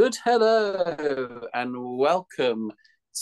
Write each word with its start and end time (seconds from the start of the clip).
Good 0.00 0.16
hello 0.24 1.46
and 1.52 1.74
welcome 1.98 2.72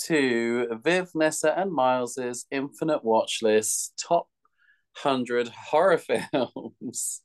to 0.04 0.68
Viv, 0.84 1.10
Nessa, 1.12 1.52
and 1.58 1.72
Myles's 1.72 2.46
Infinite 2.52 3.04
Watch 3.04 3.40
List 3.42 4.00
Top 4.00 4.28
100 5.02 5.48
Horror 5.48 5.98
Films. 6.32 7.22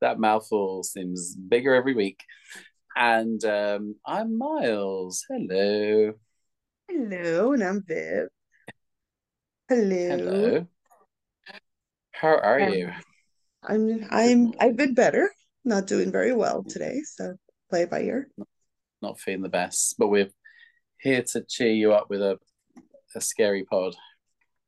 that 0.00 0.20
mouthful 0.20 0.84
seems 0.84 1.34
bigger 1.34 1.74
every 1.74 1.94
week. 1.94 2.20
And 2.94 3.44
um, 3.44 3.96
I'm 4.06 4.38
Myles. 4.38 5.24
Hello. 5.28 6.12
Hello, 6.88 7.52
and 7.52 7.64
I'm 7.64 7.82
Viv. 7.84 8.28
Hello. 9.68 10.16
Hello. 10.16 10.66
How 12.12 12.36
are 12.38 12.60
Um, 12.60 12.72
you? 12.72 12.92
I'm 13.64 14.06
I'm 14.08 14.54
I've 14.60 14.76
been 14.76 14.94
better. 14.94 15.32
Not 15.64 15.88
doing 15.88 16.12
very 16.12 16.32
well 16.32 16.62
today, 16.62 17.00
so 17.02 17.34
play 17.70 17.82
it 17.82 17.90
by 17.90 18.02
ear. 18.02 18.28
Not 19.04 19.20
feeling 19.20 19.42
the 19.42 19.50
best, 19.50 19.96
but 19.98 20.08
we're 20.08 20.30
here 20.98 21.22
to 21.32 21.44
cheer 21.46 21.72
you 21.72 21.92
up 21.92 22.08
with 22.08 22.22
a, 22.22 22.38
a 23.14 23.20
scary 23.20 23.64
pod 23.64 23.94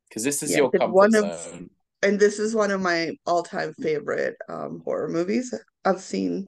because 0.08 0.24
this 0.24 0.42
is 0.42 0.50
Yes, 0.50 0.58
your 0.58 0.70
comfort 0.70 0.92
one 0.92 1.14
of 1.14 1.24
zone. 1.32 1.70
and 2.02 2.20
this 2.20 2.38
is 2.38 2.54
one 2.54 2.70
of 2.70 2.82
my 2.82 3.12
all-time 3.24 3.72
favorite 3.80 4.36
um 4.50 4.82
horror 4.84 5.08
movies 5.08 5.54
I've 5.86 6.02
seen 6.02 6.44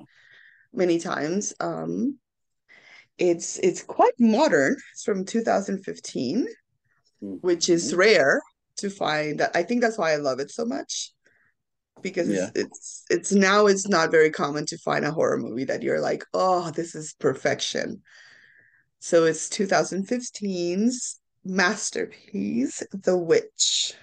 many 0.74 0.98
times. 0.98 1.54
Um 1.60 2.18
it's 3.16 3.58
it's 3.60 3.82
quite 3.82 4.12
modern. 4.20 4.76
It's 4.92 5.04
from 5.04 5.24
2015, 5.24 6.46
which 7.20 7.70
is 7.70 7.94
rare 7.94 8.42
to 8.76 8.90
find. 8.90 9.40
I 9.54 9.62
think 9.62 9.80
that's 9.80 9.96
why 9.98 10.12
I 10.12 10.16
love 10.16 10.40
it 10.40 10.50
so 10.50 10.66
much. 10.66 11.12
Because 12.02 12.28
Yeah. 12.28 12.50
it's 12.54 12.54
it's 12.54 13.04
it's 13.10 13.32
now 13.32 13.66
it's 13.66 13.88
not 13.88 14.10
very 14.10 14.30
common 14.30 14.66
to 14.66 14.78
find 14.78 15.04
a 15.04 15.10
horror 15.12 15.38
movie 15.38 15.64
that 15.64 15.82
you're 15.82 16.00
like, 16.00 16.24
oh, 16.34 16.70
this 16.70 16.94
is 16.94 17.14
perfection. 17.14 18.02
So 19.00 19.24
it's 19.24 19.48
2015's 19.48 21.20
masterpiece, 21.44 22.82
The 22.92 23.16
Witch. 23.16 23.94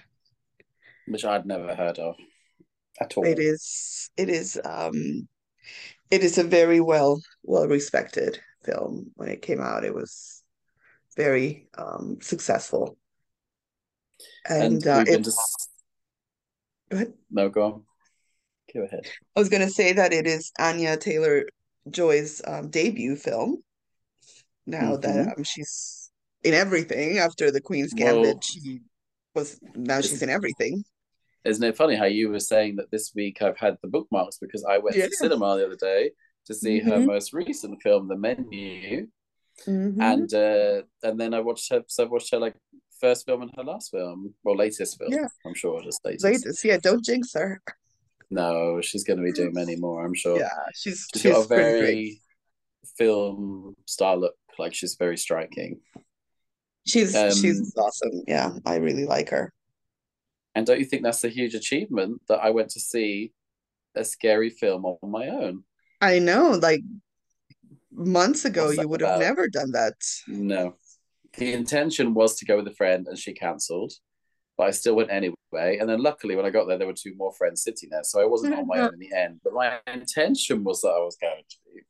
Which 1.06 1.24
I'd 1.24 1.46
never 1.46 1.74
heard 1.74 1.98
of 1.98 2.16
at 3.00 3.16
all. 3.16 3.24
It 3.24 3.38
is 3.38 4.10
it 4.16 4.28
is 4.28 4.60
um 4.64 5.28
it 6.10 6.22
is 6.22 6.38
a 6.38 6.44
very 6.44 6.80
well 6.80 7.20
well 7.42 7.66
respected 7.66 8.40
film. 8.64 9.12
When 9.14 9.28
it 9.28 9.42
came 9.42 9.60
out, 9.60 9.84
it 9.84 9.94
was 9.94 10.42
very 11.16 11.68
um 11.76 12.18
successful. 12.20 12.96
And 14.48 14.62
And 14.72 14.86
uh 14.86 14.96
we've 14.98 15.06
been 15.06 15.14
it 15.20 15.24
to. 15.24 15.30
s- 15.30 15.68
go 16.90 16.96
ahead. 16.96 17.14
No, 17.30 17.48
go 17.48 17.62
on. 17.64 17.82
Go 18.74 18.82
ahead. 18.82 19.04
I 19.36 19.40
was 19.40 19.48
gonna 19.48 19.68
say 19.70 19.92
that 19.92 20.12
it 20.12 20.26
is 20.26 20.52
Anya 20.58 20.96
Taylor-Joy's 20.96 22.42
um, 22.46 22.70
debut 22.70 23.16
film. 23.16 23.62
now 24.66 24.96
that 24.96 25.26
hmm 25.26 25.36
um, 25.36 25.44
she's 25.44 26.10
in 26.42 26.54
everything 26.54 27.18
after 27.18 27.50
the 27.50 27.60
Queen's 27.60 27.94
Gambit, 27.94 28.38
Well, 28.38 28.40
she 28.42 28.80
was 29.34 29.58
now 29.74 30.00
she's 30.00 30.22
in 30.22 30.30
everything. 30.30 30.84
isn't 31.44 31.62
it 31.64 31.76
funny 31.76 31.94
how 31.94 32.04
you 32.06 32.28
were 32.28 32.40
saying 32.40 32.76
that 32.76 32.90
this 32.90 33.12
week 33.14 33.40
I've 33.40 33.58
had 33.58 33.76
the 33.82 33.88
bookmarks 33.88 34.38
because 34.38 34.64
I 34.64 34.78
went 34.78 34.96
to 34.96 35.02
the 35.02 35.12
cinema 35.12 35.56
the 35.56 35.66
other 35.66 35.76
day 35.76 36.10
to 36.46 36.54
see 36.54 36.80
her 36.80 37.00
hmm 37.00 37.06
most 37.06 37.32
recent 37.32 37.82
film, 37.82 38.08
The 38.08 38.16
Menu, 38.16 39.08
hmm 39.66 40.00
and 40.00 40.32
uh, 40.34 40.82
and 41.02 41.20
then 41.20 41.34
I 41.34 41.40
watched 41.40 41.70
her. 41.72 41.84
So 41.88 42.04
I 42.04 42.08
watched 42.08 42.30
her 42.32 42.38
like 42.38 42.56
first 43.00 43.26
film 43.26 43.42
and 43.42 43.50
her 43.56 43.64
last 43.64 43.90
film, 43.90 44.34
well, 44.44 44.56
latest 44.56 44.98
film. 44.98 45.12
Yeah, 45.12 45.28
I'm 45.44 45.54
sure 45.54 45.82
just 45.82 46.04
latest. 46.04 46.24
latest. 46.24 46.64
Yeah, 46.64 46.78
don't 46.78 47.04
jinx 47.04 47.32
her. 47.34 47.60
No, 48.30 48.80
she's 48.80 49.04
going 49.04 49.18
to 49.18 49.22
be 49.24 49.32
doing 49.32 49.52
many 49.54 49.76
more. 49.76 50.04
I'm 50.04 50.14
sure. 50.14 50.38
Yeah, 50.38 50.48
she's 50.74 51.06
She's 51.14 51.22
got 51.32 51.38
a 51.38 51.40
she's 51.42 51.46
pretty 51.46 51.62
great. 51.62 51.80
very 51.80 52.20
film 52.98 53.74
style 53.86 54.18
look. 54.18 54.34
Like 54.58 54.74
she's 54.74 54.96
very 54.96 55.16
striking. 55.18 55.80
She's 56.86 57.14
Um, 57.14 57.30
she's 57.32 57.74
awesome. 57.76 58.22
Yeah, 58.26 58.52
I 58.64 58.76
really 58.76 59.04
like 59.04 59.28
her. 59.30 59.52
and 60.54 60.66
don't 60.66 60.78
you 60.78 60.84
think 60.86 61.02
that's 61.02 61.24
a 61.24 61.28
huge 61.28 61.54
achievement 61.54 62.22
that 62.28 62.38
I 62.38 62.50
went 62.50 62.70
to 62.70 62.80
see 62.80 63.32
a 63.94 64.04
scary 64.04 64.50
film 64.50 64.84
on 64.86 65.10
my 65.10 65.28
own? 65.28 65.64
I 66.00 66.18
know, 66.18 66.50
like 66.62 66.80
months 67.92 68.44
ago, 68.44 68.70
you 68.70 68.88
would 68.88 69.00
have 69.02 69.20
never 69.20 69.48
done 69.48 69.72
that. 69.72 69.94
No. 70.26 70.76
The 71.36 71.52
intention 71.52 72.14
was 72.14 72.36
to 72.36 72.46
go 72.46 72.56
with 72.56 72.68
a 72.68 72.74
friend 72.74 73.06
and 73.08 73.18
she 73.18 73.34
cancelled, 73.34 73.92
but 74.56 74.68
I 74.68 74.70
still 74.70 74.96
went 74.96 75.10
anyway. 75.10 75.78
And 75.78 75.88
then 75.88 76.02
luckily, 76.02 76.34
when 76.34 76.46
I 76.46 76.50
got 76.50 76.66
there, 76.66 76.78
there 76.78 76.86
were 76.86 76.94
two 76.94 77.14
more 77.16 77.32
friends 77.32 77.62
sitting 77.62 77.90
there. 77.90 78.04
So 78.04 78.20
I 78.20 78.24
wasn't 78.24 78.54
on 78.54 78.66
my 78.66 78.76
mm-hmm. 78.76 78.86
own 78.86 78.94
in 78.94 79.00
the 79.00 79.16
end. 79.16 79.40
But 79.44 79.52
my 79.52 79.78
intention 79.86 80.64
was 80.64 80.80
that 80.80 80.88
I 80.88 80.98
was 80.98 81.16
going 81.20 81.42
to 81.48 81.56
be. 81.66 81.82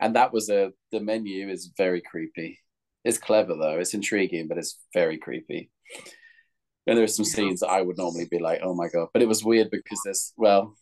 And 0.00 0.16
that 0.16 0.32
was 0.32 0.48
a, 0.48 0.72
the 0.90 1.00
menu 1.00 1.48
is 1.48 1.72
very 1.76 2.00
creepy. 2.00 2.58
It's 3.04 3.18
clever 3.18 3.54
though, 3.54 3.78
it's 3.78 3.94
intriguing, 3.94 4.48
but 4.48 4.58
it's 4.58 4.78
very 4.92 5.18
creepy. 5.18 5.70
And 6.86 6.96
there 6.96 7.04
are 7.04 7.08
some 7.08 7.24
scenes 7.24 7.60
that 7.60 7.68
I 7.68 7.82
would 7.82 7.98
normally 7.98 8.26
be 8.30 8.38
like, 8.38 8.60
oh 8.62 8.74
my 8.74 8.88
God. 8.88 9.08
But 9.12 9.22
it 9.22 9.28
was 9.28 9.44
weird 9.44 9.70
because 9.70 10.00
there's, 10.04 10.32
well, 10.36 10.74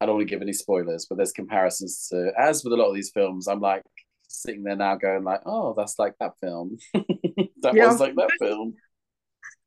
I 0.00 0.06
don't 0.06 0.16
want 0.16 0.28
to 0.28 0.30
give 0.30 0.42
any 0.42 0.52
spoilers, 0.52 1.06
but 1.08 1.16
there's 1.16 1.32
comparisons 1.32 2.06
to, 2.08 2.30
as 2.38 2.62
with 2.62 2.72
a 2.72 2.76
lot 2.76 2.88
of 2.88 2.94
these 2.94 3.10
films, 3.10 3.48
I'm 3.48 3.60
like 3.60 3.82
sitting 4.28 4.62
there 4.62 4.76
now 4.76 4.96
going 4.96 5.24
like, 5.24 5.42
oh, 5.46 5.74
that's 5.76 5.98
like 5.98 6.14
that 6.20 6.32
film. 6.40 6.78
that 6.94 7.74
Yeah, 7.74 7.88
was 7.88 8.00
like 8.00 8.14
that 8.16 8.30
film. 8.38 8.74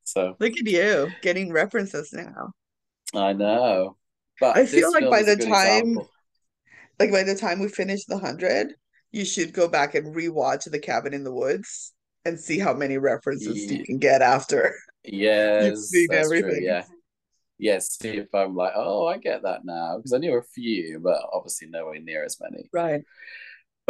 So 0.03 0.36
look 0.40 0.53
at 0.53 0.68
you 0.68 1.09
getting 1.22 1.52
references 1.52 2.12
now. 2.14 2.52
I 3.14 3.34
know. 3.34 3.97
But 4.40 4.58
I 4.58 4.66
feel 4.66 4.92
like 4.92 5.09
by 5.09 5.24
the 5.24 5.36
time 5.36 5.50
example. 5.50 6.09
like 7.00 7.12
by 7.12 7.24
the 7.24 7.36
time 7.36 7.59
we 7.59 7.68
finish 7.68 8.06
the 8.06 8.18
hundred, 8.18 8.74
you 9.12 9.25
should 9.25 9.53
go 9.53 9.68
back 9.68 9.96
and 9.96 10.16
rewatch 10.16 10.70
The 10.70 10.80
Cabin 10.80 11.14
in 11.14 11.24
the 11.24 11.34
Woods 11.34 11.94
and 12.26 12.40
see 12.40 12.59
how 12.59 12.74
many 12.74 12.97
references 12.97 13.72
you 13.72 13.84
can 13.84 13.97
get 13.97 14.22
after 14.22 14.76
Yes, 15.03 15.91
that's 16.09 16.30
true. 16.30 16.59
Yeah. 16.62 16.84
Yes, 17.58 17.97
see 18.00 18.09
if 18.09 18.34
I'm 18.34 18.56
like, 18.56 18.74
oh, 18.76 19.08
I 19.08 19.18
get 19.18 19.44
that 19.44 19.66
now. 19.66 19.97
Because 19.97 20.14
I 20.14 20.18
knew 20.18 20.38
a 20.38 20.41
few, 20.41 21.00
but 21.03 21.22
obviously 21.34 21.68
nowhere 21.68 22.00
near 22.00 22.24
as 22.24 22.38
many. 22.40 22.70
Right. 22.72 23.02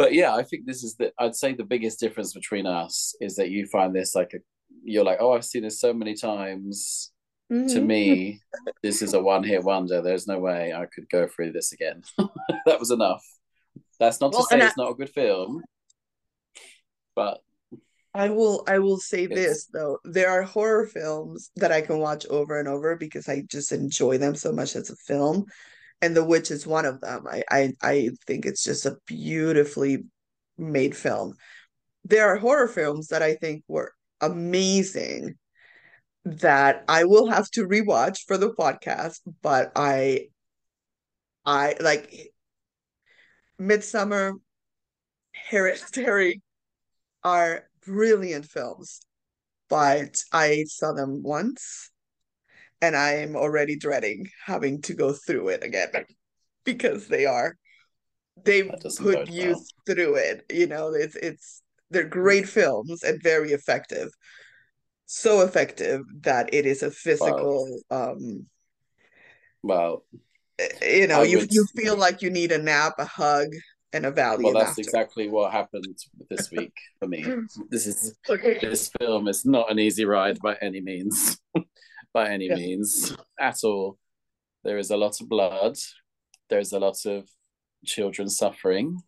But 0.00 0.14
yeah, 0.14 0.34
I 0.34 0.42
think 0.44 0.64
this 0.64 0.82
is 0.82 0.94
the 0.94 1.12
I'd 1.18 1.36
say 1.36 1.52
the 1.52 1.62
biggest 1.62 2.00
difference 2.00 2.32
between 2.32 2.66
us 2.66 3.14
is 3.20 3.36
that 3.36 3.50
you 3.50 3.66
find 3.66 3.94
this 3.94 4.14
like 4.14 4.32
a 4.32 4.38
you're 4.82 5.04
like, 5.04 5.18
oh, 5.20 5.32
I've 5.34 5.44
seen 5.44 5.62
this 5.64 5.78
so 5.78 5.92
many 5.92 6.14
times. 6.14 7.12
To 7.68 7.82
hmm 7.82 7.84
me, 7.84 8.40
this 8.82 9.02
is 9.02 9.12
a 9.12 9.20
one 9.20 9.44
hit 9.44 9.62
wonder. 9.62 10.00
There's 10.00 10.26
no 10.26 10.38
way 10.38 10.72
I 10.72 10.86
could 10.86 11.06
go 11.10 11.28
through 11.28 11.52
this 11.52 11.72
again. 11.72 12.02
that 12.64 12.80
was 12.80 12.90
enough. 12.90 13.22
That's 13.98 14.22
not 14.22 14.32
to 14.32 14.38
Well, 14.38 14.48
and 14.50 14.62
say 14.62 14.62
I, 14.62 14.66
it's 14.68 14.78
not 14.78 14.90
a 14.92 14.94
good 14.94 15.10
film, 15.10 15.62
but 17.14 17.42
I 18.14 18.28
will 18.30 18.64
I 18.66 18.78
will 18.78 18.98
say 18.98 19.26
this 19.26 19.66
though. 19.72 19.98
There 20.04 20.30
are 20.30 20.42
horror 20.42 20.86
films 20.86 21.50
that 21.56 21.70
I 21.72 21.80
can 21.80 21.98
watch 21.98 22.26
over 22.26 22.58
and 22.58 22.68
over 22.68 22.96
because 22.96 23.28
I 23.28 23.42
just 23.42 23.72
enjoy 23.72 24.18
them 24.18 24.34
so 24.34 24.52
much 24.52 24.74
as 24.76 24.90
a 24.90 24.96
film. 24.96 25.46
And 26.02 26.16
The 26.16 26.24
Witch 26.24 26.50
is 26.50 26.66
one 26.66 26.86
of 26.86 27.00
them. 27.00 27.26
I 27.30 27.42
I, 27.50 27.72
I 27.82 28.10
think 28.26 28.46
it's 28.46 28.64
just 28.64 28.86
a 28.86 28.98
beautifully 29.06 30.04
made 30.56 30.96
film. 30.96 31.34
There 32.04 32.26
are 32.28 32.36
horror 32.36 32.68
films 32.68 33.08
that 33.08 33.22
I 33.22 33.34
think 33.34 33.64
were 33.68 33.92
amazing 34.20 35.36
that 36.24 36.84
I 36.88 37.04
will 37.04 37.28
have 37.28 37.50
to 37.52 37.66
rewatch 37.66 38.20
for 38.26 38.36
the 38.36 38.52
podcast, 38.52 39.20
but 39.42 39.72
I 39.76 40.28
I 41.44 41.76
like 41.80 42.32
Midsommar, 43.60 44.34
Hereditary 45.50 46.42
are 47.24 47.68
brilliant 47.84 48.46
films, 48.46 49.00
but 49.68 50.22
I 50.32 50.64
saw 50.68 50.92
them 50.92 51.22
once 51.22 51.90
and 52.82 52.96
I'm 52.96 53.36
already 53.36 53.76
dreading 53.76 54.26
having 54.44 54.80
to 54.82 54.94
go 54.94 55.12
through 55.12 55.48
it 55.48 55.64
again 55.64 55.88
because 56.64 57.08
they 57.08 57.26
are 57.26 57.56
they 58.44 58.70
put 58.98 59.28
you 59.28 59.50
well. 59.52 59.64
through 59.86 60.14
it. 60.16 60.44
You 60.50 60.66
know, 60.66 60.92
it's 60.94 61.16
it's 61.16 61.62
they're 61.90 62.04
great 62.04 62.48
films 62.48 63.02
and 63.02 63.22
very 63.22 63.52
effective. 63.52 64.08
So 65.06 65.40
effective 65.40 66.02
that 66.22 66.54
it 66.54 66.66
is 66.66 66.82
a 66.82 66.90
physical 66.90 67.80
um 67.90 68.46
well, 69.62 70.04
you 70.82 71.06
know, 71.06 71.22
I 71.22 71.24
you 71.24 71.38
would 71.38 71.52
you 71.52 71.66
feel 71.76 71.96
like 71.96 72.22
you 72.22 72.30
need 72.30 72.52
a 72.52 72.58
nap, 72.58 72.94
a 72.98 73.04
hug, 73.04 73.48
and 73.92 74.06
a 74.06 74.12
Valium. 74.12 74.44
well, 74.44 74.54
that's 74.54 74.70
after. 74.70 74.82
exactly 74.82 75.28
what 75.28 75.52
happened 75.52 75.98
this 76.30 76.50
week 76.50 76.74
for 76.98 77.08
me. 77.08 77.24
This 77.70 77.86
is 77.86 78.14
Okay. 78.28 78.58
this 78.62 78.90
film 79.00 79.28
is 79.28 79.44
not 79.44 79.70
an 79.70 79.78
easy 79.78 80.04
ride 80.04 80.40
by 80.40 80.56
any 80.62 80.80
means. 80.80 81.38
by 82.12 82.28
any 82.30 82.46
Yeah. 82.46 82.56
means 82.56 83.14
at 83.38 83.62
all. 83.64 83.98
There 84.64 84.78
is 84.78 84.90
a 84.90 84.96
lot 84.96 85.20
of 85.20 85.28
blood. 85.28 85.76
There's 86.48 86.72
a 86.72 86.78
lot 86.78 87.06
of 87.06 87.28
children 87.84 88.28
suffering. 88.28 88.98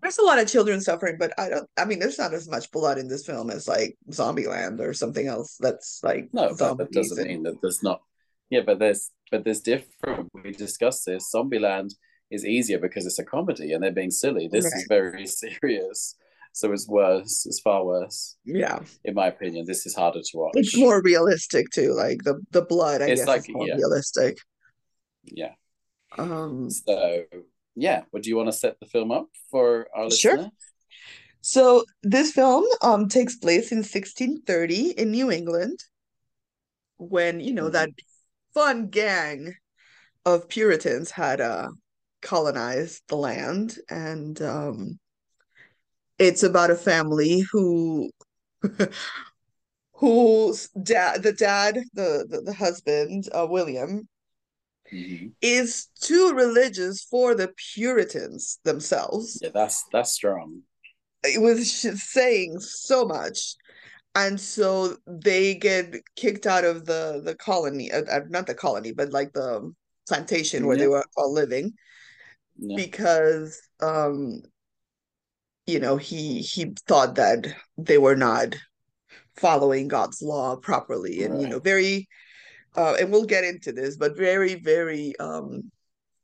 There's 0.00 0.18
a 0.18 0.22
lot 0.24 0.38
of 0.38 0.46
children 0.48 0.80
suffering, 0.80 1.16
but 1.18 1.32
I 1.38 1.48
don't 1.48 1.68
I 1.76 1.84
mean 1.84 1.98
there's 1.98 2.18
not 2.18 2.32
as 2.34 2.48
much 2.48 2.70
blood 2.70 2.98
in 2.98 3.08
this 3.08 3.26
film 3.26 3.50
as 3.50 3.66
like 3.66 3.96
Zombieland 4.10 4.78
or 4.80 4.92
something 4.92 5.26
else 5.26 5.56
that's 5.58 6.00
like 6.04 6.28
No, 6.32 6.54
that 6.54 6.92
doesn't 6.92 7.18
and 7.18 7.28
mean 7.28 7.42
that 7.44 7.60
there's 7.62 7.82
not. 7.82 8.02
Yeah, 8.50 8.60
but 8.64 8.78
there's 8.78 9.10
but 9.30 9.44
there's 9.44 9.60
different. 9.60 10.28
We 10.34 10.52
discussed 10.52 11.04
this. 11.06 11.30
Zombieland 11.34 11.94
is 12.30 12.44
easier 12.44 12.78
because 12.78 13.06
it's 13.06 13.18
a 13.18 13.24
comedy 13.24 13.72
and 13.72 13.82
they're 13.82 13.90
being 13.90 14.10
silly. 14.12 14.48
This 14.48 14.66
Right. 14.66 14.74
is 14.76 14.86
very 14.88 15.26
serious. 15.44 16.14
So 16.58 16.72
it's 16.72 16.88
worse. 16.88 17.46
It's 17.46 17.60
far 17.60 17.84
worse. 17.84 18.36
Yeah. 18.44 18.80
In 19.04 19.14
my 19.14 19.28
opinion, 19.28 19.64
this 19.64 19.86
is 19.86 19.94
harder 19.94 20.18
to 20.20 20.36
watch. 20.40 20.54
It's 20.56 20.76
more 20.76 21.00
realistic 21.02 21.70
too. 21.70 21.92
Like 21.94 22.18
the 22.24 22.34
the 22.50 22.62
blood, 22.62 23.00
I 23.00 23.10
It's 23.10 23.20
guess, 23.20 23.28
like- 23.28 23.42
is 23.42 23.48
more 23.50 23.68
yeah. 23.68 23.76
realistic. 23.76 24.38
Yeah. 25.22 25.54
Um 26.18 26.68
So 26.68 27.22
yeah. 27.76 28.00
Would 28.12 28.26
you 28.26 28.34
want 28.36 28.48
to 28.48 28.58
set 28.64 28.74
the 28.80 28.86
film 28.86 29.12
up 29.12 29.28
for 29.52 29.86
our 29.94 30.06
listener? 30.06 30.36
Sure. 30.36 30.50
So 31.42 31.84
this 32.02 32.32
film 32.32 32.64
um 32.82 33.08
takes 33.08 33.36
place 33.36 33.70
in 33.70 33.78
1630 33.84 34.98
in 35.00 35.12
New 35.12 35.30
England 35.30 35.78
when, 36.96 37.38
you 37.38 37.52
know, 37.54 37.68
Mhm. 37.68 37.72
that 37.78 37.90
fun 38.52 38.88
gang 38.88 39.54
of 40.24 40.48
Puritans 40.48 41.12
had 41.12 41.40
uh 41.40 41.68
colonized 42.20 43.02
the 43.06 43.16
land 43.28 43.78
and 43.88 44.42
um 44.42 44.98
it's 46.18 46.42
about 46.42 46.70
a 46.70 46.76
family 46.76 47.44
who 47.52 48.10
whose 49.94 50.68
dad 50.82 51.22
the 51.22 51.32
dad 51.32 51.76
the 51.94 52.26
the, 52.28 52.40
the 52.42 52.52
husband 52.52 53.28
uh 53.34 53.46
William 53.48 54.08
Mhm. 54.92 55.32
is 55.42 55.88
too 56.00 56.32
religious 56.34 57.02
for 57.04 57.34
the 57.34 57.52
Puritans 57.74 58.58
themselves. 58.64 59.38
Yeah, 59.42 59.50
that's 59.52 59.84
that's 59.92 60.12
strong. 60.12 60.62
it 61.24 61.40
was 61.42 61.70
saying 62.02 62.58
so 62.60 63.04
much 63.04 63.54
and 64.14 64.40
so 64.40 64.96
they 65.06 65.54
get 65.54 65.94
kicked 66.16 66.46
out 66.46 66.64
of 66.64 66.86
the 66.86 67.20
the 67.24 67.34
colony 67.34 67.92
uh, 67.92 68.02
uh, 68.10 68.20
not 68.30 68.46
the 68.46 68.54
colony 68.54 68.92
but 68.92 69.12
like 69.12 69.32
the 69.34 69.72
plantation 70.08 70.66
where 70.66 70.76
they 70.76 70.88
were 70.88 71.04
all 71.16 71.32
living 71.32 71.72
Yeah. 72.56 72.76
because 72.76 73.60
um 73.80 74.40
you 75.68 75.78
know 75.78 75.96
he 75.98 76.40
he 76.40 76.72
thought 76.86 77.14
that 77.16 77.46
they 77.76 77.98
were 77.98 78.16
not 78.16 78.56
following 79.36 79.86
God's 79.86 80.22
law 80.22 80.56
properly 80.56 81.22
and 81.24 81.40
you 81.40 81.48
know 81.48 81.60
very 81.60 82.08
uh 82.76 82.96
and 82.98 83.12
we'll 83.12 83.26
get 83.26 83.44
into 83.44 83.70
this 83.72 83.96
but 83.96 84.16
very 84.16 84.54
very 84.56 85.14
um 85.18 85.70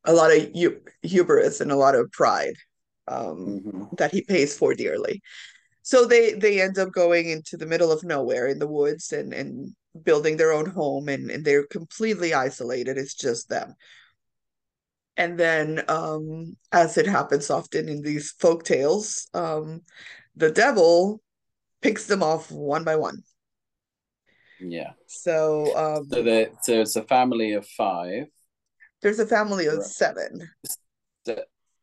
a 0.04 0.12
lot 0.12 0.34
of 0.34 0.50
hu 0.54 0.80
hubris 1.02 1.60
and 1.60 1.70
a 1.70 1.76
lot 1.76 1.94
of 1.94 2.10
pride 2.10 2.56
um 3.06 3.60
Mhm. 3.64 3.96
that 3.98 4.12
he 4.12 4.22
pays 4.22 4.56
for 4.56 4.74
dearly. 4.74 5.22
So 5.82 6.06
they 6.06 6.32
they 6.32 6.62
end 6.62 6.78
up 6.78 6.90
going 6.92 7.28
into 7.28 7.58
the 7.58 7.66
middle 7.66 7.92
of 7.92 8.02
nowhere 8.02 8.46
in 8.48 8.58
the 8.58 8.66
woods 8.78 9.12
and 9.12 9.34
and 9.34 9.76
building 10.02 10.36
their 10.38 10.52
own 10.52 10.66
home 10.66 11.08
and 11.10 11.30
and 11.30 11.44
they're 11.44 11.66
completely 11.66 12.32
isolated. 12.32 12.96
It's 12.96 13.14
just 13.14 13.50
them. 13.50 13.74
And 15.16 15.38
then 15.38 15.82
um 15.88 16.56
as 16.72 16.98
it 16.98 17.06
happens 17.06 17.50
often 17.50 17.88
in 17.88 18.02
these 18.02 18.32
folk 18.32 18.64
tales, 18.64 19.28
um 19.34 19.82
the 20.36 20.50
devil 20.50 21.22
picks 21.82 22.06
them 22.06 22.22
off 22.22 22.50
one 22.50 22.84
by 22.84 22.96
one. 22.96 23.22
Yeah. 24.58 24.92
So 25.06 25.76
um 25.76 26.08
So 26.10 26.22
the 26.22 26.50
so 26.62 26.80
it's 26.80 26.96
a 26.96 27.02
family 27.02 27.52
of 27.52 27.66
five. 27.66 28.26
there's 29.02 29.18
a 29.18 29.26
family 29.26 29.66
of 29.66 29.76
Right. 29.76 29.84
seven. 29.84 30.48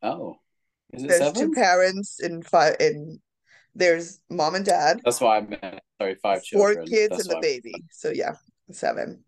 Oh, 0.02 0.38
is 0.92 1.02
it 1.04 1.08
There's 1.08 1.18
seven? 1.18 1.48
two 1.48 1.50
parents 1.50 2.20
and 2.20 2.44
five 2.46 2.76
and 2.80 3.20
there's 3.74 4.20
mom 4.30 4.54
and 4.54 4.64
dad, 4.64 5.02
That's 5.04 5.20
why 5.20 5.38
I 5.38 5.40
meant 5.42 5.80
sorry, 6.00 6.14
five 6.16 6.42
four 6.52 6.74
children. 6.74 6.86
kids 6.86 7.12
That's 7.12 7.24
and 7.24 7.30
the 7.30 7.36
baby. 7.36 7.84
So 7.90 8.10
yeah, 8.10 8.34
seven. 8.70 9.24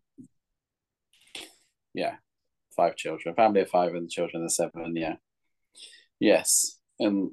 Yeah, 1.95 2.17
five 2.75 2.97
children. 2.97 3.35
Family 3.35 3.61
of 3.63 3.69
five 3.71 3.95
and 3.95 4.05
the 4.07 4.09
children 4.11 4.45
of 4.45 4.53
seven. 4.53 4.95
Yeah. 4.97 5.17
Yes, 6.21 6.79
and 6.99 7.31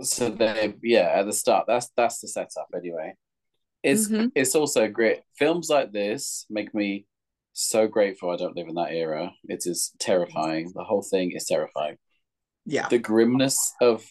so 0.00 0.28
they 0.30 0.74
yeah 0.82 1.10
at 1.14 1.26
the 1.26 1.32
start 1.32 1.66
that's 1.66 1.90
that's 1.96 2.20
the 2.20 2.28
setup 2.28 2.68
anyway. 2.74 3.14
It's 3.82 4.08
Mhm. 4.08 4.32
it's 4.34 4.54
also 4.54 4.88
great. 4.88 5.20
Films 5.36 5.68
like 5.68 5.92
this 5.92 6.46
make 6.50 6.74
me 6.74 7.06
so 7.52 7.86
grateful 7.88 8.30
I 8.30 8.36
don't 8.36 8.56
live 8.56 8.68
in 8.68 8.74
that 8.76 8.92
era. 8.92 9.32
It 9.48 9.64
is 9.66 9.92
terrifying. 9.98 10.70
The 10.74 10.84
whole 10.84 11.02
thing 11.02 11.32
is 11.32 11.46
terrifying. 11.46 11.96
Yeah. 12.70 12.86
the 12.90 12.98
grimness 12.98 13.72
of 13.80 14.04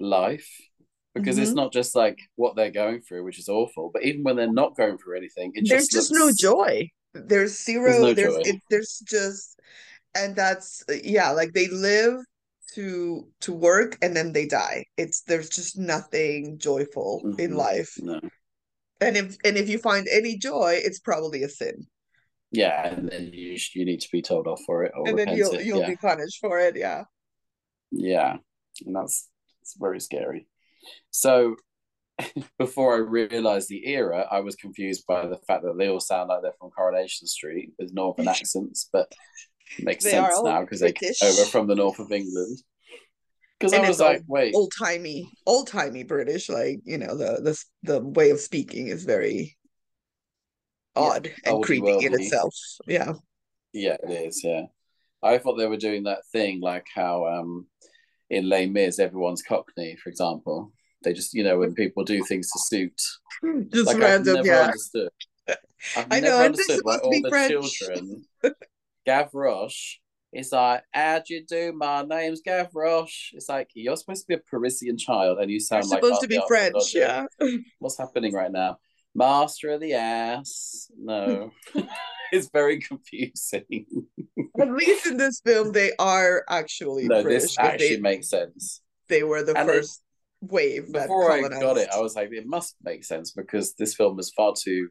life 0.00 0.48
because 1.14 1.38
it's 1.38 1.52
Mhm. 1.52 1.56
not 1.62 1.72
just 1.72 1.94
like 1.94 2.18
what 2.34 2.56
they're 2.56 2.72
going 2.82 3.00
through 3.02 3.22
which 3.22 3.38
is 3.38 3.48
awful 3.48 3.90
but 3.94 4.02
even 4.02 4.24
when 4.24 4.34
they're 4.34 4.52
not 4.52 4.76
going 4.76 4.98
through 4.98 5.16
anything 5.18 5.52
it 5.54 5.68
there's 5.68 5.86
just 5.86 6.10
just 6.10 6.12
no 6.12 6.32
joy 6.32 6.90
there's 7.14 7.62
zero 7.64 7.90
There's 7.92 8.02
no 8.02 8.14
there's 8.14 8.48
it, 8.48 8.56
there's 8.70 8.98
just 9.06 9.60
and 10.14 10.36
that's 10.36 10.82
yeah 11.04 11.30
like 11.30 11.52
they 11.52 11.68
live 11.68 12.20
to 12.74 13.28
to 13.40 13.52
work 13.52 13.98
and 14.02 14.16
then 14.16 14.32
they 14.32 14.46
die. 14.46 14.84
It's 14.96 15.22
there's 15.22 15.50
just 15.50 15.78
nothing 15.78 16.58
joyful 16.58 17.22
in 17.38 17.50
Mhm. 17.52 17.56
life. 17.56 17.94
No. 17.98 18.20
And 19.00 19.16
if 19.16 19.36
and 19.44 19.56
if 19.56 19.68
you 19.68 19.78
find 19.78 20.06
any 20.08 20.38
joy 20.38 20.80
it's 20.82 21.00
probably 21.00 21.42
a 21.42 21.48
sin. 21.48 21.86
Yeah 22.50 22.86
and 22.86 23.08
then 23.08 23.30
you 23.32 23.58
you 23.74 23.84
need 23.84 24.00
to 24.00 24.08
be 24.12 24.22
told 24.22 24.46
off 24.46 24.60
for 24.66 24.84
it 24.84 24.92
or 24.94 25.08
and 25.08 25.18
then 25.18 25.36
you'll 25.36 25.54
it. 25.54 25.64
you'll 25.66 25.80
yeah. 25.80 25.90
be 25.90 25.96
punished 25.96 26.38
for 26.40 26.58
it 26.60 26.76
yeah. 26.76 27.04
Yeah 27.90 28.36
and 28.86 28.96
that's 28.96 29.28
it's 29.60 29.76
very 29.78 30.00
scary. 30.00 30.46
So 31.10 31.56
before 32.58 32.94
I 32.94 32.98
realized 32.98 33.68
the 33.68 33.86
era 33.86 34.26
I 34.30 34.40
was 34.40 34.56
confused 34.56 35.04
by 35.06 35.26
the 35.26 35.38
fact 35.46 35.62
that 35.64 35.76
they 35.78 35.88
all 35.88 36.00
sound 36.00 36.28
like 36.28 36.42
they're 36.42 36.52
from 36.58 36.70
Coronation 36.70 37.26
Street 37.26 37.72
with 37.78 37.92
northern 37.92 38.28
accents 38.34 38.88
but 38.92 39.12
makes 39.80 40.04
They 40.04 40.10
sense 40.10 40.40
now 40.44 40.60
because 40.60 40.80
they 40.80 40.92
came 40.92 41.12
over 41.22 41.44
from 41.44 41.66
the 41.66 41.74
north 41.74 41.98
of 41.98 42.12
England 42.12 42.58
because 43.58 43.72
I 43.72 43.78
was 43.78 43.90
it's 43.90 44.00
like 44.00 44.22
wait 44.26 44.54
old 44.54 44.72
timey 44.76 45.30
old 45.46 45.68
timey 45.68 46.02
british 46.02 46.48
like 46.48 46.80
you 46.84 46.98
know 46.98 47.16
the 47.16 47.40
the 47.42 47.64
the 47.84 48.00
way 48.00 48.30
of 48.30 48.40
speaking 48.40 48.88
is 48.88 49.04
very 49.04 49.56
Yeah, 50.96 51.02
odd 51.02 51.32
and 51.44 51.54
oldie 51.54 51.66
creepy 51.66 52.06
in 52.06 52.14
itself 52.14 52.54
yeah 52.86 53.12
Yeah, 53.72 53.96
it 54.02 54.10
is. 54.26 54.42
Yeah, 54.44 54.66
I 55.22 55.38
thought 55.38 55.56
they 55.56 55.66
were 55.66 55.76
doing 55.76 56.04
that 56.04 56.26
thing 56.32 56.60
like 56.60 56.86
how 56.94 57.26
um 57.26 57.66
in 58.30 58.48
Les 58.48 58.66
Mis 58.66 58.98
everyone's 58.98 59.42
Cockney, 59.42 59.96
for 60.02 60.10
example. 60.10 60.72
They 61.04 61.12
just 61.12 61.34
you 61.34 61.44
know 61.44 61.58
when 61.58 61.74
people 61.74 62.04
do 62.04 62.22
things 62.22 62.50
to 62.52 62.58
suit. 62.58 63.00
just 63.70 63.86
Like 63.88 63.98
random 64.00 64.44
yeah 64.44 64.66
understood. 64.66 65.08
I've 65.96 66.10
I 66.10 66.20
know, 66.20 66.30
never 66.30 66.42
they 66.42 66.44
understood 66.44 66.80
why 66.82 66.92
supposed 66.92 67.04
to 67.04 67.06
all 67.06 67.10
be 67.10 67.22
the 67.22 67.28
French? 67.30 67.80
children. 67.82 68.24
Gavroche 69.06 69.96
is 70.32 70.52
like, 70.52 70.82
"How 70.92 71.18
do 71.20 71.34
you 71.34 71.44
do? 71.44 71.72
My 71.72 72.02
name's 72.02 72.42
Gavroche. 72.42 73.32
It's 73.32 73.48
like 73.48 73.70
you're 73.74 73.96
supposed 73.96 74.22
to 74.22 74.28
be 74.28 74.34
a 74.34 74.38
Parisian 74.38 74.96
child, 74.98 75.38
and 75.38 75.50
you 75.50 75.60
sound 75.60 75.88
like 75.88 76.02
supposed 76.02 76.22
to 76.22 76.28
be 76.28 76.40
French, 76.48 76.94
yeah. 76.94 77.26
What's 77.78 77.98
happening 77.98 78.32
right 78.32 78.50
now? 78.52 78.78
Master 79.14 79.70
of 79.70 79.80
the 79.80 79.94
ass. 79.94 80.90
No, 80.98 81.50
it's 82.32 82.48
very 82.52 82.80
confusing. 82.80 83.86
At 84.58 84.70
least 84.70 85.06
in 85.06 85.16
this 85.16 85.40
film, 85.44 85.72
they 85.72 85.92
are 85.98 86.44
actually 86.48 87.06
no, 87.06 87.22
British. 87.22 87.42
this 87.42 87.58
actually 87.58 87.96
they, 87.96 88.00
makes 88.00 88.28
sense. 88.28 88.82
they 89.08 89.22
were 89.22 89.42
the 89.42 89.56
And 89.58 89.68
it- 89.68 89.72
first 89.72 90.02
wave 90.40 90.92
that 90.92 91.02
Before 91.06 91.30
I 91.30 91.40
got 91.42 91.76
it, 91.78 91.88
I 91.94 92.00
was 92.00 92.16
like, 92.16 92.32
it 92.32 92.46
must 92.46 92.76
make 92.82 93.04
sense 93.04 93.30
because 93.32 93.74
this 93.74 93.94
film 93.94 94.18
is 94.18 94.30
far 94.30 94.54
too 94.58 94.88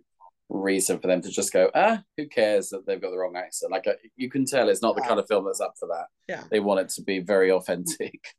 reason 0.51 0.99
for 0.99 1.07
them 1.07 1.21
to 1.21 1.29
just 1.29 1.53
go, 1.53 1.71
ah, 1.73 2.03
who 2.17 2.27
cares 2.27 2.69
that 2.69 2.85
they've 2.85 3.01
got 3.01 3.11
the 3.11 3.17
wrong 3.17 3.35
accent? 3.37 3.71
Like 3.71 3.87
uh, 3.87 3.93
you 4.17 4.29
can 4.29 4.45
tell, 4.45 4.69
it's 4.69 4.81
not 4.81 4.95
the 4.95 5.01
kind 5.01 5.19
of 5.19 5.27
film 5.27 5.45
that's 5.45 5.61
up 5.61 5.73
for 5.79 5.87
that. 5.87 6.05
Yeah. 6.27 6.43
they 6.51 6.59
want 6.59 6.81
it 6.81 6.89
to 6.95 7.03
be 7.03 7.19
very 7.19 7.51
authentic. 7.51 8.19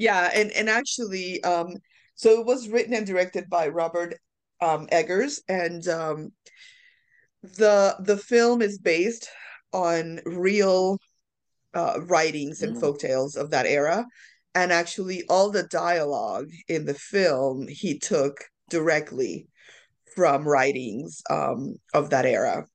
Yeah, 0.00 0.30
and 0.32 0.52
and 0.52 0.68
actually, 0.68 1.42
um, 1.42 1.74
so 2.14 2.38
it 2.38 2.46
was 2.46 2.68
written 2.68 2.94
and 2.94 3.04
directed 3.04 3.50
by 3.50 3.66
Robert 3.66 4.14
um 4.60 4.86
Eggers, 4.92 5.42
and 5.48 5.88
um, 5.88 6.32
the 7.42 7.96
the 7.98 8.16
film 8.16 8.62
is 8.62 8.78
based 8.78 9.28
on 9.72 10.20
real 10.24 10.98
uh 11.74 11.98
writings 12.06 12.62
and 12.62 12.76
Mm. 12.76 12.80
folktales 12.80 13.36
of 13.36 13.50
that 13.50 13.66
era, 13.66 14.06
and 14.54 14.70
actually 14.72 15.24
all 15.28 15.50
the 15.50 15.64
dialogue 15.64 16.48
in 16.68 16.84
the 16.84 16.94
film 16.94 17.66
he 17.68 17.98
took 17.98 18.44
directly 18.70 19.48
from 20.14 20.46
writings 20.46 21.22
um 21.30 21.76
of 21.94 22.10
that 22.10 22.26
era. 22.26 22.66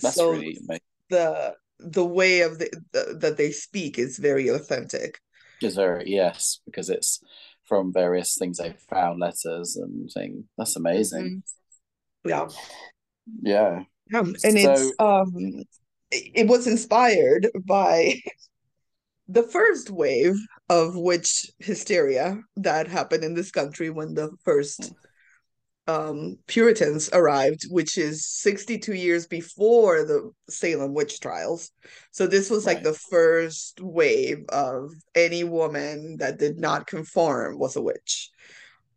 That's 0.00 0.16
So 0.16 0.30
really 0.30 0.58
amazing. 0.64 0.80
the 1.10 1.54
the 1.80 2.04
way 2.04 2.40
of 2.40 2.58
the, 2.58 2.70
the 2.92 3.18
that 3.20 3.36
they 3.36 3.52
speak 3.52 3.98
is 3.98 4.18
very 4.18 4.48
authentic. 4.48 5.18
Is 5.62 5.76
very 5.76 6.10
yes, 6.10 6.60
because 6.66 6.90
it's 6.90 7.20
from 7.64 7.92
various 7.92 8.36
things 8.36 8.58
they 8.58 8.74
found, 8.88 9.20
letters 9.20 9.76
and 9.76 10.10
things. 10.10 10.44
That's 10.56 10.76
amazing. 10.76 11.42
Yeah. 12.24 12.48
Yeah. 13.42 13.82
Um, 14.14 14.34
and 14.44 14.58
it's 14.58 14.92
um 14.98 15.64
it 16.10 16.32
it 16.34 16.48
was 16.48 16.66
inspired 16.66 17.48
by 17.66 18.14
the 19.28 19.42
first 19.42 19.90
wave 19.90 20.36
of 20.68 20.96
witch 20.96 21.50
hysteria 21.58 22.40
that 22.56 22.88
happened 22.88 23.24
in 23.24 23.34
this 23.34 23.50
country 23.50 23.90
when 23.90 24.14
the 24.14 24.30
first 24.44 24.92
um, 25.88 26.36
Puritans 26.46 27.08
arrived, 27.14 27.64
which 27.70 27.96
is 27.96 28.26
62 28.26 28.92
years 28.92 29.26
before 29.26 30.04
the 30.04 30.30
Salem 30.50 30.92
witch 30.92 31.18
trials. 31.18 31.70
So 32.10 32.26
this 32.26 32.50
was 32.50 32.66
like 32.66 32.82
the 32.82 32.92
first 32.92 33.80
wave 33.80 34.44
of 34.50 34.92
any 35.14 35.44
woman 35.44 36.18
that 36.18 36.38
did 36.38 36.58
not 36.58 36.86
conform 36.86 37.58
was 37.58 37.76
a 37.76 37.80
witch. 37.82 38.30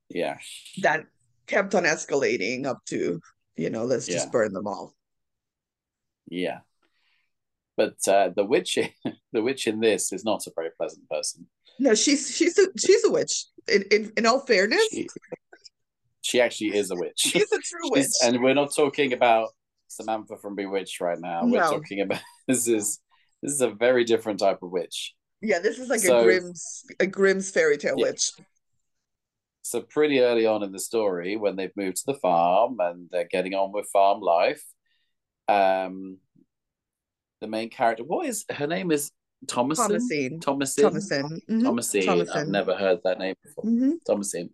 Yeah. 0.10 0.38
That 0.82 1.06
kept 1.48 1.74
on 1.76 1.84
escalating 1.84 2.66
up 2.66 2.80
to, 2.88 3.22
you 3.56 3.70
know, 3.70 3.86
let's 3.86 4.10
Yeah. 4.10 4.16
just 4.16 4.32
burn 4.34 4.52
them 4.52 4.68
all. 4.68 4.94
Yeah. 6.28 6.60
But 7.78 8.06
uh, 8.06 8.30
the 8.36 8.44
witch, 8.44 8.78
the 9.32 9.42
witch 9.42 9.66
in 9.66 9.80
this 9.80 10.12
is 10.12 10.26
not 10.26 10.46
a 10.46 10.52
very 10.54 10.72
pleasant 10.78 11.10
person. 11.10 11.48
No, 11.80 11.96
she's 11.96 12.36
she's 12.36 12.60
a 12.60 12.68
she's 12.78 13.04
a 13.06 13.10
witch. 13.10 13.46
In 13.70 13.84
in, 13.92 14.12
in 14.18 14.26
all 14.26 14.42
fairness, 14.46 14.86
She, 14.92 15.08
she 16.22 16.40
actually 16.42 16.76
is 16.76 16.92
a 16.92 16.96
witch. 16.96 17.14
she's 17.18 17.52
a 17.52 17.58
true 17.60 17.90
witch. 17.92 18.08
And 18.24 18.42
we're 18.44 18.54
not 18.54 18.74
talking 18.76 19.14
about 19.14 19.50
Samantha 19.88 20.38
from 20.38 20.56
Bewitched 20.56 21.02
right 21.02 21.20
now. 21.20 21.42
We're 21.46 21.62
talking 21.62 22.02
about 22.02 22.22
this 22.48 22.68
is 22.68 23.00
this 23.42 23.54
is 23.54 23.62
a 23.62 23.70
very 23.70 24.04
different 24.04 24.40
type 24.40 24.60
of 24.62 24.72
witch. 24.72 25.14
Yeah, 25.42 25.60
this 25.60 25.80
is 25.80 25.90
like 25.90 26.00
So- 26.00 26.20
a 26.20 26.24
Grimm's 26.24 26.84
a 27.00 27.08
Grimm's 27.08 27.50
fairy 27.52 27.78
tale 27.78 27.96
Yeah. 27.98 28.06
witch. 28.12 28.32
So 29.64 29.82
pretty 29.82 30.20
early 30.22 30.46
on 30.46 30.64
in 30.64 30.72
the 30.72 30.80
story, 30.80 31.38
when 31.38 31.56
they've 31.56 31.76
moved 31.76 31.98
to 31.98 32.04
the 32.08 32.16
farm 32.16 32.78
and 32.80 33.08
they're 33.12 33.28
getting 33.30 33.54
on 33.54 33.72
with 33.72 33.88
farm 33.94 34.20
life, 34.20 34.64
um, 35.48 36.18
the 37.42 37.48
main 37.48 37.70
character, 37.70 38.04
what 38.04 38.28
is 38.28 38.44
her 38.50 38.68
name? 38.68 38.92
Is 38.92 39.12
Thomason? 39.48 39.88
Thomasine. 39.88 40.40
Thomasin. 40.40 40.84
Thomasin. 40.84 41.40
Mhm. 41.50 41.64
Thomasine. 41.64 42.30
I've 42.34 42.48
never 42.48 42.76
heard 42.76 43.00
that 43.04 43.18
name 43.20 43.36
before. 43.44 43.64
Mhm. 43.64 43.94
Thomasine. 44.06 44.50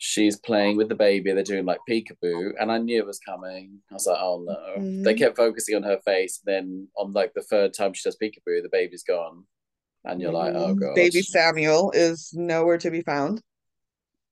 She's 0.00 0.38
playing 0.38 0.76
with 0.76 0.88
the 0.88 0.94
baby. 0.94 1.32
They're 1.32 1.42
doing 1.42 1.64
like 1.64 1.80
peekaboo, 1.88 2.52
and 2.60 2.70
I 2.70 2.78
knew 2.78 2.98
it 2.98 3.06
was 3.06 3.18
coming. 3.18 3.80
I 3.90 3.94
was 3.94 4.06
like, 4.06 4.18
"Oh 4.20 4.44
no!" 4.46 4.80
Mhm. 4.82 5.02
They 5.04 5.14
kept 5.14 5.36
focusing 5.36 5.74
on 5.74 5.82
her 5.82 5.98
face. 6.04 6.40
And 6.46 6.54
Then 6.54 6.88
on 6.96 7.12
like 7.12 7.34
the 7.34 7.42
third 7.42 7.74
time 7.74 7.92
she 7.94 8.02
does 8.08 8.16
peekaboo, 8.16 8.62
the 8.62 8.68
baby's 8.70 9.02
gone, 9.02 9.44
and 10.04 10.20
you're 10.20 10.32
like, 10.32 10.54
"Oh 10.54 10.74
Mhm. 10.74 10.80
god!" 10.80 10.94
Baby 10.94 11.22
Samuel 11.22 11.90
is 11.90 12.32
nowhere 12.32 12.78
to 12.78 12.90
be 12.90 13.02
found. 13.02 13.42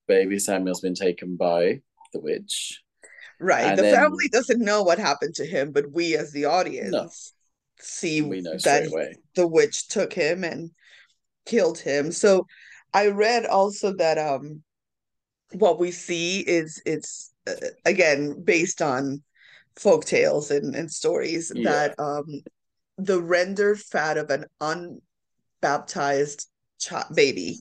baby 0.08 0.38
Samuel's 0.38 0.80
been 0.80 0.94
taken 0.94 1.34
by 1.34 1.82
the 2.12 2.20
witch. 2.20 2.80
Right. 3.40 3.64
And 3.66 3.76
the 3.76 3.82
then- 3.82 3.94
family 3.96 4.28
doesn't 4.28 4.60
know 4.60 4.84
what 4.84 5.00
happened 5.00 5.34
to 5.34 5.44
him, 5.44 5.72
but 5.72 5.90
we 5.90 6.16
as 6.16 6.30
the 6.30 6.44
audience 6.44 7.32
see 7.80 8.22
We 8.22 8.40
know 8.40 8.52
that 8.52 8.60
straight 8.60 8.86
away. 8.92 9.16
the 9.34 9.48
witch 9.48 9.88
took 9.88 10.12
him 10.12 10.44
and 10.44 10.70
killed 11.44 11.80
him. 11.80 12.12
So 12.12 12.46
I 12.94 13.08
read 13.08 13.46
also 13.46 13.92
that 13.94 14.16
um 14.16 14.62
what 15.52 15.78
we 15.78 15.90
see 15.90 16.40
is 16.40 16.82
it's 16.84 17.32
uh, 17.46 17.52
again 17.84 18.42
based 18.42 18.82
on 18.82 19.22
folk 19.76 20.04
tales 20.04 20.50
and, 20.50 20.74
and 20.74 20.90
stories 20.90 21.52
Yeah. 21.54 21.70
that 21.70 21.98
um 21.98 22.42
the 22.98 23.20
rendered 23.20 23.78
fat 23.80 24.16
of 24.16 24.30
an 24.30 24.46
unbaptized 24.60 26.46
chi- 26.84 27.04
baby 27.14 27.60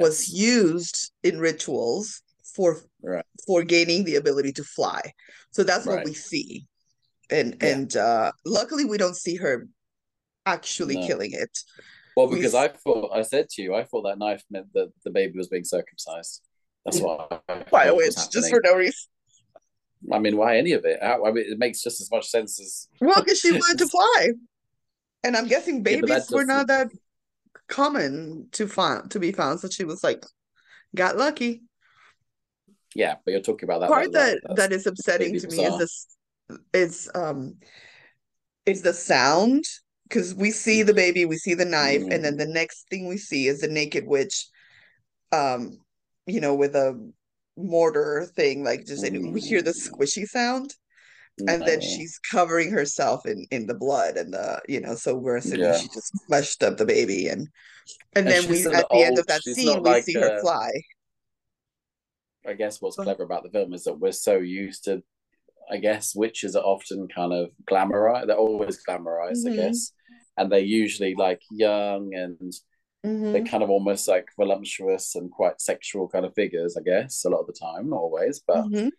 was 0.00 0.28
used 0.28 1.12
in 1.22 1.38
rituals 1.40 2.22
for 2.54 2.80
Right. 3.02 3.24
for 3.46 3.62
gaining 3.64 4.04
the 4.04 4.16
ability 4.16 4.52
to 4.52 4.64
fly. 4.64 5.00
So 5.50 5.62
that's 5.64 5.86
what 5.86 5.96
Right. 5.96 6.04
we 6.06 6.14
see. 6.14 6.66
And 7.30 7.56
Yeah. 7.60 7.68
and 7.68 7.96
uh 7.96 8.32
luckily 8.44 8.84
we 8.84 8.98
don't 8.98 9.16
see 9.16 9.36
her 9.36 9.66
actually 10.46 10.96
No. 10.96 11.06
killing 11.06 11.32
it. 11.32 11.58
Well, 12.16 12.28
we 12.28 12.36
because 12.36 12.54
s- 12.54 12.60
I 12.64 12.76
thought 12.76 13.10
I 13.16 13.22
said 13.22 13.48
to 13.50 13.62
you, 13.62 13.74
I 13.74 13.84
thought 13.84 14.02
that 14.02 14.18
knife 14.18 14.44
meant 14.50 14.72
that 14.74 14.92
the 15.04 15.10
baby 15.10 15.38
was 15.38 15.48
being 15.48 15.64
circumcised. 15.64 16.42
That's 16.84 17.00
why. 17.00 17.26
I 17.48 17.62
By 17.70 17.84
a 17.86 17.94
witch, 17.94 18.14
just 18.30 18.48
for 18.50 18.60
no 18.64 18.74
reason. 18.74 18.94
I 20.12 20.18
mean, 20.18 20.36
why 20.36 20.56
any 20.56 20.72
of 20.72 20.84
it? 20.84 20.98
How, 21.02 21.24
I 21.26 21.32
mean, 21.32 21.44
it 21.46 21.58
makes 21.58 21.82
just 21.82 22.00
as 22.00 22.10
much 22.10 22.28
sense 22.28 22.58
as 22.60 22.88
Well, 23.00 23.22
because 23.22 23.38
she 23.38 23.52
wanted 23.58 23.78
to 23.78 23.86
fly. 23.88 24.28
And 25.22 25.36
I'm 25.36 25.46
guessing 25.46 25.84
Yeah, 25.84 26.00
babies 26.00 26.30
were 26.30 26.44
not 26.44 26.68
that 26.68 26.88
common 27.68 28.48
to 28.52 28.66
find 28.66 29.10
to 29.10 29.18
be 29.20 29.32
found. 29.32 29.60
So 29.60 29.68
she 29.68 29.84
was 29.84 30.02
like, 30.02 30.24
got 30.94 31.16
lucky. 31.16 31.62
yeah. 32.94 33.16
But 33.24 33.32
you're 33.32 33.40
talking 33.42 33.68
about 33.68 33.80
that. 33.80 33.88
part 33.88 34.12
that, 34.12 34.40
that 34.48 34.56
that 34.56 34.72
is 34.72 34.86
upsetting 34.86 35.38
to 35.38 35.48
me 35.48 35.64
is 35.64 35.78
this 35.78 36.06
is 36.72 37.10
um 37.14 37.56
is 38.66 38.82
the 38.82 38.92
sound 38.92 39.64
because 40.08 40.34
we 40.34 40.50
see 40.50 40.82
the 40.82 40.94
baby 40.94 41.24
we 41.24 41.36
see 41.36 41.54
the 41.54 41.64
knife 41.64 42.02
and 42.02 42.20
Mm. 42.20 42.22
then 42.22 42.36
the 42.36 42.46
next 42.46 42.88
thing 42.88 43.06
we 43.06 43.16
see 43.16 43.46
is 43.46 43.60
the 43.60 43.68
naked 43.68 44.06
witch 44.06 44.48
um 45.32 45.78
you 46.30 46.40
know 46.40 46.54
with 46.54 46.74
a 46.76 46.98
mortar 47.56 48.26
thing 48.36 48.64
like 48.64 48.86
just 48.86 49.04
and 49.04 49.32
we 49.34 49.40
hear 49.40 49.62
the 49.62 49.72
Mm. 49.72 49.90
squishy 49.90 50.24
sound 50.26 50.74
and 51.48 51.62
then 51.62 51.80
she's 51.80 52.18
covering 52.30 52.70
herself 52.70 53.26
in 53.26 53.46
in 53.50 53.66
the 53.66 53.74
blood 53.74 54.16
and 54.16 54.32
the 54.34 54.60
you 54.68 54.80
know 54.80 54.94
so 54.94 55.14
we're 55.14 55.36
assuming 55.36 55.60
Yeah. 55.64 55.78
she 55.78 55.88
just 55.88 56.12
fleshed 56.26 56.62
up 56.62 56.76
the 56.76 56.84
baby 56.86 57.28
and 57.28 57.48
and 58.14 58.26
And 58.26 58.28
then 58.28 58.50
we 58.50 58.64
at 58.66 58.86
the 58.90 59.02
end 59.02 59.18
of 59.18 59.26
that 59.26 59.42
scene 59.42 59.66
not 59.66 59.82
we 59.82 59.90
like 59.90 60.04
see 60.04 60.14
her 60.14 60.40
fly 60.40 60.70
I 62.46 62.54
guess 62.54 62.80
what's 62.80 62.96
Go 62.96 63.04
clever 63.04 63.22
about 63.24 63.42
the 63.42 63.50
film 63.50 63.74
is 63.74 63.84
that 63.84 64.00
we're 64.00 64.12
so 64.12 64.38
used 64.38 64.84
to, 64.84 65.02
I 65.70 65.76
guess, 65.76 66.14
witches 66.16 66.56
are 66.56 66.64
often 66.64 67.06
kind 67.14 67.34
of 67.34 67.50
glamorized. 67.70 68.26
They're 68.28 68.36
always 68.36 68.82
glamorized, 68.82 69.44
Mhm. 69.44 69.52
I 69.52 69.56
guess, 69.56 69.92
and 70.38 70.50
they're 70.50 70.60
usually 70.60 71.14
like 71.14 71.40
young 71.50 72.14
and 72.14 72.50
Mhm. 73.04 73.32
they're 73.32 73.44
kind 73.44 73.62
of 73.62 73.70
almost 73.70 74.06
like 74.08 74.28
voluptuous 74.36 75.14
and 75.14 75.30
quite 75.30 75.60
sexual 75.60 76.06
kind 76.08 76.26
of 76.26 76.34
figures, 76.34 76.76
I 76.76 76.82
guess, 76.82 77.24
a 77.24 77.30
lot 77.30 77.40
of 77.40 77.46
the 77.46 77.52
time, 77.54 77.88
not 77.88 77.96
always, 77.96 78.40
but 78.46 78.64
Mhm. 78.66 78.90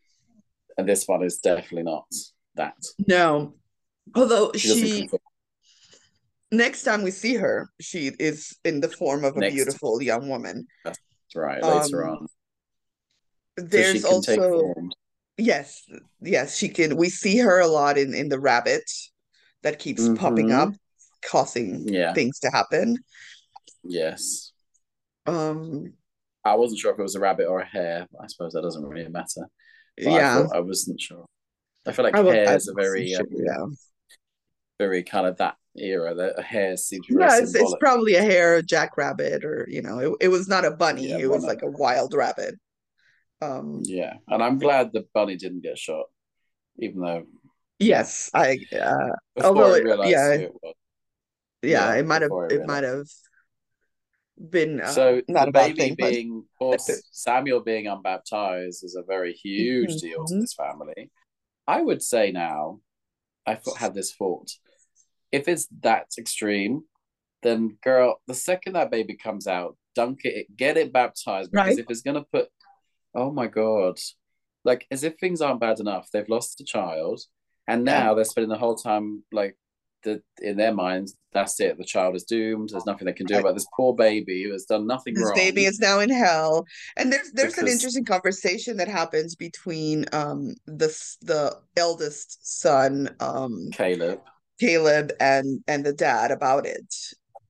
and 0.77 0.89
this 0.89 1.07
one 1.07 1.23
is 1.23 1.37
definitely 1.39 1.83
not 1.83 2.07
that. 2.55 2.77
no 3.07 3.53
although 4.15 4.51
She 4.53 4.69
she 4.87 5.09
next 6.51 6.83
time 6.83 7.03
we 7.03 7.11
see 7.11 7.35
her, 7.35 7.69
she 7.79 8.11
is 8.19 8.57
in 8.65 8.81
the 8.81 8.89
form 8.89 9.23
of 9.23 9.37
a 9.37 9.39
Next. 9.39 9.55
beautiful 9.55 10.01
young 10.01 10.27
woman. 10.27 10.67
That's 10.83 10.99
right 11.35 11.63
later 11.63 12.07
um, 12.07 12.17
on. 12.17 12.27
There's 13.57 14.01
take 14.01 14.11
also 14.11 14.73
yes, 15.37 15.87
yes, 16.21 16.57
she 16.57 16.69
can. 16.69 16.97
We 16.97 17.09
see 17.09 17.37
her 17.37 17.59
a 17.59 17.67
lot 17.67 17.97
in 17.97 18.13
in 18.13 18.29
the 18.29 18.39
rabbit 18.39 18.89
that 19.61 19.77
keeps 19.79 20.09
popping 20.17 20.47
Mhm. 20.49 20.59
up, 20.59 20.73
causing 21.23 21.87
Yeah. 21.87 22.13
things 22.13 22.39
to 22.39 22.49
happen. 22.49 22.97
Yes. 23.83 24.51
Um, 25.25 25.93
I 26.43 26.55
wasn't 26.55 26.79
sure 26.79 26.91
if 26.93 26.99
it 26.99 27.03
was 27.03 27.15
a 27.15 27.19
rabbit 27.19 27.47
or 27.47 27.59
a 27.61 27.65
hare. 27.65 28.07
I 28.19 28.27
suppose 28.27 28.53
that 28.53 28.61
doesn't 28.61 28.83
really 28.83 29.07
matter. 29.09 29.47
But 29.97 30.05
yeah, 30.13 30.43
thought, 30.43 30.55
I 30.55 30.59
wasn't 30.61 30.99
sure. 30.99 31.25
I 31.85 31.91
feel 31.91 32.05
like 32.05 32.15
I 32.15 32.21
wa- 32.21 32.31
I 32.31 32.35
hares 32.35 32.69
are 32.69 32.73
very, 32.75 33.13
um, 33.15 33.25
yeah, 33.31 33.65
very 34.79 35.03
kind 35.03 35.27
of 35.27 35.37
that 35.37 35.55
era. 35.77 36.15
The 36.15 36.41
hares 36.41 36.85
seem 36.85 37.01
to 37.03 37.07
be 37.09 37.15
very 37.17 37.29
yeah. 37.29 37.39
It's, 37.43 37.55
it's 37.55 37.75
probably 37.79 38.15
a 38.15 38.21
hare, 38.21 38.55
a 38.55 38.63
jackrabbit, 38.63 39.43
or 39.43 39.67
you 39.69 39.81
know, 39.81 39.99
it, 39.99 40.13
it 40.21 40.27
was 40.29 40.47
not 40.47 40.65
a 40.65 40.71
bunny. 40.71 41.09
Yeah, 41.09 41.17
it 41.17 41.29
was 41.29 41.43
like 41.43 41.61
a 41.61 41.69
wild 41.69 42.13
rabbit. 42.13 42.55
Um, 43.41 43.81
Yeah, 43.83 44.13
and 44.27 44.43
I'm 44.43 44.59
glad 44.59 44.91
the 44.93 45.05
bunny 45.13 45.35
didn't 45.35 45.61
get 45.61 45.77
shot, 45.77 46.05
even 46.79 47.01
though 47.01 47.23
yes, 47.79 48.29
I 48.33 48.59
uh, 48.73 49.09
Although 49.43 49.73
I 49.75 49.77
it- 49.79 50.09
yeah. 50.09 50.37
who 50.37 50.43
it 50.43 50.53
was. 50.63 50.73
yeah, 51.63 51.93
Yeah, 51.93 51.99
it 51.99 52.05
might 52.05 52.21
have 52.21 52.31
it 52.49 52.65
might 52.65 52.83
have 52.83 53.07
been 54.49 54.81
uh, 54.81 54.87
So 54.87 55.21
not 55.27 55.45
the 55.45 55.51
baby 55.51 55.77
thing, 55.77 55.95
being, 55.95 56.45
course, 56.57 56.89
Samuel 57.11 57.61
being 57.61 57.87
unbaptized 57.87 58.83
is 58.83 58.95
a 58.95 59.03
very 59.03 59.33
huge 59.33 59.97
deal 59.97 60.25
to 60.25 60.39
this 60.39 60.53
family. 60.53 61.11
I 61.67 61.81
would 61.81 62.01
say 62.01 62.31
now, 62.31 62.79
I 63.45 63.55
thought, 63.55 63.77
had 63.77 63.93
this 63.93 64.13
thought: 64.13 64.51
if 65.31 65.47
it's 65.47 65.67
that 65.81 66.07
extreme, 66.17 66.83
then 67.43 67.77
girl, 67.83 68.21
the 68.27 68.33
second 68.33 68.73
that 68.73 68.91
baby 68.91 69.15
comes 69.15 69.47
out, 69.47 69.77
dunk 69.95 70.21
it, 70.23 70.55
get 70.55 70.77
it 70.77 70.91
baptized. 70.93 71.51
Because 71.51 71.67
Right. 71.67 71.79
if 71.79 71.85
it's 71.89 72.01
gonna 72.01 72.25
put, 72.31 72.49
oh 73.13 73.31
my 73.31 73.47
god, 73.47 73.99
like 74.63 74.87
as 74.91 75.03
if 75.03 75.17
things 75.19 75.41
aren't 75.41 75.59
bad 75.59 75.79
enough, 75.79 76.09
they've 76.11 76.29
lost 76.29 76.61
a 76.61 76.63
child, 76.65 77.21
and 77.67 77.85
Yeah. 77.85 78.03
now 78.03 78.13
they're 78.13 78.25
spending 78.25 78.49
the 78.49 78.57
whole 78.57 78.75
time 78.75 79.23
like 79.31 79.57
the 80.03 80.21
in 80.41 80.57
their 80.57 80.73
minds, 80.73 81.15
that's 81.33 81.59
it. 81.59 81.77
The 81.77 81.83
child 81.83 82.15
is 82.15 82.23
doomed. 82.23 82.69
There's 82.69 82.85
nothing 82.85 83.05
they 83.05 83.13
can 83.13 83.25
do 83.25 83.37
about 83.37 83.53
this 83.55 83.67
poor 83.75 83.93
baby 83.93 84.43
who 84.43 84.51
has 84.51 84.65
done 84.65 84.87
nothing 84.87 85.13
this 85.13 85.23
wrong. 85.23 85.35
baby 85.35 85.65
is 85.65 85.79
now 85.79 85.99
in 85.99 86.09
hell 86.09 86.65
and 86.97 87.11
there's 87.11 87.31
there's 87.31 87.57
an 87.57 87.67
interesting 87.67 88.05
conversation 88.05 88.77
that 88.77 88.87
happens 88.87 89.35
between 89.35 90.05
um 90.13 90.55
the 90.65 90.87
the 91.21 91.57
eldest 91.77 92.59
son 92.59 93.15
um 93.19 93.69
Caleb. 93.71 94.19
Caleb 94.59 95.11
and 95.19 95.63
and 95.67 95.85
the 95.85 95.93
dad 95.93 96.31
about 96.31 96.65
it 96.65 96.93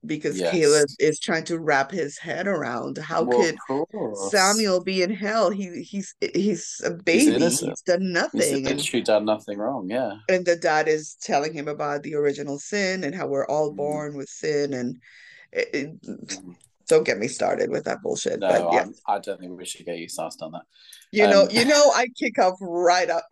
because 0.04 0.38
Yes. 0.38 0.50
Caleb 0.50 0.88
is 0.98 1.18
trying 1.20 1.44
to 1.44 1.58
wrap 1.58 1.90
his 1.90 2.18
head 2.18 2.46
around 2.46 2.98
how 2.98 3.22
Well, 3.22 3.38
could. 3.40 3.56
Samuel 4.30 4.82
be 4.82 5.02
in 5.02 5.10
hell 5.10 5.50
he 5.50 5.82
he's 5.82 6.14
he's 6.34 6.80
a 6.84 6.90
baby 6.90 7.24
he's, 7.24 7.28
innocent. 7.34 7.80
done 7.86 8.12
nothing 8.12 8.40
He's 8.64 8.68
literally 8.68 9.02
done 9.02 9.24
nothing 9.24 9.58
wrong. 9.58 9.88
Yeah. 9.88 10.14
and 10.28 10.44
the 10.44 10.56
dad 10.56 10.88
is 10.88 11.14
telling 11.22 11.52
him 11.54 11.68
about 11.68 12.02
the 12.02 12.14
original 12.16 12.58
sin 12.58 13.04
and 13.04 13.14
how 13.14 13.26
we're 13.26 13.46
all 13.46 13.72
Mhm. 13.72 13.76
born 13.76 14.16
with 14.16 14.28
sin 14.28 14.72
and 14.74 14.98
it, 15.52 15.68
it- 15.72 16.38
don't 16.88 17.04
get 17.04 17.18
me 17.18 17.28
started 17.28 17.70
with 17.70 17.84
that 17.84 18.02
bullshit. 18.02 18.40
No, 18.40 18.48
but 18.48 18.72
yeah, 18.74 18.86
I 19.06 19.18
don't 19.18 19.38
think 19.40 19.56
we 19.56 19.64
should 19.64 19.86
get 19.86 19.98
you 19.98 20.08
started 20.08 20.42
on 20.42 20.52
that. 20.52 20.62
you 21.12 21.26
know, 21.26 21.42
Um, 21.42 21.48
you 21.50 21.64
know, 21.64 21.92
I 21.94 22.08
kick 22.18 22.38
off 22.38 22.58
right 22.60 23.08
up. 23.08 23.24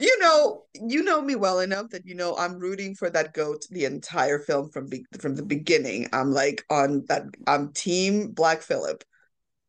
You 0.00 0.18
know, 0.18 0.64
you 0.74 1.02
know 1.02 1.20
me 1.20 1.34
well 1.36 1.60
enough 1.60 1.90
that 1.90 2.06
you 2.06 2.14
know 2.14 2.34
I'm 2.36 2.58
rooting 2.58 2.94
for 2.94 3.10
that 3.10 3.34
goat 3.34 3.66
the 3.70 3.84
entire 3.84 4.38
film 4.38 4.70
from 4.70 4.88
be- 4.88 5.04
from 5.20 5.34
the 5.34 5.44
beginning. 5.44 6.08
I'm 6.14 6.32
like 6.32 6.64
on 6.70 7.04
that. 7.08 7.24
I'm 7.46 7.72
team 7.74 8.30
Black 8.32 8.62
Phillip 8.62 9.04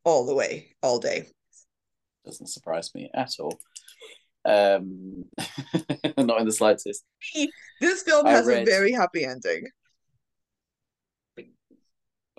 all 0.05 0.25
the 0.25 0.33
way, 0.33 0.73
all 0.81 1.00
day. 1.00 1.27
Doesn't 2.25 2.47
surprise 2.47 2.95
me 2.95 3.09
at 3.13 3.31
all. 3.39 3.59
Um, 4.45 5.25
not 6.17 6.39
in 6.39 6.45
the 6.45 6.53
slightest. 6.53 7.03
This 7.81 8.03
film 8.03 8.25
I 8.25 8.31
has 8.31 8.45
read- 8.45 8.63
a 8.67 8.71
very 8.71 8.93
happy 8.93 9.25
ending. 9.25 9.65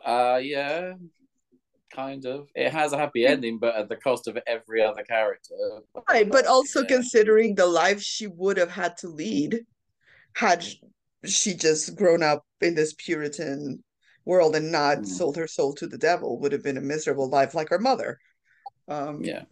Uh, 0.05 0.41
yeah, 0.43 0.95
kind 1.95 2.25
of. 2.27 2.49
It 2.55 2.73
has 2.73 2.93
a 2.93 2.99
happy 2.99 3.27
ending, 3.27 3.59
but 3.59 3.77
at 3.77 3.89
the 3.89 3.97
cost 3.97 4.29
of 4.29 4.39
every 4.47 4.83
other 4.83 5.03
character. 5.03 5.55
Right, 6.09 6.29
but 6.31 6.47
also 6.47 6.83
Yeah. 6.83 6.89
considering 6.89 7.55
the 7.55 7.67
life 7.67 8.01
she 8.01 8.27
would 8.27 8.57
have 8.57 8.71
had 8.71 8.97
to 8.99 9.09
lead 9.09 9.61
had 10.35 10.65
she 11.25 11.55
just 11.55 11.95
grown 11.97 12.23
up 12.23 12.45
in 12.61 12.75
this 12.75 12.95
Puritan 12.95 13.83
world 14.25 14.57
and 14.57 14.73
not 14.73 14.99
Mm. 14.99 15.07
sold 15.07 15.37
her 15.37 15.47
soul 15.47 15.75
to 15.75 15.87
the 15.87 15.99
devil, 15.99 16.39
would 16.41 16.53
have 16.53 16.63
been 16.63 16.77
a 16.79 16.81
miserable 16.83 17.29
life 17.29 17.55
like 17.55 17.69
her 17.71 17.79
mother. 17.79 18.19
Um, 18.89 19.23
Yeah, 19.25 19.45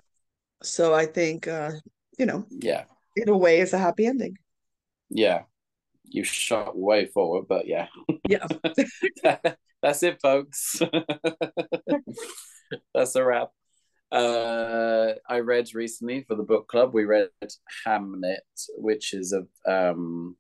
so 0.63 0.95
I 0.95 1.07
think, 1.07 1.49
uh, 1.49 1.73
you 2.19 2.27
know, 2.27 2.47
yeah, 2.51 2.85
in 3.17 3.29
a 3.29 3.37
way, 3.37 3.61
it's 3.61 3.73
a 3.73 3.79
happy 3.79 4.07
ending. 4.07 4.37
yeah. 5.11 5.43
You 6.11 6.25
shot 6.25 6.77
way 6.77 7.07
forward, 7.07 7.47
but 7.49 7.67
yeah. 7.67 7.87
Yeah. 8.29 8.47
That's 9.83 10.03
it, 10.03 10.21
folks. 10.21 10.81
That's 12.95 13.15
a 13.15 13.25
wrap. 13.25 13.51
Uh, 14.13 15.13
I 15.29 15.39
read 15.39 15.75
recently 15.75 16.25
for 16.27 16.35
the 16.35 16.43
book 16.43 16.67
club. 16.67 16.93
We 16.93 17.05
read 17.05 17.29
Hamnet, 17.87 18.41
which 18.77 19.15
is 19.15 19.33
a 19.33 19.73
um, 19.73 20.37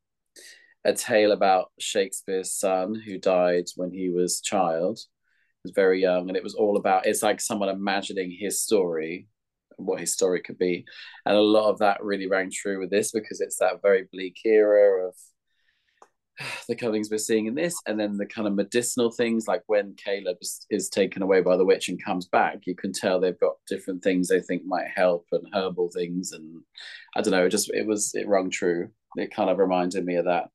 a 0.85 0.93
tale 0.93 1.33
about 1.33 1.71
Shakespeare's 1.79 2.53
son 2.53 2.95
who 2.95 3.19
died 3.19 3.67
when 3.77 3.93
he 3.93 4.11
was 4.11 4.41
a 4.41 4.49
child. 4.49 4.99
He 4.99 5.69
was 5.69 5.73
very 5.75 6.01
young, 6.01 6.29
and 6.29 6.37
it 6.37 6.43
was 6.43 6.55
all 6.55 6.77
about. 6.77 7.07
It's 7.07 7.23
like 7.23 7.41
someone 7.41 7.69
imagining 7.69 8.37
his 8.39 8.61
story, 8.61 9.29
what 9.77 10.01
his 10.01 10.13
story 10.13 10.41
could 10.41 10.59
be, 10.59 10.85
and 11.25 11.37
a 11.37 11.41
lot 11.41 11.71
of 11.71 11.79
that 11.79 12.03
really 12.03 12.27
rang 12.27 12.51
true 12.53 12.81
with 12.81 12.91
this 12.91 13.13
because 13.13 13.41
it's 13.41 13.59
that 13.59 13.83
very 13.83 14.09
bleak 14.13 14.39
era 14.45 15.07
of 15.07 15.15
the 16.69 16.75
killings 16.75 17.11
we're 17.11 17.19
seeing 17.19 17.47
in 17.47 17.55
this, 17.55 17.75
and 17.87 17.99
then 17.99 18.17
the 18.17 18.27
kind 18.27 18.47
of 18.49 18.55
medicinal 18.55 19.11
things, 19.11 19.47
like 19.47 19.63
when 19.67 19.95
Caleb 19.95 20.39
is, 20.41 20.67
is 20.71 20.89
taken 20.89 21.23
away 21.23 21.41
by 21.41 21.57
the 21.57 21.65
witch 21.65 21.89
and 21.89 22.03
comes 22.03 22.27
back, 22.27 22.61
you 22.67 22.75
can 22.75 22.93
tell 22.93 23.21
they've 23.21 23.39
got 23.41 23.57
different 23.69 24.03
things 24.03 24.29
they 24.29 24.41
think 24.41 24.65
might 24.65 24.89
help 24.95 25.27
and 25.33 25.47
herbal 25.55 25.91
things, 25.95 26.33
and 26.33 26.63
I 27.17 27.23
don't 27.23 27.33
know, 27.33 27.47
it 27.47 27.51
just 27.51 27.71
it 27.73 27.87
was 27.87 28.13
it 28.15 28.29
rung 28.29 28.51
true. 28.51 28.91
It 29.17 29.35
kind 29.35 29.51
of 29.51 29.59
reminded 29.59 30.05
me 30.05 30.17
of 30.17 30.27
that 30.27 30.49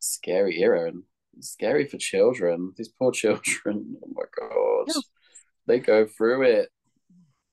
scary 0.00 0.60
era 0.60 0.88
and 0.88 1.02
scary 1.40 1.86
for 1.86 1.98
children. 1.98 2.72
These 2.76 2.88
poor 2.90 3.12
children, 3.12 3.96
oh 4.04 4.12
my 4.14 4.24
god, 4.38 4.88
Yeah. 4.88 5.00
they 5.66 5.78
go 5.80 6.06
through 6.06 6.42
it. 6.42 6.68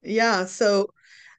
Yeah, 0.01 0.45
so 0.45 0.93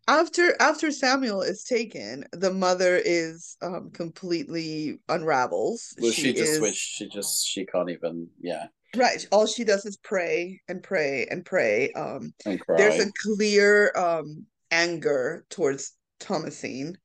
after 0.09 0.55
after 0.61 0.91
Samuel 0.91 1.43
is 1.43 1.65
taken, 1.65 2.25
the 2.33 2.53
mother 2.53 2.97
is 2.97 3.57
um 3.63 3.91
completely 3.91 4.99
unravels. 5.09 5.95
Well, 6.01 6.13
she, 6.13 6.33
just 6.33 6.61
is. 6.63 6.77
She 6.77 7.09
just 7.09 7.47
she 7.47 7.67
can't 7.67 7.91
even 7.91 8.29
yeah 8.41 8.67
right. 8.97 9.27
All 9.31 9.47
she 9.47 9.65
does 9.65 9.85
is 9.87 9.97
pray 9.99 10.61
and 10.69 10.83
pray 10.83 11.27
and 11.31 11.45
pray. 11.45 11.93
Um 11.93 12.33
and 12.47 12.61
cry. 12.61 12.79
there's 12.79 13.07
a 13.07 13.13
clear 13.23 13.93
um 13.97 14.47
anger 14.71 15.45
towards 15.51 15.93
Thomasine 16.19 16.97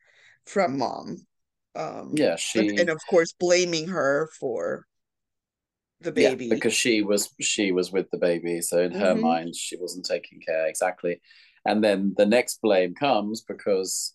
from 0.46 0.78
mom. 0.78 1.18
Um 1.76 2.12
yeah, 2.16 2.36
she 2.36 2.60
and, 2.60 2.80
and 2.80 2.90
of 2.90 3.00
course 3.10 3.34
blaming 3.34 3.88
her 3.90 4.30
for 4.40 4.86
the 6.02 6.12
baby. 6.12 6.46
Yeah, 6.46 6.56
because 6.56 6.74
she 6.74 7.02
was 7.02 7.30
she 7.42 7.72
was 7.72 7.92
with 7.92 8.10
the 8.12 8.18
baby, 8.18 8.62
so 8.62 8.80
in 8.80 8.92
her 8.92 9.16
Mhm. 9.16 9.22
mind 9.22 9.56
she 9.56 9.78
wasn't 9.78 10.06
taking 10.06 10.40
care 10.40 10.68
exactly. 10.68 11.22
And 11.66 11.84
then 11.84 12.14
the 12.18 12.26
next 12.26 12.62
blame 12.62 12.94
comes 12.94 13.42
because 13.42 14.14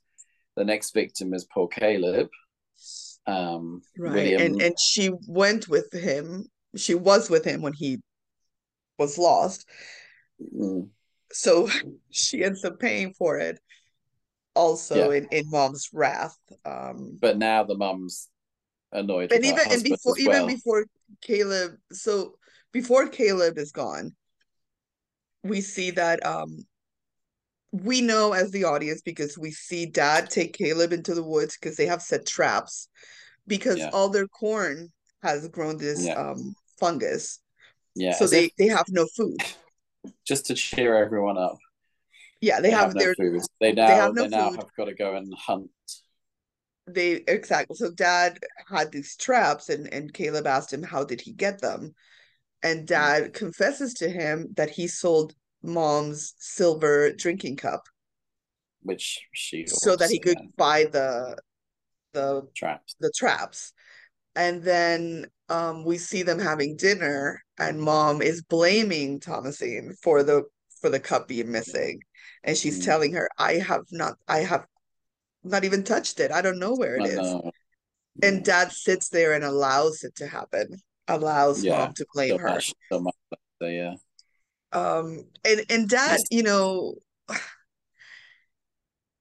the 0.57 0.65
next 0.65 0.93
victim 0.93 1.35
is 1.35 1.47
poor 1.53 1.69
Caleb. 1.69 2.29
Um, 3.27 3.83
right. 3.99 4.15
William, 4.15 4.43
And 4.43 4.63
and 4.63 4.75
she 4.79 5.11
went 5.27 5.69
with 5.69 5.93
him. 5.93 6.47
She 6.77 6.95
was 6.95 7.29
with 7.29 7.45
him 7.45 7.63
when 7.63 7.73
he 7.73 7.99
was 8.99 9.19
lost. 9.19 9.67
mm, 10.41 10.89
so 11.33 11.69
she 12.11 12.45
ends 12.45 12.65
up 12.65 12.79
paying 12.79 13.15
for 13.15 13.39
it 13.39 13.59
also 14.55 15.11
in, 15.11 15.27
in 15.31 15.49
mom's 15.49 15.89
wrath 15.93 16.37
um 16.65 17.17
but 17.21 17.39
now 17.39 17.63
the 17.63 17.77
mum's 17.77 18.29
annoyed. 18.93 19.33
and 19.33 19.45
even 19.45 19.61
and 19.71 19.85
before 19.85 20.15
as 20.15 20.21
even 20.21 20.47
before 20.47 20.85
caleb 21.23 21.77
so 21.93 22.35
before 22.73 23.07
caleb 23.07 23.59
is 23.59 23.71
gone 23.71 24.15
we 25.45 25.61
see 25.61 25.93
that 25.93 26.25
um 26.27 26.59
we 27.73 28.01
know 28.01 28.33
as 28.33 28.51
the 28.51 28.65
audience 28.65 29.01
because 29.03 29.39
we 29.39 29.51
see 29.51 29.87
dad 29.87 30.29
take 30.29 30.55
caleb 30.57 30.93
into 30.93 31.15
the 31.15 31.23
woods 31.23 31.57
because 31.61 31.77
they 31.77 31.87
have 31.87 32.03
set 32.03 32.27
traps 32.27 32.89
because 33.47 33.79
Yeah. 33.79 33.91
all 33.93 34.09
their 34.09 34.27
corn 34.27 34.91
has 35.23 35.49
grown 35.49 35.77
this 35.77 36.07
Yeah. 36.07 36.15
um 36.15 36.55
fungus 36.79 37.41
yeah, 37.95 38.13
so 38.13 38.27
they 38.27 38.51
they 38.59 38.69
have 38.69 38.87
no 38.89 39.07
food 39.17 39.37
just 40.27 40.47
to 40.47 40.55
cheer 40.55 40.97
everyone 40.97 41.37
up. 41.37 41.59
yeah 42.41 42.61
they, 42.61 42.71
have, 42.71 42.95
no 42.95 43.01
their 43.01 43.15
food. 43.15 43.43
They 43.61 43.73
now 43.73 43.87
have 43.89 44.15
no 44.15 44.23
they 44.25 44.29
now 44.29 44.51
food. 44.51 44.61
have 44.61 44.77
got 44.77 44.85
to 44.87 44.95
go 44.95 45.15
and 45.15 45.33
hunt. 45.35 45.71
they 46.87 47.23
exactly 47.29 47.77
so 47.77 47.91
dad 47.91 48.39
had 48.69 48.91
these 48.91 49.17
traps 49.17 49.69
and 49.69 49.93
and 49.93 50.13
caleb 50.13 50.47
asked 50.47 50.73
him 50.73 50.83
how 50.83 51.05
did 51.05 51.21
he 51.21 51.33
get 51.33 51.61
them 51.61 51.95
and 52.63 52.87
dad 52.87 53.33
confesses 53.33 53.95
to 53.95 54.09
him 54.09 54.49
that 54.57 54.71
he 54.71 54.87
sold 54.87 55.35
mom's 55.63 56.35
silver 56.39 57.13
drinking 57.13 57.57
cup 57.57 57.83
Which 58.83 59.27
she 59.33 59.67
so 59.67 59.97
that 59.97 60.11
he 60.11 60.19
could 60.19 60.39
buy 60.57 60.85
the 60.85 61.37
the 62.13 62.49
traps. 62.55 62.97
the 63.01 63.13
traps 63.15 63.73
and 64.35 64.63
then 64.63 65.27
um 65.49 65.85
we 65.85 65.99
see 65.99 66.23
them 66.23 66.39
having 66.39 66.77
dinner 66.77 67.43
and 67.59 67.81
mom 67.81 68.23
is 68.23 68.43
blaming 68.43 69.21
thomasine 69.21 69.95
for 70.03 70.23
the 70.23 70.43
for 70.81 70.89
the 70.91 71.01
cup 71.01 71.29
being 71.29 71.51
missing 71.53 72.01
and 72.45 72.57
she's 72.57 72.81
Mm. 72.81 72.85
telling 72.85 73.13
her 73.13 73.29
i 73.39 73.55
have 73.55 73.83
not 73.93 74.15
i 74.29 74.39
have 74.39 74.67
not 75.45 75.65
even 75.65 75.83
touched 75.85 76.21
it 76.21 76.33
i 76.33 76.41
don't 76.43 76.59
know 76.59 76.75
where 76.75 76.97
it 76.97 77.05
I 77.05 77.09
is 77.09 77.17
know. 77.17 77.53
and 78.23 78.45
dad 78.45 78.73
sits 78.73 79.09
there 79.09 79.35
and 79.35 79.45
allows 79.45 80.05
it 80.05 80.15
to 80.17 80.27
happen 80.27 80.79
allows 81.09 81.65
Yeah, 81.65 81.77
mom 81.77 81.93
to 81.95 82.07
blame 82.15 82.33
so 82.33 82.39
her 82.39 82.55
much, 82.55 82.75
so 82.93 83.01
much. 83.01 83.15
So, 83.61 83.69
yeah, 83.69 83.95
um 84.73 85.25
and 85.45 85.65
and 85.71 85.89
dad 85.89 86.21
you 86.31 86.43
know 86.43 86.95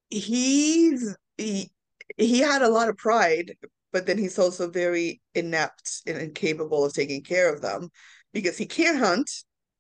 he's 0.09 1.15
he 1.37 1.71
he 2.17 2.39
had 2.39 2.61
a 2.61 2.69
lot 2.69 2.89
of 2.89 2.97
pride 2.97 3.55
but 3.91 4.05
then 4.05 4.17
he's 4.17 4.37
also 4.37 4.69
very 4.69 5.21
inept 5.35 6.01
and 6.05 6.17
incapable 6.17 6.85
of 6.85 6.93
taking 6.93 7.23
care 7.23 7.51
of 7.53 7.61
them 7.61 7.89
because 8.33 8.57
he 8.57 8.65
can't 8.65 8.99
hunt 8.99 9.29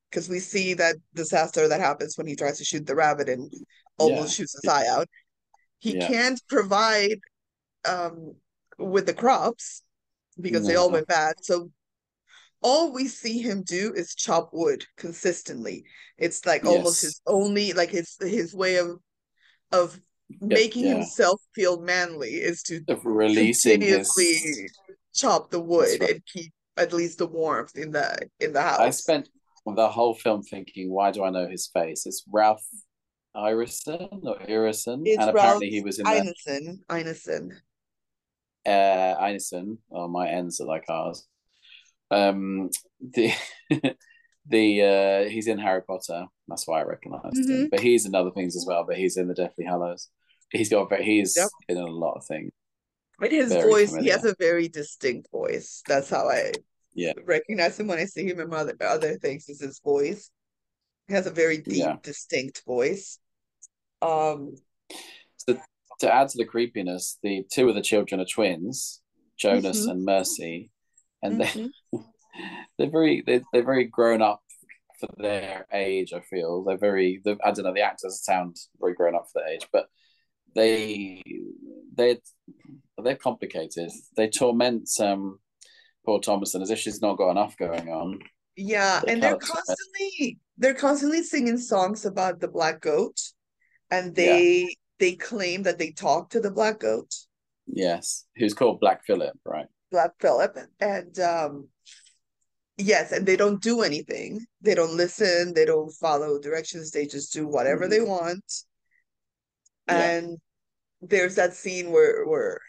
because 0.09 0.27
we 0.27 0.39
see 0.39 0.73
that 0.73 0.95
disaster 1.13 1.67
that 1.67 1.79
happens 1.79 2.17
when 2.17 2.25
he 2.27 2.35
tries 2.35 2.57
to 2.57 2.63
shoot 2.63 2.85
the 2.87 2.95
rabbit 2.95 3.29
and 3.29 3.51
almost 3.99 4.35
shoots 4.35 4.55
his 4.59 4.67
eye 4.67 4.87
out. 4.87 5.07
He 5.79 5.95
Yeah. 5.95 6.07
can't 6.07 6.41
provide 6.47 7.19
um 7.85 8.35
with 8.77 9.05
the 9.05 9.13
crops 9.13 9.83
because 10.39 10.65
they 10.65 10.75
all 10.75 10.89
went 10.91 11.07
bad. 11.07 11.35
So 11.41 11.69
all 12.61 12.93
we 12.93 13.07
see 13.07 13.39
him 13.39 13.63
do 13.63 13.93
is 13.95 14.15
chop 14.15 14.49
wood 14.53 14.85
consistently 14.97 15.83
it's 16.17 16.45
like 16.45 16.65
almost 16.65 17.01
his 17.01 17.21
only 17.27 17.73
like 17.73 17.89
his 17.89 18.17
his 18.21 18.53
way 18.53 18.77
of 18.77 18.97
of 19.71 19.99
making 20.41 20.85
yeah. 20.85 20.95
himself 20.95 21.39
feel 21.55 21.81
manly 21.81 22.29
is 22.29 22.61
to 22.61 22.81
of 22.87 23.05
releasing 23.05 23.81
his. 23.81 24.13
continuously 24.13 24.69
chop 25.15 25.49
the 25.49 25.59
wood 25.59 25.97
right. 26.01 26.11
and 26.11 26.25
keep 26.25 26.51
at 26.77 26.93
least 26.93 27.17
the 27.17 27.27
warmth 27.27 27.75
in 27.75 27.91
the 27.91 28.17
in 28.39 28.53
the 28.53 28.61
house 28.61 28.79
I 28.79 28.89
spent 28.89 29.29
the 29.75 29.89
whole 29.89 30.15
film 30.15 30.41
thinking, 30.41 30.89
why 30.89 31.11
do 31.11 31.23
I 31.23 31.29
know 31.29 31.47
his 31.47 31.69
face? 31.71 32.07
It's 32.07 32.23
Ralph 32.31 32.65
Irison 33.35 34.09
or 34.23 34.39
Irison, 34.47 35.03
it's 35.05 35.21
and 35.21 35.29
apparently 35.29 35.69
he 35.69 35.81
was 35.81 35.99
in 35.99 36.05
the 36.05 36.11
Ineson 36.11 36.79
Ineson 36.89 37.51
uh, 38.65 39.15
Ineson. 39.21 39.77
Oh, 39.91 40.07
my 40.07 40.29
ends 40.29 40.59
are 40.61 40.67
like 40.67 40.85
ours. 40.89 41.25
Um, 42.11 42.69
the 43.01 43.31
the 44.47 44.81
uh, 45.25 45.29
he's 45.29 45.47
in 45.47 45.59
Harry 45.59 45.81
Potter. 45.83 46.25
That's 46.47 46.67
why 46.67 46.79
I 46.81 46.83
recognised 46.83 47.49
him. 47.49 47.67
Mhm. 47.67 47.69
But 47.69 47.79
he's 47.81 48.05
in 48.05 48.15
other 48.15 48.31
things 48.31 48.55
as 48.55 48.65
well. 48.67 48.83
But 48.87 48.97
he's 48.97 49.17
in 49.17 49.27
the 49.27 49.33
Deathly 49.35 49.65
Hallows. 49.65 50.09
He's 50.51 50.69
got 50.69 50.89
very, 50.89 51.03
he's 51.05 51.35
Yep. 51.37 51.49
in 51.67 51.77
a 51.77 51.85
lot 51.85 52.13
of 52.17 52.25
things. 52.25 52.51
but 53.19 53.31
his 53.31 53.49
Very 53.51 53.69
voice 53.69 53.95
he 53.95 54.07
has 54.07 54.23
a 54.25 54.33
very 54.39 54.69
distinct 54.69 55.29
voice 55.29 55.83
that's 55.85 56.09
how 56.09 56.29
I 56.29 56.53
Yeah. 56.93 57.11
recognize 57.25 57.77
him 57.79 57.87
when 57.87 57.99
I 57.99 58.05
see 58.05 58.25
him 58.25 58.39
in 58.39 58.51
other 58.53 58.75
other 58.81 59.17
things 59.19 59.49
is 59.49 59.59
his 59.61 59.79
voice. 59.79 60.31
He 61.07 61.13
has 61.13 61.27
a 61.27 61.31
very 61.31 61.57
deep, 61.57 61.77
Yeah. 61.85 61.97
distinct 62.01 62.63
voice. 62.65 63.19
Um, 64.01 64.55
So 65.35 65.59
to 65.99 66.13
add 66.13 66.29
to 66.29 66.37
the 66.37 66.45
creepiness, 66.45 67.19
the 67.21 67.43
two 67.51 67.67
of 67.69 67.75
the 67.75 67.81
children 67.81 68.21
are 68.21 68.25
twins, 68.25 69.01
Jonas 69.37 69.85
Mhm. 69.85 69.91
and 69.91 70.05
Mercy, 70.05 70.71
and 71.21 71.39
they 71.39 71.45
mhm. 71.45 71.69
they're 72.77 72.89
very 72.89 73.23
they're, 73.25 73.41
they're 73.51 73.63
very 73.63 73.85
grown 73.85 74.21
up 74.21 74.41
for 74.99 75.09
their 75.17 75.65
age. 75.73 76.13
I 76.13 76.19
feel 76.21 76.63
they're 76.63 76.77
very. 76.77 77.21
The, 77.23 77.37
I 77.43 77.51
don't 77.51 77.65
know. 77.65 77.73
The 77.73 77.81
actors 77.81 78.23
sound 78.23 78.57
very 78.79 78.93
grown 78.93 79.15
up 79.15 79.27
for 79.31 79.41
their 79.41 79.53
age, 79.53 79.67
but 79.71 79.87
they 80.55 81.21
they 81.95 82.19
they're 83.03 83.15
complicated. 83.15 83.91
They 84.15 84.29
torment 84.29 84.89
um 84.99 85.39
poor 86.05 86.19
Thomason 86.19 86.61
as 86.61 86.69
if 86.71 86.79
she's 86.79 87.01
not 87.01 87.17
got 87.17 87.31
enough 87.31 87.57
going 87.57 87.89
on. 87.89 88.19
Yeah, 88.55 89.01
They 89.01 89.13
and 89.13 89.23
they're 89.23 89.37
constantly 89.37 90.39
they're 90.57 90.73
constantly 90.73 91.23
singing 91.23 91.57
songs 91.57 92.05
about 92.05 92.39
the 92.39 92.47
black 92.47 92.81
goat, 92.81 93.19
and 93.89 94.15
Yeah. 94.15 94.45
they 94.63 94.75
they 94.99 95.15
claim 95.15 95.63
that 95.63 95.77
they 95.77 95.91
talk 95.91 96.29
to 96.31 96.39
the 96.41 96.51
black 96.51 96.79
goat, 96.79 97.13
Yes, 97.67 98.25
who's 98.35 98.53
called 98.53 98.79
Black 98.79 99.05
Phillip, 99.05 99.37
right? 99.45 99.67
Black 99.91 100.11
Phillip, 100.19 100.57
and 100.79 101.19
um 101.19 101.69
yes, 102.77 103.11
and 103.11 103.25
they 103.25 103.35
don't 103.35 103.61
do 103.61 103.81
anything. 103.81 104.45
They 104.61 104.75
don't 104.75 104.95
listen, 104.97 105.53
they 105.53 105.65
don't 105.65 105.91
follow 105.91 106.39
directions, 106.39 106.91
they 106.91 107.05
just 107.05 107.33
do 107.33 107.47
whatever 107.47 107.87
they 107.87 108.01
want. 108.01 108.43
Yeah. 109.87 110.13
And 110.13 110.37
there's 111.01 111.35
that 111.35 111.53
scene 111.53 111.91
where 111.91 112.25
where 112.27 112.59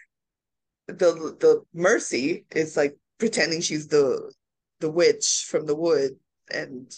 the 0.87 1.37
the 1.41 1.63
Mercy 1.75 2.47
is 2.53 2.77
like 2.77 2.97
pretending 3.19 3.61
she's 3.61 3.89
the 3.89 4.33
the 4.81 4.91
witch 4.91 5.47
from 5.49 5.67
the 5.67 5.77
wood 5.77 6.13
and 6.53 6.93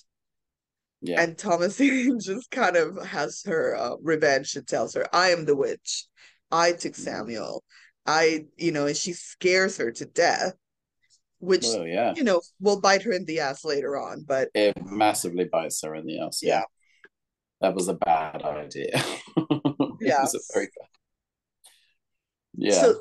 Yeah, 1.01 1.17
and 1.17 1.37
Thomasine 1.37 2.19
just 2.21 2.51
kind 2.51 2.77
of 2.77 3.05
has 3.07 3.43
her 3.47 3.77
uh, 3.77 3.97
revenge 4.03 4.57
and 4.57 4.67
tells 4.67 4.95
her, 4.95 5.07
I 5.15 5.31
am 5.31 5.45
the 5.45 5.57
witch. 5.57 6.07
I 6.51 6.73
took 6.73 6.95
Mm-hmm. 6.99 7.03
Samuel. 7.03 7.63
I, 8.07 8.47
you 8.57 8.73
know, 8.73 8.87
and 8.87 8.97
she 8.97 9.13
scares 9.13 9.77
her 9.77 9.93
to 9.93 10.05
death, 10.05 10.55
which, 11.39 11.65
well, 11.65 11.87
yeah, 11.87 12.15
you 12.17 12.25
know, 12.25 12.41
will 12.61 12.81
bite 12.81 13.03
her 13.03 13.13
in 13.13 13.25
the 13.25 13.41
ass 13.41 13.65
later 13.65 13.97
on. 13.97 14.25
But 14.27 14.49
it 14.55 14.77
massively 14.85 15.45
bites 15.45 15.83
her 15.83 15.95
in 15.95 16.07
the 16.07 16.21
ass. 16.21 16.41
Yeah, 16.43 16.59
Yeah. 16.59 16.65
that 17.61 17.75
was 17.75 17.89
a 17.89 17.95
bad 17.95 18.43
idea. 18.43 18.91
it 19.37 19.97
Yeah. 20.01 20.23
was 20.23 20.35
a 20.35 20.41
very 20.53 20.67
bad. 20.67 20.89
Yeah, 22.55 22.81
so 22.81 23.01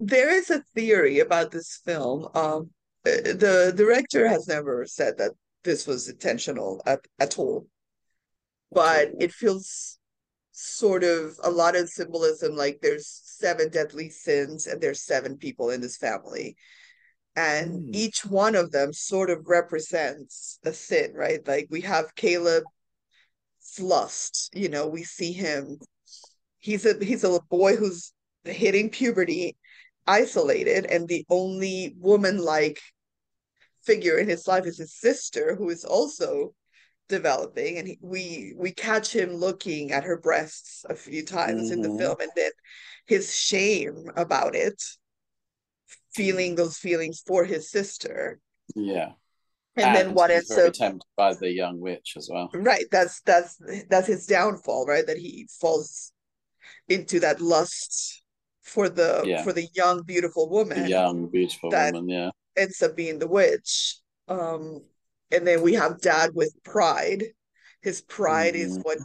there 0.00 0.30
is 0.30 0.50
a 0.50 0.62
theory 0.74 1.20
about 1.20 1.50
this 1.50 1.80
film. 1.84 2.28
Um, 2.34 2.70
uh, 3.06 3.22
the 3.22 3.72
director 3.76 4.26
has 4.28 4.48
never 4.48 4.84
said 4.86 5.18
that 5.18 5.32
this 5.62 5.86
was 5.86 6.08
intentional 6.08 6.82
at, 6.84 7.00
at 7.20 7.38
all, 7.38 7.66
but 8.72 9.10
it 9.20 9.32
feels 9.32 9.97
sort 10.60 11.04
of 11.04 11.38
a 11.44 11.50
lot 11.50 11.76
of 11.76 11.88
symbolism 11.88 12.56
like 12.56 12.80
there's 12.82 13.06
seven 13.24 13.68
deadly 13.70 14.10
sins 14.10 14.66
and 14.66 14.80
there's 14.80 15.00
seven 15.02 15.36
people 15.36 15.70
in 15.70 15.80
this 15.80 15.96
family. 15.96 16.56
And 17.36 17.84
Hmm. 17.84 17.90
each 17.92 18.24
one 18.26 18.56
of 18.56 18.72
them 18.72 18.92
sort 18.92 19.30
of 19.30 19.46
represents 19.46 20.58
a 20.64 20.72
sin 20.72 21.12
right? 21.14 21.46
Like 21.46 21.68
we 21.70 21.82
have 21.82 22.14
caleb's 22.16 22.66
lust 23.78 24.50
you 24.54 24.68
know 24.68 24.86
we 24.88 25.04
see 25.04 25.32
him. 25.32 25.78
He's 26.58 26.84
a 26.86 27.02
he's 27.04 27.22
a 27.24 27.40
boy 27.50 27.76
who's 27.76 28.12
hitting 28.44 28.90
puberty 28.90 29.56
isolated 30.06 30.86
and 30.86 31.06
the 31.06 31.24
only 31.30 31.94
woman 31.98 32.38
like 32.38 32.80
figure 33.84 34.18
in 34.18 34.28
his 34.28 34.48
life 34.48 34.66
is 34.66 34.78
his 34.78 34.94
sister 34.94 35.54
who 35.54 35.70
is 35.70 35.84
also 35.84 36.54
developing 37.08 37.78
and 37.78 37.88
he, 37.88 37.98
we 38.02 38.54
we 38.56 38.70
catch 38.72 39.14
him 39.14 39.30
looking 39.34 39.92
at 39.92 40.04
her 40.04 40.18
breasts 40.18 40.84
a 40.88 40.94
few 40.94 41.24
times 41.24 41.70
in 41.70 41.80
the 41.80 41.88
Mhm. 41.88 41.98
film 41.98 42.16
and 42.20 42.30
then 42.36 42.50
his 43.06 43.34
shame 43.34 44.10
about 44.16 44.54
it 44.54 44.82
feeling 46.14 46.54
those 46.54 46.76
feelings 46.76 47.22
for 47.26 47.44
his 47.44 47.70
sister 47.70 48.38
yeah. 48.74 49.12
and, 49.76 49.94
then 49.96 50.14
what 50.14 50.30
ends 50.30 50.50
up 50.50 50.72
tempted 50.74 51.06
by 51.16 51.32
the 51.34 51.50
young 51.50 51.80
witch 51.80 52.14
as 52.16 52.28
well. 52.30 52.50
right 52.54 52.84
that's 52.90 53.20
that's 53.22 53.56
that's 53.88 54.06
his 54.08 54.26
downfall 54.26 54.84
right 54.86 55.06
that 55.06 55.16
he 55.18 55.48
falls 55.60 56.12
into 56.88 57.20
that 57.20 57.40
lust 57.40 58.22
for 58.62 58.88
the 58.90 59.22
Yeah. 59.24 59.42
for 59.44 59.52
the 59.54 59.68
young 59.74 60.02
beautiful 60.02 60.48
woman 60.50 60.82
The 60.82 60.90
young, 60.90 61.28
beautiful 61.30 61.70
woman. 61.70 62.08
Yeah, 62.08 62.30
ends 62.56 62.82
up 62.82 62.94
being 62.96 63.18
the 63.18 63.28
witch. 63.28 63.96
Um, 64.26 64.82
and 65.30 65.46
then 65.46 65.62
we 65.62 65.74
have 65.74 66.00
dad 66.00 66.30
with 66.34 66.54
pride. 66.62 67.24
His 67.82 68.02
pride 68.02 68.56
is 68.56 68.78
Mhm. 68.78 68.84
what 68.84 68.98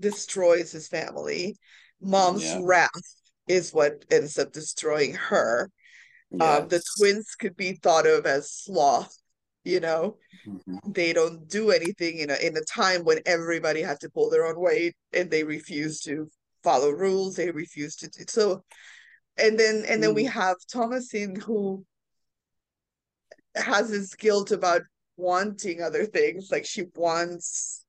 destroys 0.00 0.72
his 0.72 0.88
family. 0.88 1.56
Mom's 2.00 2.44
Yeah. 2.44 2.60
wrath 2.62 3.14
is 3.46 3.72
what 3.72 4.04
ends 4.10 4.38
up 4.38 4.52
destroying 4.52 5.14
her. 5.14 5.70
Um, 6.32 6.68
the 6.68 6.82
twins 6.98 7.34
could 7.34 7.56
be 7.56 7.74
thought 7.74 8.06
of 8.06 8.26
as 8.26 8.50
sloth, 8.50 9.16
you 9.64 9.80
know. 9.80 10.18
Mhm. 10.46 10.94
They 10.94 11.12
don't 11.12 11.46
do 11.48 11.70
anything 11.70 12.18
in 12.18 12.30
a 12.30 12.34
in 12.34 12.56
a 12.56 12.64
time 12.64 13.04
when 13.04 13.20
everybody 13.24 13.82
had 13.82 14.00
to 14.00 14.10
pull 14.10 14.28
their 14.28 14.44
own 14.44 14.58
weight 14.58 14.96
and 15.12 15.30
they 15.30 15.44
refuse 15.44 16.00
to 16.02 16.30
follow 16.62 16.90
rules, 16.90 17.36
they 17.36 17.50
refuse 17.50 17.96
to 17.96 18.08
do 18.08 18.24
so. 18.28 18.64
And 19.36 19.58
then 19.58 19.84
and 19.86 20.02
then 20.02 20.14
we 20.14 20.24
Mm. 20.24 20.30
have 20.30 20.56
Thomasin 20.70 21.40
who 21.40 21.86
has 23.54 23.90
this 23.90 24.14
guilt 24.14 24.50
about 24.50 24.82
wanting 25.16 25.82
other 25.82 26.06
things, 26.06 26.50
like 26.50 26.64
she 26.66 26.84
wants 26.94 27.84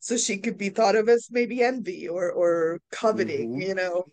so 0.00 0.16
she 0.16 0.38
could 0.38 0.58
be 0.58 0.70
thought 0.70 0.96
of 0.96 1.08
as 1.08 1.28
maybe 1.30 1.62
envy 1.62 2.08
or 2.08 2.30
or 2.32 2.80
coveting, 2.92 3.50
Mhm. 3.50 3.60
you 3.60 3.74
know. 3.74 4.06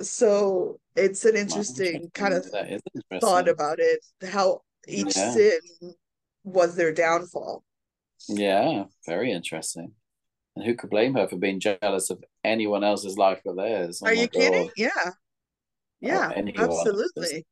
So 0.00 0.80
it's 0.96 1.24
an 1.26 1.36
Wow, 1.44 1.62
interesting 1.62 2.10
kind 2.14 2.34
of 2.34 2.46
is 2.52 2.82
thought 3.20 3.48
about 3.48 3.78
it, 3.80 4.00
how 4.30 4.62
each 4.88 5.12
Yeah. 5.16 5.32
sin 5.32 5.60
was 6.44 6.76
their 6.76 6.92
downfall. 6.92 7.64
Yeah, 8.28 8.84
very 9.06 9.30
interesting. 9.32 9.94
And 10.56 10.64
who 10.66 10.74
could 10.76 10.90
blame 10.90 11.14
her 11.14 11.28
for 11.28 11.36
being 11.38 11.60
jealous 11.60 12.10
of 12.10 12.24
anyone 12.44 12.84
else's 12.84 13.18
life 13.18 13.42
but 13.44 13.56
theirs? 13.56 14.02
Oh 14.04 14.08
Are 14.08 14.14
you 14.14 14.28
kidding? 14.28 14.68
God. 14.68 14.72
Yeah. 14.76 15.12
Yeah, 16.00 16.34
anyone. 16.34 16.92
absolutely. 17.16 17.46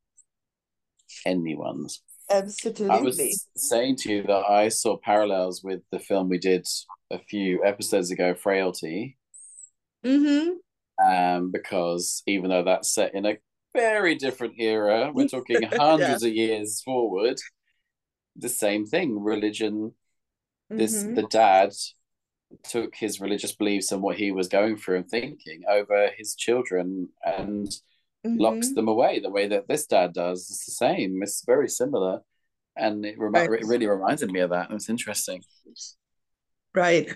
Anyone's. 1.25 2.03
Absolutely. 2.31 2.91
I 2.91 3.01
was 3.01 3.47
saying 3.57 3.97
to 3.97 4.13
you 4.13 4.23
that 4.25 4.45
I 4.49 4.69
saw 4.69 4.97
parallels 4.99 5.63
with 5.65 5.81
the 5.91 5.99
film 5.99 6.29
we 6.29 6.39
did 6.39 6.67
a 7.11 7.19
few 7.19 7.65
episodes 7.65 8.11
ago, 8.11 8.35
Frailty, 8.35 9.17
Mm-hmm. 10.05 11.11
um, 11.13 11.51
because 11.51 12.23
even 12.27 12.51
though 12.51 12.65
that's 12.65 12.93
set 12.95 13.15
in 13.15 13.27
a 13.27 13.39
very 13.75 14.15
different 14.15 14.55
era, 14.59 15.11
we're 15.13 15.27
talking 15.29 15.63
hundreds 15.73 16.23
of 16.23 16.33
years 16.33 16.83
forward, 16.83 17.39
the 18.37 18.49
same 18.49 18.87
thing, 18.87 19.19
religion. 19.23 19.93
This 20.71 21.03
Mhm. 21.03 21.15
the 21.17 21.23
dad 21.23 21.73
took 22.63 22.95
his 22.95 23.21
religious 23.21 23.55
beliefs 23.55 23.91
and 23.91 24.03
what 24.03 24.17
he 24.19 24.31
was 24.33 24.49
going 24.49 24.77
through 24.77 24.97
and 24.99 25.09
thinking 25.09 25.63
over 25.69 26.11
his 26.17 26.35
children 26.35 27.09
and 27.25 27.71
locks 28.25 28.69
Mhm. 28.69 28.75
them 28.75 28.89
away 28.89 29.21
the 29.21 29.31
way 29.31 29.49
that 29.49 29.69
this 29.69 29.87
dad 29.87 30.13
does. 30.13 30.51
It's 30.51 30.65
the 30.67 30.73
same. 30.73 31.23
It's 31.23 31.45
very 31.45 31.69
similar, 31.69 32.23
and 32.77 33.05
it, 33.07 33.17
Right. 33.19 33.51
it 33.51 33.67
really 33.67 33.87
reminded 33.87 34.31
me 34.31 34.41
of 34.41 34.51
that. 34.51 34.71
It 34.71 34.75
was 34.75 34.89
interesting. 34.89 35.43
Right. 36.75 37.09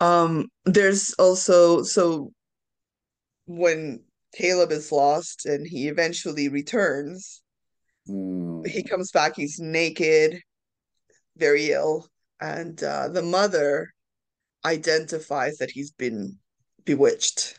Um, 0.00 0.48
there's 0.64 1.12
also 1.14 1.82
so 1.82 2.32
when 3.46 4.04
Caleb 4.34 4.70
is 4.72 4.92
lost 4.92 5.46
and 5.46 5.66
he 5.66 5.88
eventually 5.88 6.48
returns, 6.48 7.42
he 8.06 8.82
comes 8.88 9.10
back, 9.10 9.36
he's 9.36 9.58
naked, 9.58 10.40
very 11.36 11.70
ill, 11.72 12.06
and 12.40 12.82
uh, 12.82 13.08
the 13.08 13.22
mother 13.22 13.92
identifies 14.64 15.58
that 15.58 15.70
he's 15.70 15.90
been 15.90 16.38
bewitched. 16.84 17.58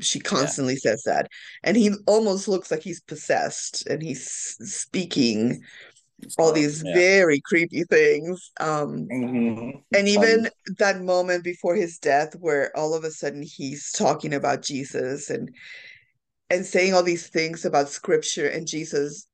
She 0.00 0.20
constantly 0.20 0.76
says 0.76 1.02
that, 1.04 1.28
and 1.62 1.76
he 1.76 1.92
almost 2.06 2.48
looks 2.48 2.70
like 2.70 2.82
he's 2.82 3.00
possessed, 3.00 3.86
and 3.86 4.02
he's 4.02 4.30
speaking 4.30 5.62
all 6.36 6.52
these 6.52 6.82
Yeah. 6.82 6.94
very 6.94 7.40
creepy 7.40 7.84
things. 7.84 8.50
Um, 8.58 9.08
Mhm. 9.08 9.82
and 9.92 10.08
even 10.08 10.48
that 10.78 11.00
moment 11.00 11.44
before 11.44 11.74
his 11.74 11.98
death 11.98 12.34
where 12.36 12.76
all 12.76 12.94
of 12.94 13.04
a 13.04 13.10
sudden 13.10 13.42
he's 13.42 13.90
talking 13.92 14.34
about 14.34 14.62
Jesus 14.62 15.30
and 15.30 15.54
and 16.50 16.64
saying 16.64 16.94
all 16.94 17.02
these 17.02 17.28
things 17.28 17.64
about 17.64 17.88
scripture 17.88 18.48
and 18.48 18.66
Jesus 18.66 19.26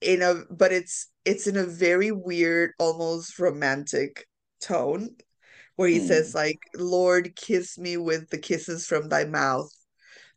in 0.00 0.22
a 0.22 0.44
but 0.50 0.72
it's 0.72 1.10
it's 1.24 1.46
in 1.46 1.56
a 1.56 1.64
very 1.64 2.10
weird 2.10 2.72
almost 2.78 3.38
romantic 3.38 4.26
tone 4.60 5.10
where 5.76 5.88
he 5.88 6.00
Hmm. 6.00 6.06
says 6.06 6.34
like 6.34 6.58
Lord 6.76 7.34
kiss 7.36 7.78
me 7.78 7.96
with 7.96 8.30
the 8.30 8.38
kisses 8.38 8.86
from 8.86 9.08
thy 9.08 9.24
mouth 9.24 9.70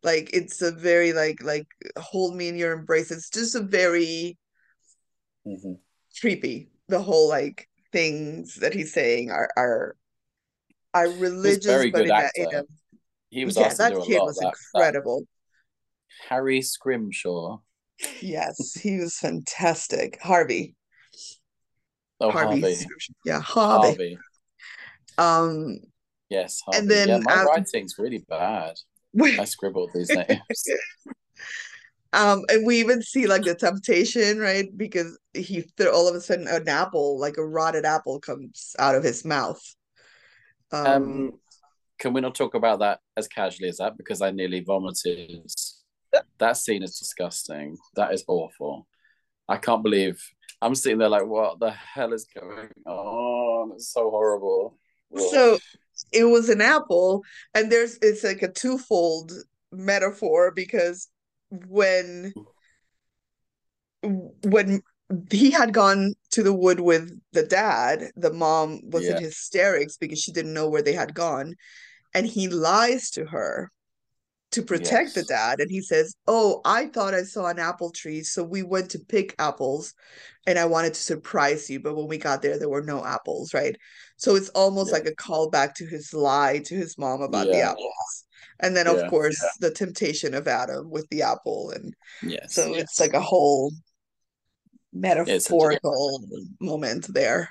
like 0.04 0.30
it's 0.34 0.62
a 0.62 0.72
very 0.72 1.14
like 1.14 1.42
like 1.44 1.68
hold 1.98 2.36
me 2.36 2.48
in 2.48 2.56
your 2.58 2.74
embrace 2.74 3.12
it's 3.12 3.30
just 3.30 3.56
a 3.56 3.62
very 3.62 4.38
Mhm. 5.46 5.80
creepy. 6.20 6.70
The 6.88 7.02
whole 7.02 7.28
like 7.30 7.70
things 7.92 8.56
that 8.56 8.74
he's 8.74 8.94
saying 8.94 9.32
are 9.32 9.50
are 9.58 9.96
are 10.94 11.10
religious, 11.10 11.66
very 11.66 11.92
but 11.92 12.02
good 12.02 12.10
in 12.10 12.16
a, 12.16 12.30
in 12.36 12.56
a 12.56 12.64
He 13.30 13.46
was 13.46 13.58
yeah, 13.58 13.74
that 13.74 13.94
kid 14.04 14.22
was 14.24 14.40
That, 14.40 14.46
that 14.46 14.54
incredible. 14.74 15.28
Harry 16.30 16.62
Scrimshaw. 16.62 17.60
Yes, 18.22 18.74
he 18.74 18.98
was 19.00 19.18
fantastic. 19.18 20.20
Harvey, 20.22 20.76
Oh, 22.20 22.32
Harvey, 22.32 22.62
Harvey. 22.62 22.88
Yeah, 23.26 23.42
Harvey. 23.42 23.88
Harvey. 23.88 24.20
Um, 25.18 25.80
Yes, 26.30 26.62
and 26.74 26.90
then 26.90 27.08
yeah, 27.08 27.20
my 27.24 27.42
um, 27.42 27.48
writing's 27.48 27.96
really 27.98 28.26
bad. 28.28 28.76
I 29.22 29.46
scribbled 29.46 29.92
these 29.94 30.10
names. 30.14 30.68
um, 32.12 32.44
and 32.50 32.66
we 32.66 32.80
even 32.80 33.02
see 33.02 33.28
like 33.28 33.44
the 33.44 33.56
temptation, 33.56 34.38
right? 34.40 34.66
Because 34.76 35.18
he 35.34 35.64
th- 35.78 35.90
all 35.90 36.10
of 36.10 36.16
a 36.16 36.22
sudden 36.22 36.48
an 36.48 36.68
apple, 36.68 37.18
like 37.18 37.38
a 37.38 37.46
rotted 37.46 37.86
apple, 37.86 38.20
comes 38.20 38.76
out 38.78 38.96
of 38.96 39.04
his 39.04 39.24
mouth. 39.24 39.62
Um, 40.72 40.86
Um, 40.86 41.32
can 41.98 42.14
we 42.14 42.22
not 42.22 42.36
talk 42.36 42.54
about 42.54 42.80
that 42.80 43.00
as 43.16 43.28
casually 43.28 43.70
as 43.70 43.78
that? 43.78 43.98
Because 43.98 44.22
I 44.22 44.32
nearly 44.32 44.62
vomited. 44.62 45.46
That 46.40 46.56
scene 46.58 46.84
is 46.84 46.98
disgusting. 46.98 47.78
That 47.96 48.14
is 48.14 48.24
awful. 48.28 48.88
I 49.48 49.58
can't 49.58 49.84
believe 49.84 50.24
I'm 50.62 50.74
sitting 50.74 50.98
there 50.98 51.10
like, 51.10 51.26
what 51.26 51.60
the 51.60 51.72
hell 51.72 52.14
is 52.14 52.26
going 52.26 52.70
on? 52.86 53.74
It's 53.74 53.92
so 53.92 54.10
horrible. 54.10 54.78
So 55.16 55.60
it 56.12 56.26
was 56.26 56.50
an 56.50 56.62
apple, 56.62 57.24
and 57.54 57.72
there's 57.72 57.98
it's 58.02 58.24
like 58.24 58.42
a 58.42 58.52
twofold 58.52 59.32
metaphor 59.72 60.52
because 60.52 61.10
when 61.50 62.34
when 64.02 64.82
he 65.32 65.52
had 65.52 65.74
gone 65.74 66.14
to 66.32 66.44
the 66.44 66.54
wood 66.54 66.80
with 66.80 67.18
the 67.32 67.44
dad, 67.44 68.12
the 68.16 68.34
mom 68.34 68.82
was 68.90 69.06
in 69.06 69.18
hysterics 69.18 69.98
because 69.98 70.20
she 70.20 70.32
didn't 70.32 70.54
know 70.54 70.70
where 70.70 70.82
they 70.82 70.94
had 70.94 71.14
gone, 71.14 71.56
and 72.14 72.28
he 72.28 72.48
lies 72.48 73.10
to 73.12 73.26
her 73.26 73.72
to 74.52 74.62
protect 74.62 75.14
the 75.14 75.24
dad 75.24 75.60
and 75.60 75.70
he 75.70 75.82
says 75.82 76.16
oh 76.28 76.62
i 76.64 76.86
thought 76.88 77.14
i 77.14 77.24
saw 77.24 77.48
an 77.48 77.60
apple 77.60 77.92
tree 77.92 78.24
so 78.24 78.44
we 78.44 78.64
went 78.64 78.90
to 78.90 79.00
pick 79.00 79.36
apples 79.40 79.94
and 80.46 80.58
i 80.58 80.66
wanted 80.66 80.94
to 80.94 81.02
surprise 81.02 81.70
you 81.70 81.80
but 81.80 81.96
when 81.96 82.08
we 82.08 82.18
got 82.18 82.42
there 82.42 82.58
there 82.58 82.70
were 82.70 82.84
no 82.84 83.04
apples 83.04 83.54
right 83.54 83.76
so 84.16 84.36
it's 84.36 84.50
almost 84.50 84.92
Yeah. 84.92 85.00
like 85.00 85.08
a 85.08 85.16
callback 85.16 85.74
to 85.76 85.86
his 85.86 86.14
lie 86.14 86.60
to 86.60 86.76
his 86.76 86.98
mom 86.98 87.22
about 87.22 87.48
the 87.48 87.62
apples 87.62 88.26
and 88.60 88.76
then 88.76 88.88
of 88.88 88.98
Yeah. 88.98 89.10
course 89.10 89.38
the 89.60 89.72
temptation 89.72 90.34
of 90.34 90.48
adam 90.48 90.90
with 90.90 91.08
the 91.10 91.24
apple 91.24 91.72
and 91.72 91.94
Yes. 92.24 92.56
so 92.56 92.74
it's 92.74 93.00
like 93.00 93.14
a 93.14 93.20
whole 93.20 93.72
metaphorical 94.94 96.22
moment 96.60 97.14
there 97.14 97.50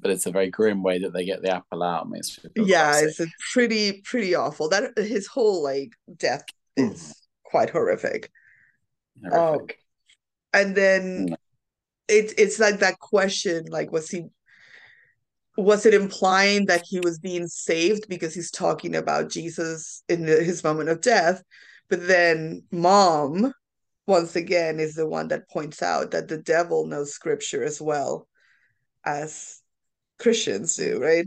but 0.00 0.10
it's 0.10 0.26
a 0.26 0.30
very 0.30 0.50
grim 0.50 0.82
way 0.82 0.98
that 0.98 1.12
they 1.12 1.24
get 1.24 1.42
the 1.42 1.54
apple 1.54 1.82
out. 1.82 2.08
Makes 2.08 2.42
me 2.42 2.50
feel 2.54 2.66
yeah 2.66 2.90
classic. 2.92 3.08
it's 3.08 3.20
a 3.20 3.26
pretty 3.52 4.00
pretty 4.02 4.34
awful 4.34 4.68
that 4.68 4.96
his 4.96 5.26
whole 5.26 5.62
like 5.62 5.92
death 6.16 6.44
Mm. 6.78 6.92
is 6.92 7.14
quite 7.44 7.68
horrific 7.70 8.30
um 9.30 9.66
and 10.54 10.74
then 10.74 11.28
Mm. 11.28 11.36
it, 12.08 12.34
it's 12.38 12.58
like 12.58 12.78
that 12.78 12.98
question 12.98 13.64
like 13.68 13.92
was 13.92 14.08
he 14.10 14.24
was 15.56 15.84
it 15.84 15.94
implying 15.94 16.66
that 16.66 16.82
he 16.88 16.98
was 17.00 17.18
being 17.18 17.46
saved 17.46 18.06
because 18.08 18.34
he's 18.34 18.50
talking 18.50 18.96
about 18.96 19.28
jesus 19.30 20.02
in 20.08 20.24
the, 20.24 20.42
his 20.42 20.64
moment 20.64 20.88
of 20.88 21.00
death 21.02 21.42
but 21.90 22.06
then 22.06 22.62
mom 22.70 23.52
once 24.06 24.34
again 24.34 24.80
is 24.80 24.94
the 24.94 25.06
one 25.06 25.28
that 25.28 25.48
points 25.50 25.82
out 25.82 26.10
that 26.10 26.28
the 26.28 26.38
devil 26.38 26.86
knows 26.86 27.12
scripture 27.12 27.62
as 27.62 27.80
well 27.80 28.26
as 29.04 29.61
christians 30.22 30.76
do 30.76 31.00
right 31.02 31.26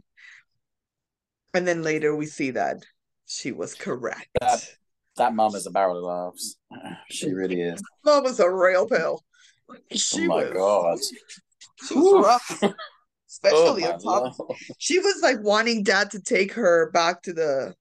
and 1.54 1.68
then 1.68 1.84
later 1.84 2.16
we 2.16 2.26
see 2.26 2.52
that 2.52 2.78
she 3.26 3.52
was 3.52 3.74
correct 3.76 4.30
That 4.42 4.64
that 5.18 5.34
mum 5.36 5.56
is 5.56 5.66
a 5.66 5.72
barrel 5.72 5.98
of 5.98 6.04
laughs. 6.04 6.56
She 7.10 7.32
really 7.32 7.62
is. 7.62 7.82
mom 8.06 8.24
was 8.24 8.40
a 8.40 8.50
rail 8.50 8.88
pill 8.88 9.22
Oh 9.72 9.76
she 9.92 10.28
my 10.28 10.44
was 10.46 10.54
god. 10.54 10.98
she 11.88 11.96
was 11.96 12.24
rough 12.24 12.64
Oh 12.64 12.74
especially 13.30 13.82
my 13.84 13.92
on 13.94 14.00
top 14.00 14.38
lord. 14.40 14.58
she 14.78 15.00
was 15.00 15.22
like 15.22 15.38
wanting 15.42 15.84
dad 15.84 16.12
to 16.12 16.22
take 16.22 16.54
her 16.54 16.90
back 16.92 17.22
to 17.24 17.34
the 17.34 17.74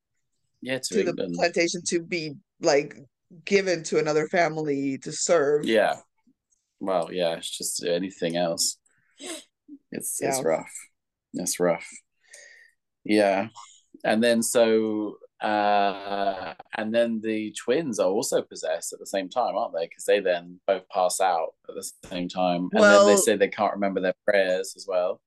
Yeah, 0.62 0.78
to 0.78 1.04
to 1.04 1.12
the 1.12 1.30
plantation 1.34 1.80
to 1.88 2.02
be 2.02 2.32
like 2.60 2.96
given 3.44 3.82
to 3.84 3.98
another 3.98 4.26
family 4.28 4.98
to 4.98 5.12
serve 5.12 5.64
Yeah. 5.64 5.96
Well, 6.80 7.10
yeah, 7.12 7.36
it's 7.36 7.50
just 7.50 7.84
anything 7.84 8.36
else. 8.36 8.78
It's 9.90 10.18
Yeah. 10.20 10.28
it's 10.28 10.42
rough. 10.42 10.74
It's 11.34 11.60
rough. 11.60 11.88
Yeah. 13.04 13.48
And 14.04 14.22
then 14.22 14.42
so 14.42 15.18
uh 15.40 16.54
and 16.76 16.94
then 16.94 17.20
the 17.20 17.52
twins 17.52 17.98
are 17.98 18.08
also 18.08 18.40
possessed 18.42 18.92
at 18.92 18.98
the 18.98 19.06
same 19.06 19.28
time, 19.28 19.56
aren't 19.56 19.74
they? 19.74 19.86
Because 19.86 20.04
they 20.04 20.20
then 20.20 20.60
both 20.66 20.88
pass 20.88 21.20
out 21.20 21.54
at 21.68 21.74
the 21.74 21.90
same 22.08 22.28
time. 22.28 22.70
And 22.72 22.82
then 22.84 23.06
they 23.06 23.16
say 23.16 23.36
they 23.36 23.48
can't 23.48 23.74
remember 23.74 24.00
their 24.00 24.14
prayers 24.26 24.74
as 24.76 24.86
well. 24.88 25.20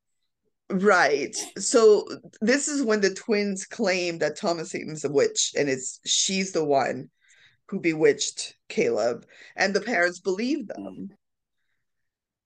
right 0.70 1.36
so 1.58 2.06
this 2.41 2.67
is 2.67 2.84
when 2.84 3.00
the 3.00 3.13
twins 3.13 3.65
claim 3.65 4.17
that 4.20 4.36
Thomas 4.38 4.76
is 4.76 5.06
a 5.06 5.10
witch 5.12 5.54
and 5.58 5.70
it's 5.70 6.00
she's 6.06 6.52
the 6.52 6.65
one 6.65 7.10
who 7.70 7.80
bewitched 7.80 8.56
caleb 8.67 9.26
and 9.56 9.74
the 9.74 9.82
parents 9.82 10.20
believe 10.20 10.67
them 10.67 11.10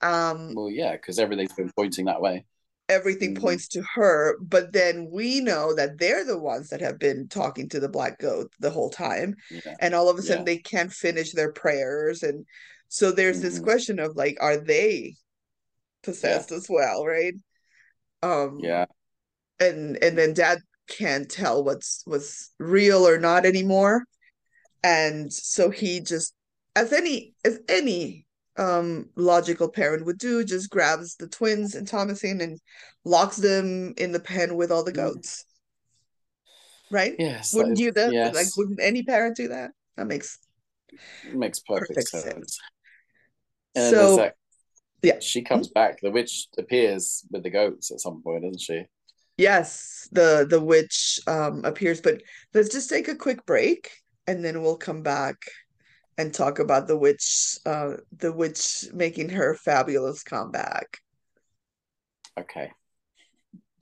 um 0.01 0.53
Well, 0.55 0.69
yeah, 0.69 0.93
because 0.93 1.19
everything's 1.19 1.53
been 1.53 1.71
pointing 1.75 2.05
that 2.05 2.21
way. 2.21 2.45
Everything 2.91 3.33
Mm. 3.35 3.41
points 3.41 3.67
to 3.69 3.81
her 3.95 4.37
but 4.41 4.73
then 4.73 5.09
we 5.11 5.39
know 5.39 5.73
that 5.75 5.97
they're 5.97 6.25
the 6.25 6.37
ones 6.37 6.69
that 6.69 6.81
have 6.81 6.99
been 6.99 7.27
talking 7.29 7.69
to 7.69 7.79
the 7.79 7.89
black 7.89 8.19
goat 8.19 8.51
the 8.59 8.69
whole 8.69 8.89
time 8.89 9.35
Yeah. 9.49 9.75
and 9.79 9.95
all 9.95 10.09
of 10.09 10.17
a 10.19 10.21
sudden 10.21 10.39
Yeah. 10.45 10.53
they 10.53 10.57
can't 10.57 10.91
finish 10.91 11.31
their 11.31 11.51
prayers 11.51 12.21
and 12.21 12.45
so 12.89 13.11
there's 13.11 13.39
this 13.41 13.59
Mhm. 13.59 13.63
question 13.63 13.99
of 13.99 14.15
like 14.17 14.37
are 14.41 14.57
they 14.57 15.15
possessed 16.03 16.51
as 16.51 16.67
well 16.69 17.05
right 17.05 17.33
um 18.21 18.59
Yeah. 18.59 18.85
and 19.59 19.97
and 20.03 20.17
then 20.17 20.33
dad 20.33 20.59
can't 20.87 21.29
tell 21.31 21.63
what's 21.63 22.01
what's 22.05 22.51
real 22.59 23.07
or 23.07 23.17
not 23.17 23.45
anymore 23.45 24.03
and 24.83 25.31
so 25.31 25.69
he 25.69 25.99
just 26.01 26.33
as 26.75 26.91
any 26.91 27.33
as 27.45 27.59
any 27.69 28.25
um 28.61 29.09
logical 29.15 29.69
parent 29.69 30.05
would 30.05 30.17
do 30.17 30.43
just 30.43 30.69
grabs 30.69 31.15
the 31.15 31.27
twins 31.27 31.75
and 31.75 31.87
thomasine 31.87 32.41
and 32.41 32.59
locks 33.03 33.37
them 33.37 33.93
in 33.97 34.11
the 34.11 34.19
pen 34.19 34.55
with 34.55 34.71
all 34.71 34.83
the 34.83 34.91
Mm. 34.91 34.95
goats 34.95 35.45
right 36.91 37.15
Yes. 37.17 37.53
wouldn't 37.53 37.79
you 37.79 37.91
that 37.91 38.13
yes. 38.13 38.35
like 38.35 38.47
wouldn't 38.57 38.79
any 38.81 39.03
parent 39.03 39.35
do 39.35 39.47
that 39.47 39.71
that 39.97 40.05
makes 40.05 40.37
makes 41.33 41.59
perfect, 41.59 41.89
perfect 41.89 42.09
sense. 42.09 42.23
sense. 42.23 42.59
And 43.75 43.85
then 43.85 43.93
so 43.95 44.15
that 44.17 44.35
yeah 45.01 45.19
she 45.19 45.41
comes 45.41 45.67
back. 45.67 45.99
The 46.01 46.11
witch 46.11 46.47
appears 46.57 47.25
with 47.31 47.43
the 47.43 47.49
goats 47.49 47.91
at 47.91 48.01
some 48.01 48.21
point, 48.21 48.43
doesn't 48.43 48.61
she? 48.61 48.83
Yes, 49.37 50.07
the 50.11 50.45
the 50.49 50.59
witch 50.59 51.19
um 51.27 51.63
appears, 51.65 52.01
but 52.01 52.21
let's 52.53 52.69
just 52.69 52.89
take 52.89 53.07
a 53.07 53.15
quick 53.15 53.45
break 53.45 53.89
and 54.27 54.43
then 54.45 54.61
we'll 54.61 54.77
come 54.77 55.01
back 55.01 55.37
and 56.17 56.33
talk 56.33 56.59
about 56.59 56.87
the 56.87 56.97
witch 56.97 57.57
uh 57.65 57.93
the 58.17 58.31
witch 58.31 58.85
making 58.93 59.29
her 59.29 59.55
fabulous 59.55 60.23
comeback. 60.23 60.97
Okay. 62.39 62.71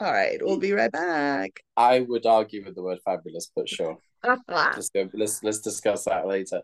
All 0.01 0.11
right, 0.11 0.37
we'll 0.41 0.59
be 0.59 0.71
right 0.71 0.91
back. 0.91 1.59
I 1.75 1.99
would 1.99 2.25
argue 2.25 2.63
with 2.63 2.75
the 2.75 2.81
word 2.81 2.99
fabulous, 3.03 3.51
but 3.53 3.67
sure. 3.67 3.97
Let's 4.47 4.89
go. 4.89 5.09
Let's 5.13 5.43
let's 5.43 5.59
discuss 5.59 6.05
that 6.05 6.27
later. 6.27 6.61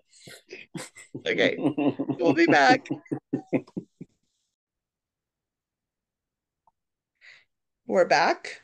Okay, 1.25 1.55
we'll 2.19 2.33
be 2.33 2.45
back. 2.45 2.85
We're 7.87 8.05
back. 8.07 8.61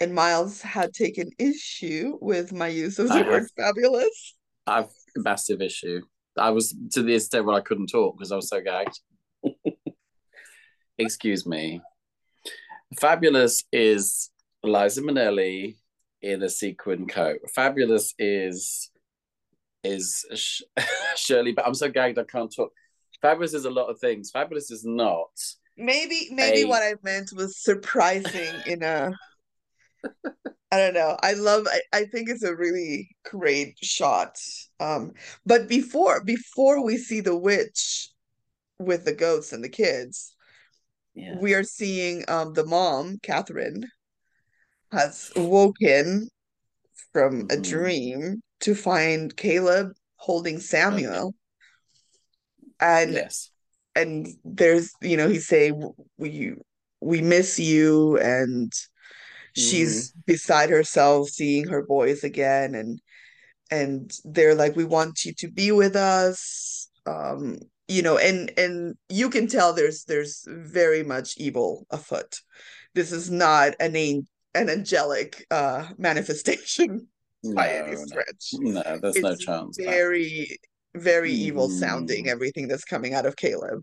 And 0.00 0.14
Myles 0.14 0.62
had 0.62 0.92
taken 0.94 1.30
issue 1.38 2.18
with 2.20 2.52
my 2.52 2.68
use 2.68 2.98
of 2.98 3.08
the 3.08 3.14
I 3.14 3.22
word 3.22 3.42
have. 3.42 3.50
fabulous. 3.56 4.36
I've 4.66 4.84
a 5.16 5.20
massive 5.20 5.60
issue. 5.60 6.00
I 6.40 6.50
was 6.50 6.74
to 6.92 7.02
the 7.02 7.14
extent 7.14 7.44
where 7.44 7.56
I 7.56 7.60
couldn't 7.60 7.88
talk 7.88 8.16
because 8.16 8.32
I 8.32 8.36
was 8.36 8.48
so 8.48 8.60
gagged. 8.60 8.98
Excuse 10.98 11.46
me. 11.46 11.80
Fabulous 12.98 13.64
is 13.72 14.30
Liza 14.62 15.02
Minnelli 15.02 15.76
in 16.22 16.42
a 16.42 16.48
sequin 16.48 17.06
coat. 17.06 17.38
Fabulous 17.54 18.14
is 18.18 18.90
is 19.84 20.26
Sh- 20.34 20.62
Shirley, 21.16 21.52
but 21.52 21.66
I'm 21.66 21.74
so 21.74 21.88
gagged 21.88 22.18
I 22.18 22.24
can't 22.24 22.54
talk. 22.54 22.72
Fabulous 23.22 23.54
is 23.54 23.64
a 23.64 23.70
lot 23.70 23.88
of 23.88 23.98
things. 23.98 24.30
Fabulous 24.30 24.70
is 24.70 24.84
not. 24.84 25.30
Maybe 25.76 26.28
maybe 26.32 26.62
a- 26.62 26.66
what 26.68 26.82
I 26.82 26.94
meant 27.02 27.32
was 27.34 27.62
surprising 27.62 28.54
in 28.66 28.82
a 28.82 29.12
I 30.72 30.78
don't 30.78 30.94
know. 30.94 31.16
I 31.22 31.32
love 31.32 31.66
I, 31.68 31.80
I 31.92 32.04
think 32.04 32.28
it's 32.28 32.44
a 32.44 32.54
really 32.54 33.10
great 33.24 33.76
shot. 33.82 34.36
Um 34.78 35.12
but 35.44 35.68
before 35.68 36.22
before 36.22 36.84
we 36.84 36.96
see 36.96 37.20
the 37.20 37.36
witch 37.36 38.08
with 38.78 39.04
the 39.04 39.14
goats 39.14 39.52
and 39.52 39.62
the 39.64 39.68
kids, 39.68 40.34
Yeah. 41.14 41.36
we 41.40 41.54
are 41.54 41.64
seeing 41.64 42.24
um 42.28 42.52
the 42.54 42.64
mom, 42.64 43.18
Catherine, 43.22 43.84
has 44.92 45.32
woken 45.36 46.28
from 47.12 47.42
a 47.42 47.56
Mhm. 47.56 47.62
dream 47.62 48.42
to 48.60 48.74
find 48.74 49.36
Caleb 49.36 49.92
holding 50.16 50.60
Samuel. 50.60 51.34
And 52.78 53.14
yes. 53.14 53.50
and 53.96 54.28
there's 54.44 54.92
you 55.02 55.16
know 55.16 55.28
he's 55.28 55.48
saying 55.48 55.82
we 56.16 56.54
we 57.00 57.20
miss 57.22 57.58
you 57.58 58.18
and 58.18 58.72
she's 59.54 60.12
beside 60.26 60.70
herself 60.70 61.28
seeing 61.28 61.66
her 61.68 61.82
boys 61.82 62.24
again 62.24 62.74
and 62.74 63.00
and 63.70 64.12
they're 64.24 64.54
like 64.54 64.74
we 64.76 64.84
want 64.84 65.24
you 65.24 65.32
to 65.34 65.48
be 65.50 65.70
with 65.72 65.96
us 65.96 66.88
um 67.06 67.58
you 67.88 68.02
know 68.02 68.16
and 68.18 68.52
and 68.58 68.96
you 69.08 69.30
can 69.30 69.46
tell 69.46 69.72
there's 69.72 70.04
there's 70.04 70.44
very 70.48 71.02
much 71.02 71.34
evil 71.36 71.86
afoot 71.90 72.40
this 72.94 73.12
is 73.12 73.30
not 73.30 73.74
an 73.80 73.94
an 74.54 74.68
angelic 74.68 75.44
uh 75.50 75.86
manifestation 75.98 77.06
by 77.54 77.68
any 77.68 77.92
No, 77.92 77.98
no. 77.98 78.06
stretch 78.06 78.50
No, 78.52 78.82
there's 79.00 79.16
no 79.22 79.30
it's 79.32 79.44
chance. 79.44 79.78
of 79.78 79.84
that. 79.84 79.90
very 79.90 80.58
very 80.94 81.32
evil 81.32 81.68
sounding 81.68 82.24
Mhm. 82.24 82.30
everything 82.30 82.66
that's 82.68 82.84
coming 82.84 83.14
out 83.14 83.26
of 83.26 83.36
Caleb 83.36 83.82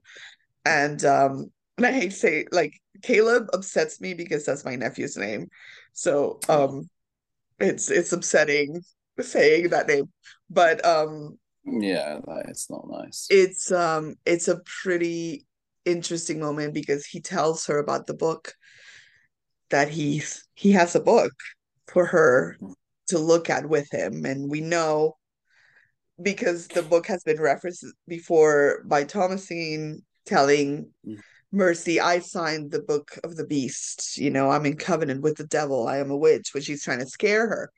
and 0.66 1.04
um 1.06 1.52
and 1.78 1.86
I 1.86 1.92
hate 1.92 2.12
to 2.12 2.18
say 2.18 2.46
like 2.52 2.74
Caleb 3.04 3.48
upsets 3.54 4.02
me 4.02 4.14
because 4.14 4.46
that's 4.46 4.66
my 4.66 4.76
nephew's 4.76 5.18
name 5.18 5.50
so 5.94 6.40
um 6.50 6.90
it's 7.60 7.90
it's 7.90 8.14
upsetting 8.14 8.82
saying 9.20 9.70
that 9.70 9.88
name 9.88 10.12
but 10.50 10.84
um 10.86 11.38
Yeah, 11.66 12.20
it's 12.48 12.70
not 12.70 12.88
nice. 12.88 13.28
it's 13.30 13.72
um 13.72 14.16
it's 14.26 14.48
a 14.48 14.62
pretty 14.84 15.46
interesting 15.86 16.40
moment 16.40 16.74
because 16.74 17.06
he 17.06 17.22
tells 17.22 17.66
her 17.68 17.78
about 17.80 18.08
the 18.08 18.14
book 18.14 18.54
that 19.70 19.90
he's 19.90 20.46
he 20.54 20.72
has 20.72 20.96
a 20.96 21.00
book 21.00 21.34
for 21.88 22.06
her 22.06 22.58
to 23.08 23.20
look 23.20 23.50
at 23.50 23.68
with 23.68 23.92
him 23.92 24.26
and 24.26 24.50
we 24.50 24.62
know 24.62 25.16
because 26.22 26.68
the 26.68 26.82
book 26.82 27.08
has 27.08 27.24
been 27.24 27.40
referenced 27.40 27.86
before 28.08 28.84
by 28.86 29.04
Thomasine 29.04 30.04
telling 30.26 30.90
Mm. 31.06 31.20
Mercy, 31.52 32.00
I 32.00 32.20
signed 32.20 32.72
the 32.72 32.82
book 32.82 33.18
of 33.24 33.36
the 33.36 33.46
beast. 33.46 34.18
You 34.18 34.30
know, 34.30 34.50
I'm 34.50 34.66
in 34.66 34.76
covenant 34.76 35.22
with 35.22 35.38
the 35.38 35.48
devil. 35.48 35.88
I 35.88 35.98
am 35.98 36.12
a 36.12 36.18
witch, 36.18 36.54
when 36.54 36.64
she's 36.64 36.84
trying 36.84 37.00
to 37.00 37.06
scare 37.06 37.48
her. 37.48 37.72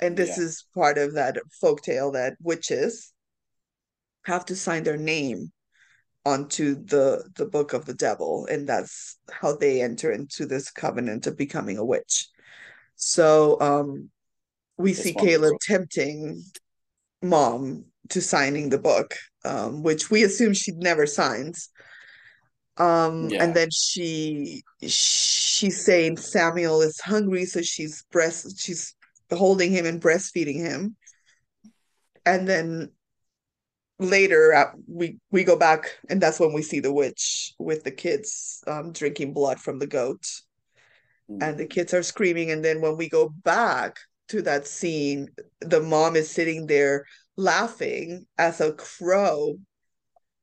And 0.00 0.16
this 0.16 0.36
Yeah. 0.38 0.44
is 0.44 0.64
part 0.74 0.98
of 0.98 1.14
that 1.14 1.36
folktale 1.62 2.12
that 2.14 2.36
witches 2.42 3.12
have 4.24 4.44
to 4.46 4.56
sign 4.56 4.82
their 4.82 4.96
name 4.96 5.52
onto 6.24 6.74
the 6.84 7.30
the 7.36 7.46
book 7.46 7.72
of 7.72 7.84
the 7.84 7.94
devil, 7.94 8.46
and 8.50 8.68
that's 8.68 9.16
how 9.30 9.56
they 9.56 9.80
enter 9.80 10.10
into 10.10 10.44
this 10.44 10.70
covenant 10.70 11.26
of 11.26 11.36
becoming 11.36 11.78
a 11.78 11.84
witch. 11.84 12.28
So 12.96 13.60
um 13.60 14.10
we 14.76 14.90
It's 14.90 15.02
see 15.02 15.12
Caleb 15.14 15.42
wonderful. 15.42 15.58
tempting 15.62 16.44
mom 17.22 17.84
to 18.10 18.20
signing 18.20 18.68
the 18.70 18.78
book, 18.78 19.14
um, 19.44 19.82
which 19.82 20.10
we 20.10 20.24
assume 20.24 20.52
she'd 20.52 20.76
never 20.76 21.06
signs. 21.06 21.70
Um, 22.78 23.30
Yeah. 23.30 23.42
and 23.44 23.54
then 23.54 23.70
she 23.70 24.62
she's 24.82 25.84
saying 25.84 26.18
Samuel 26.18 26.82
is 26.82 27.00
hungry, 27.00 27.46
so 27.46 27.62
she's 27.62 28.04
breast 28.12 28.60
she's 28.60 28.94
holding 29.32 29.72
him 29.72 29.86
and 29.86 30.00
breastfeeding 30.00 30.56
him. 30.58 30.96
And 32.24 32.46
then 32.46 32.90
later 33.98 34.52
uh, 34.52 34.72
we 34.86 35.18
we 35.30 35.42
go 35.44 35.56
back 35.56 35.98
and 36.10 36.20
that's 36.20 36.38
when 36.38 36.52
we 36.52 36.62
see 36.62 36.80
the 36.80 36.92
witch 36.92 37.54
with 37.58 37.82
the 37.82 37.90
kids 37.90 38.62
um, 38.66 38.92
drinking 38.92 39.32
blood 39.32 39.58
from 39.58 39.78
the 39.78 39.86
goat 39.86 40.22
and 41.40 41.58
the 41.58 41.66
kids 41.66 41.94
are 41.94 42.02
screaming 42.02 42.50
and 42.50 42.62
then 42.64 42.80
when 42.82 42.96
we 42.96 43.08
go 43.08 43.30
back 43.42 43.98
to 44.28 44.42
that 44.42 44.66
scene 44.66 45.28
the 45.60 45.80
mom 45.80 46.14
is 46.14 46.30
sitting 46.30 46.66
there 46.66 47.06
laughing 47.36 48.26
as 48.36 48.60
a 48.60 48.72
crow 48.72 49.56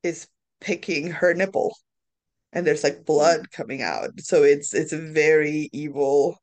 is 0.02 0.28
picking 0.60 1.12
her 1.12 1.34
nipple 1.36 1.78
and 2.54 2.66
there's 2.66 2.84
like 2.84 3.06
blood 3.06 3.52
coming 3.52 3.82
out 3.82 4.10
so 4.20 4.44
it's 4.44 4.74
it's 4.74 4.94
a 4.94 4.98
very 4.98 5.70
evil 5.74 6.38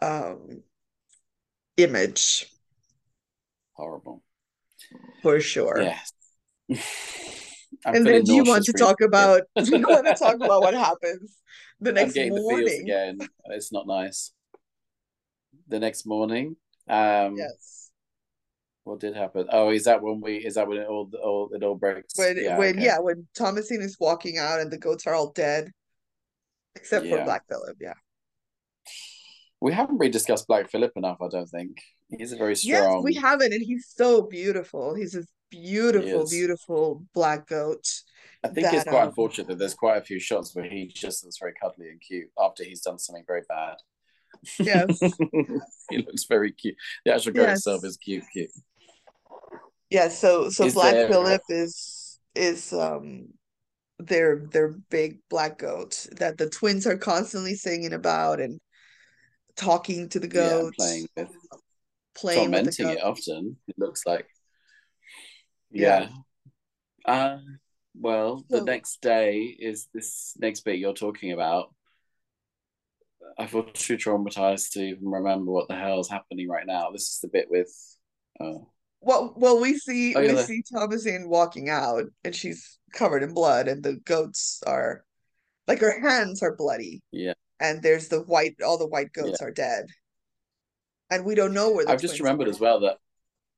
um 0.00 0.62
image 1.76 2.46
Horrible. 3.72 4.22
for 5.22 5.40
sure 5.40 5.82
Yes. 5.82 6.12
I'm 7.84 7.96
and 7.96 8.06
then 8.06 8.24
do 8.24 8.34
you 8.34 8.44
want 8.44 8.64
to 8.64 8.72
talk 8.72 9.00
about 9.00 9.42
do 9.62 9.76
you 9.76 9.86
want 9.86 10.06
to 10.06 10.14
talk 10.18 10.36
about 10.36 10.62
what 10.62 10.74
happens 10.74 11.36
the 11.80 11.92
next 11.92 12.14
getting 12.14 12.34
the 12.34 12.40
morning 12.40 12.82
again. 12.82 13.18
It's 13.46 13.70
not 13.70 13.86
nice. 13.86 14.32
The 15.68 15.78
next 15.78 16.06
morning, 16.06 16.56
um, 16.88 17.36
yes 17.36 17.85
what 18.86 19.00
did 19.00 19.16
happen? 19.16 19.48
Oh, 19.50 19.70
is 19.70 19.84
that 19.84 20.00
when 20.00 20.20
we? 20.20 20.36
Is 20.36 20.54
that 20.54 20.68
when 20.68 20.78
it 20.78 20.86
all, 20.86 21.10
all 21.22 21.50
it 21.52 21.62
all 21.64 21.74
breaks? 21.74 22.16
when 22.16 22.36
yeah, 22.40 22.56
when 22.56 22.76
okay. 22.76 22.84
yeah 22.84 22.98
when 23.00 23.26
Thomasine 23.36 23.82
is 23.82 23.96
walking 23.98 24.38
out 24.38 24.60
and 24.60 24.70
the 24.70 24.78
goats 24.78 25.06
are 25.06 25.14
all 25.14 25.32
dead 25.32 25.72
except 26.76 27.06
for 27.08 27.24
Black 27.24 27.42
Phillip 27.48 27.76
yeah 27.80 27.94
We 29.60 29.72
haven't 29.72 29.98
really 29.98 30.12
discussed 30.12 30.46
Black 30.46 30.70
Phillip 30.70 30.92
enough. 30.96 31.18
I 31.20 31.28
don't 31.28 31.48
think 31.48 31.78
he's 32.16 32.32
a 32.32 32.36
very 32.36 32.54
strong. 32.54 32.98
yes 32.98 33.04
we 33.04 33.14
haven't 33.14 33.52
and 33.52 33.62
he's 33.62 33.92
so 33.92 34.22
beautiful 34.22 34.94
he's 34.94 35.12
this 35.12 35.26
beautiful 35.50 36.24
beautiful 36.28 37.04
black 37.12 37.48
goat 37.48 37.84
I 38.44 38.48
think 38.48 38.72
it's 38.72 38.84
quite 38.84 39.02
um, 39.02 39.08
unfortunate 39.08 39.48
that 39.48 39.58
there's 39.58 39.74
quite 39.74 39.96
a 39.96 40.04
few 40.04 40.20
shots 40.20 40.54
where 40.54 40.68
he 40.68 40.86
just 40.86 41.24
looks 41.24 41.38
very 41.38 41.54
cuddly 41.60 41.88
and 41.88 42.00
cute 42.00 42.28
after 42.38 42.62
he's 42.62 42.82
done 42.82 42.98
something 42.98 43.24
very 43.26 43.42
bad. 43.48 43.76
Yes. 44.58 45.00
he 45.90 45.98
looks 45.98 46.24
very 46.24 46.52
cute. 46.52 46.76
The 47.04 47.14
actual 47.14 47.32
goat 47.32 47.42
Yes. 47.48 47.58
itself 47.58 47.84
is 47.84 47.96
cute, 47.96 48.24
cute. 48.32 48.50
Yeah 49.90 50.08
so 50.08 50.48
so 50.50 50.66
Is 50.66 50.74
Black 50.74 50.94
there- 50.94 51.08
Phillip 51.08 51.42
is 51.48 52.18
is 52.34 52.72
um 52.72 53.28
their 53.98 54.46
their 54.52 54.68
big 54.90 55.18
black 55.30 55.58
goat 55.58 56.06
that 56.12 56.36
the 56.36 56.50
twins 56.50 56.86
are 56.86 56.98
constantly 56.98 57.54
singing 57.54 57.92
about 57.94 58.40
and 58.40 58.60
talking 59.56 60.08
to 60.10 60.20
the 60.20 60.28
Yeah, 60.28 60.60
goat 60.60 60.74
playing 60.76 61.06
with, 61.16 61.28
playing 62.14 62.50
tormenting 62.50 62.86
goat 62.86 62.96
it 62.98 63.02
often. 63.02 63.56
It 63.68 63.76
looks 63.78 64.04
like. 64.04 64.26
Yeah. 65.70 66.08
Yeah. 67.06 67.12
Uh, 67.12 67.38
well, 67.98 68.44
the 68.50 68.60
next 68.60 69.00
day 69.00 69.56
is 69.58 69.88
this 69.94 70.34
next 70.38 70.60
bit 70.60 70.78
you're 70.78 70.92
talking 70.92 71.32
about. 71.32 71.72
I 73.38 73.46
feel 73.46 73.64
too 73.64 73.96
traumatized 73.96 74.72
to 74.72 74.80
even 74.80 75.08
remember 75.08 75.50
what 75.52 75.68
the 75.68 75.76
hell 75.76 76.00
is 76.00 76.10
happening 76.10 76.48
right 76.48 76.66
now. 76.66 76.90
This 76.90 77.02
is 77.14 77.20
the 77.22 77.28
bit 77.28 77.50
with. 77.50 77.72
Oh, 78.40 78.68
Well, 79.00 79.32
well, 79.36 79.60
we 79.60 79.78
see 79.78 80.16
Oh, 80.16 80.20
we 80.20 80.36
yeah, 80.36 80.36
see 80.36 80.62
Thomasine 80.62 81.28
walking 81.28 81.68
out, 81.70 82.04
and 82.24 82.34
she's 82.34 82.78
covered 82.92 83.22
in 83.22 83.34
blood, 83.34 83.68
and 83.68 83.82
the 83.82 83.94
goats 83.96 84.62
are 84.66 85.04
like 85.68 85.80
her 85.80 86.00
hands 86.00 86.42
are 86.42 86.56
bloody, 86.56 87.02
yeah. 87.12 87.34
and 87.60 87.82
there's 87.82 88.08
the 88.08 88.22
white, 88.22 88.56
all 88.62 88.78
the 88.78 88.88
white 88.88 89.12
goats 89.12 89.42
are 89.42 89.52
dead, 89.52 89.86
and 91.10 91.24
we 91.24 91.34
don't 91.34 91.54
know 91.54 91.70
where 91.70 91.86
the 91.86 91.92
I've 91.92 92.00
just 92.00 92.18
remembered 92.20 92.48
are. 92.48 92.54
as 92.54 92.60
well 92.60 92.80
that 92.80 92.98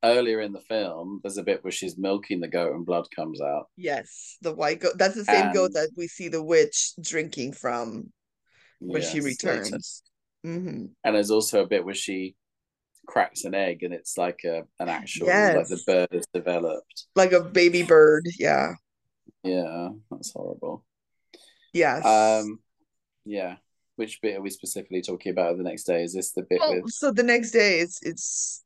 earlier 0.05 0.41
in 0.41 0.53
the 0.53 0.61
film, 0.61 1.21
there's 1.23 1.39
a 1.39 1.43
bit 1.43 1.65
where 1.65 1.73
she's 1.73 1.99
milking 1.99 2.41
the 2.41 2.49
goat 2.49 2.75
and 2.75 2.87
blood 2.87 3.11
comes 3.11 3.41
out. 3.41 3.69
Yes, 3.77 4.37
the 4.43 4.53
white 4.53 4.81
goat. 4.81 4.95
That's 4.99 5.15
the 5.15 5.25
same 5.25 5.51
goat 5.51 5.73
that 5.75 5.91
we 5.97 6.09
see 6.09 6.29
the 6.29 6.43
witch 6.43 6.93
drinking 7.01 7.53
from 7.53 8.13
when 8.91 9.03
she 9.03 9.21
Yes, 9.21 9.39
later. 9.45 9.81
returns. 9.81 10.03
hmm 10.45 10.87
And 11.05 11.15
there's 11.17 11.31
also 11.31 11.63
a 11.63 11.67
bit 11.67 11.85
where 11.85 11.95
she 11.95 12.35
cracks 13.09 13.45
an 13.45 13.55
egg 13.55 13.83
and 13.83 13.95
it's 13.95 14.19
like 14.19 14.45
a 14.45 14.65
an 14.79 14.89
actual 14.89 15.27
like 15.27 15.67
the 15.67 15.83
bird 15.87 16.09
has 16.13 16.27
developed. 16.33 17.07
Like 17.17 17.33
a 17.33 17.41
baby 17.41 17.83
bird. 17.83 18.25
Yeah. 18.39 18.75
Yeah, 19.43 19.89
that's 20.11 20.33
horrible. 20.33 20.85
Yes. 21.73 22.05
Um 22.05 22.61
yeah. 23.25 23.57
Which 23.97 24.21
bit 24.21 24.37
are 24.37 24.43
we 24.43 24.51
specifically 24.51 25.01
talking 25.01 25.33
about 25.33 25.57
the 25.57 25.65
next 25.65 25.85
day? 25.85 26.05
Is 26.05 26.13
this 26.13 26.33
the 26.33 26.43
bit 26.43 26.61
Well, 26.61 26.83
with 26.83 26.93
so 26.93 27.11
the 27.11 27.23
next 27.23 27.51
day 27.51 27.81
it's 27.81 27.99
it's 28.03 28.63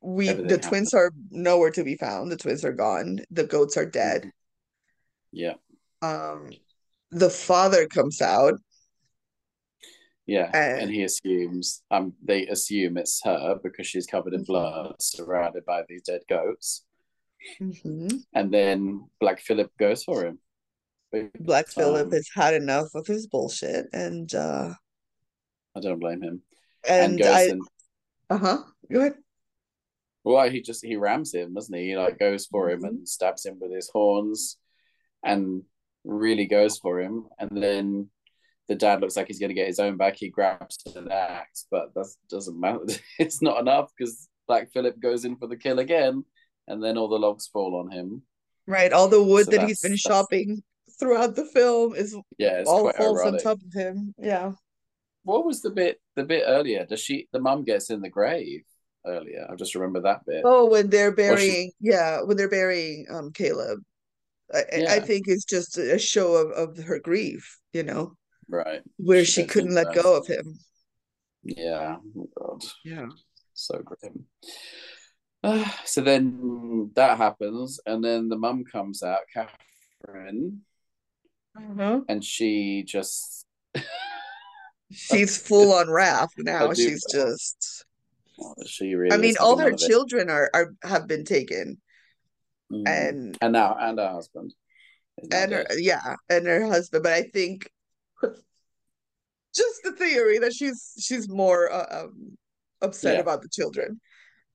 we 0.00 0.28
Everything 0.28 0.48
the 0.48 0.58
twins 0.58 0.94
are 0.94 1.12
nowhere 1.30 1.72
to 1.72 1.82
be 1.82 1.96
found. 1.96 2.30
The 2.30 2.36
twins 2.36 2.64
are 2.64 2.72
gone. 2.72 3.20
The 3.32 3.44
goats 3.44 3.76
are 3.76 3.86
dead. 3.86 4.30
Yeah. 5.32 5.54
Um 6.02 6.50
the 7.10 7.30
father 7.30 7.88
comes 7.88 8.22
out. 8.22 8.54
Yeah. 10.26 10.50
Uh, 10.54 10.80
and 10.82 10.90
he 10.90 11.02
assumes 11.02 11.82
um 11.90 12.14
they 12.22 12.46
assume 12.46 12.96
it's 12.96 13.20
her 13.24 13.58
because 13.62 13.86
she's 13.86 14.06
covered 14.06 14.34
in 14.34 14.42
Mhm. 14.42 14.46
blood, 14.46 14.96
surrounded 15.02 15.64
by 15.64 15.82
these 15.88 16.02
dead 16.02 16.22
goats. 16.28 16.84
Mhm. 17.60 18.22
And 18.34 18.52
then 18.54 19.10
Black 19.20 19.40
Phillip 19.40 19.70
goes 19.78 20.04
for 20.04 20.24
him. 20.24 20.38
Black 21.40 21.68
Phillip 21.68 22.04
time. 22.06 22.12
has 22.12 22.28
had 22.34 22.54
enough 22.54 22.94
of 22.94 23.06
his 23.06 23.26
bullshit 23.26 23.86
and 23.92 24.32
uh 24.34 24.74
I 25.74 25.80
don't 25.80 25.98
blame 25.98 26.22
him. 26.22 26.42
And, 26.88 27.12
and 27.12 27.18
goes 27.18 27.34
I 27.34 27.42
and 27.44 27.62
uh-huh. 28.30 28.58
Go 28.90 29.00
ahead. 29.00 29.14
well, 30.24 30.48
he 30.48 30.60
just 30.62 30.84
he 30.84 30.96
rams 30.96 31.34
him, 31.34 31.54
doesn't 31.54 31.74
he? 31.76 31.88
He 31.90 31.96
like 31.96 32.18
goes 32.18 32.46
for 32.46 32.70
him 32.70 32.82
Mhm. 32.82 32.88
and 32.88 33.08
stabs 33.08 33.44
him 33.44 33.58
with 33.60 33.72
his 33.72 33.90
horns, 33.90 34.56
and 35.24 35.64
really 36.04 36.46
goes 36.46 36.78
for 36.78 37.00
him, 37.00 37.28
and 37.38 37.50
then 37.62 38.10
the 38.68 38.74
dad 38.74 39.00
looks 39.00 39.16
like 39.16 39.26
he's 39.26 39.38
going 39.38 39.50
to 39.50 39.54
get 39.54 39.66
his 39.66 39.80
own 39.80 39.96
back. 39.96 40.16
He 40.16 40.28
grabs 40.28 40.78
an 40.94 41.10
axe, 41.10 41.66
but 41.70 41.92
that 41.94 42.06
doesn't 42.28 42.58
matter. 42.58 42.80
It's 43.18 43.42
not 43.42 43.60
enough 43.60 43.90
because 43.96 44.28
Black 44.46 44.72
Phillip 44.72 45.00
goes 45.00 45.24
in 45.24 45.36
for 45.36 45.46
the 45.46 45.56
kill 45.56 45.78
again, 45.78 46.24
and 46.68 46.82
then 46.82 46.96
all 46.96 47.08
the 47.08 47.18
logs 47.18 47.46
fall 47.46 47.76
on 47.76 47.90
him. 47.90 48.22
Right, 48.66 48.92
all 48.92 49.08
the 49.08 49.22
wood 49.22 49.46
so 49.46 49.50
that 49.52 49.66
he's 49.66 49.80
been 49.80 49.96
shopping 49.96 50.62
throughout 50.98 51.34
the 51.34 51.44
film 51.46 51.94
is 51.94 52.16
yeah, 52.38 52.62
all 52.66 52.90
falls 52.92 53.20
ironic. 53.20 53.34
on 53.34 53.38
top 53.38 53.58
of 53.64 53.72
him. 53.72 54.14
Yeah. 54.18 54.52
What 55.24 55.44
was 55.44 55.62
the 55.62 55.70
bit 55.70 56.00
the 56.16 56.24
bit 56.24 56.44
earlier? 56.46 56.86
Does 56.86 57.00
she 57.00 57.28
the 57.32 57.40
mum 57.40 57.64
gets 57.64 57.90
in 57.90 58.00
the 58.00 58.08
grave 58.08 58.62
earlier? 59.06 59.46
I 59.50 59.56
just 59.56 59.74
remember 59.74 60.00
that 60.02 60.24
bit. 60.26 60.42
Oh, 60.44 60.66
when 60.66 60.90
they're 60.90 61.12
burying, 61.12 61.70
she... 61.70 61.90
yeah, 61.90 62.22
when 62.22 62.36
they're 62.36 62.48
burying 62.48 63.06
um 63.10 63.32
Caleb. 63.32 63.80
I, 64.54 64.64
yeah. 64.76 64.92
I 64.92 65.00
think 65.00 65.28
it's 65.28 65.44
just 65.44 65.78
a 65.78 65.98
show 65.98 66.34
of, 66.34 66.50
of 66.50 66.84
her 66.84 66.98
grief, 66.98 67.58
you 67.72 67.82
know. 67.82 68.16
Right. 68.52 68.82
Where 68.98 69.24
she, 69.24 69.40
she 69.40 69.46
couldn't 69.46 69.74
let 69.74 69.94
go 69.94 70.14
of 70.14 70.26
him. 70.26 70.58
Yeah. 71.42 71.96
Oh 72.16 72.28
God. 72.38 72.62
Yeah. 72.84 73.06
So 73.54 73.80
grim. 73.82 74.26
Uh, 75.42 75.68
so 75.84 76.02
then 76.02 76.90
that 76.94 77.16
happens, 77.16 77.80
and 77.86 78.04
then 78.04 78.28
the 78.28 78.36
mum 78.36 78.62
comes 78.64 79.02
out, 79.02 79.20
Catherine, 79.32 80.60
mm-hmm. 81.58 82.00
and 82.08 82.22
she 82.22 82.84
just. 82.86 83.46
she's 84.92 85.36
full 85.36 85.72
on 85.72 85.90
wrath 85.90 86.30
now. 86.38 86.72
She's 86.74 87.04
just. 87.10 87.86
Oh, 88.40 88.54
she 88.66 88.94
really. 88.94 89.14
I 89.14 89.16
mean, 89.16 89.34
all 89.40 89.58
her 89.58 89.72
children 89.72 90.30
are, 90.30 90.50
are 90.54 90.74
have 90.84 91.08
been 91.08 91.24
taken, 91.24 91.80
mm. 92.70 92.86
and 92.86 93.36
and 93.40 93.52
now 93.52 93.76
and 93.80 93.98
her 93.98 94.10
husband, 94.10 94.54
and 95.32 95.52
her, 95.52 95.66
yeah, 95.76 96.16
and 96.28 96.46
her 96.46 96.66
husband. 96.66 97.02
But 97.02 97.14
I 97.14 97.22
think 97.22 97.68
just 99.54 99.82
the 99.84 99.92
theory 99.92 100.38
that 100.38 100.52
she's 100.52 100.94
she's 101.00 101.28
more 101.28 101.70
uh, 101.72 102.04
um, 102.04 102.36
upset 102.80 103.14
yeah. 103.14 103.20
about 103.20 103.42
the 103.42 103.48
children. 103.48 104.00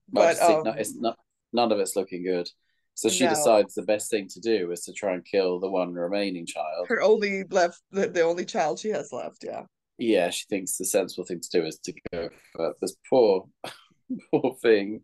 But, 0.09 0.41
um, 0.41 0.63
not, 0.63 0.80
it's 0.80 0.95
not 0.95 1.18
none 1.53 1.72
of 1.72 1.80
it's 1.80 1.95
looking 1.95 2.24
good. 2.24 2.49
So 2.97 3.09
she 3.09 3.26
no. 3.26 3.30
decides 3.30 3.76
the 3.76 3.84
best 3.84 4.09
thing 4.09 4.28
to 4.30 4.39
do 4.39 4.72
is 4.72 4.82
to 4.86 4.93
try 4.93 5.13
and 5.13 5.24
kill 5.24 5.59
the 5.59 5.70
one 5.70 5.93
remaining 5.93 6.47
child. 6.47 6.88
Her 6.88 6.99
only 6.99 7.43
left, 7.43 7.80
the, 7.91 8.07
the 8.07 8.22
only 8.22 8.43
child 8.43 8.80
she 8.80 8.89
has 8.89 9.11
left. 9.11 9.43
Yeah. 9.45 9.63
Yeah, 9.99 10.32
she 10.32 10.45
thinks 10.49 10.78
the 10.78 10.86
sensible 10.86 11.24
thing 11.24 11.39
to 11.39 11.49
do 11.59 11.65
is 11.65 11.78
to 11.80 11.93
go 12.11 12.30
for 12.53 12.74
this 12.82 12.95
poor, 13.07 13.47
poor 14.32 14.55
thing. 14.61 15.01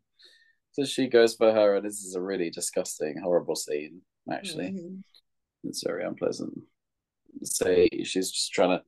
So 0.71 0.85
she 0.85 1.07
goes 1.07 1.35
for 1.35 1.51
her, 1.51 1.75
and 1.75 1.85
this 1.85 2.03
is 2.03 2.15
a 2.15 2.21
really 2.21 2.49
disgusting, 2.49 3.17
horrible 3.21 3.55
scene. 3.55 4.01
Actually, 4.31 4.69
mm-hmm. 4.71 4.95
it's 5.63 5.83
very 5.85 6.03
unpleasant. 6.03 6.53
Say 7.41 7.89
she's 8.03 8.31
just 8.31 8.51
trying 8.51 8.79
to 8.79 8.83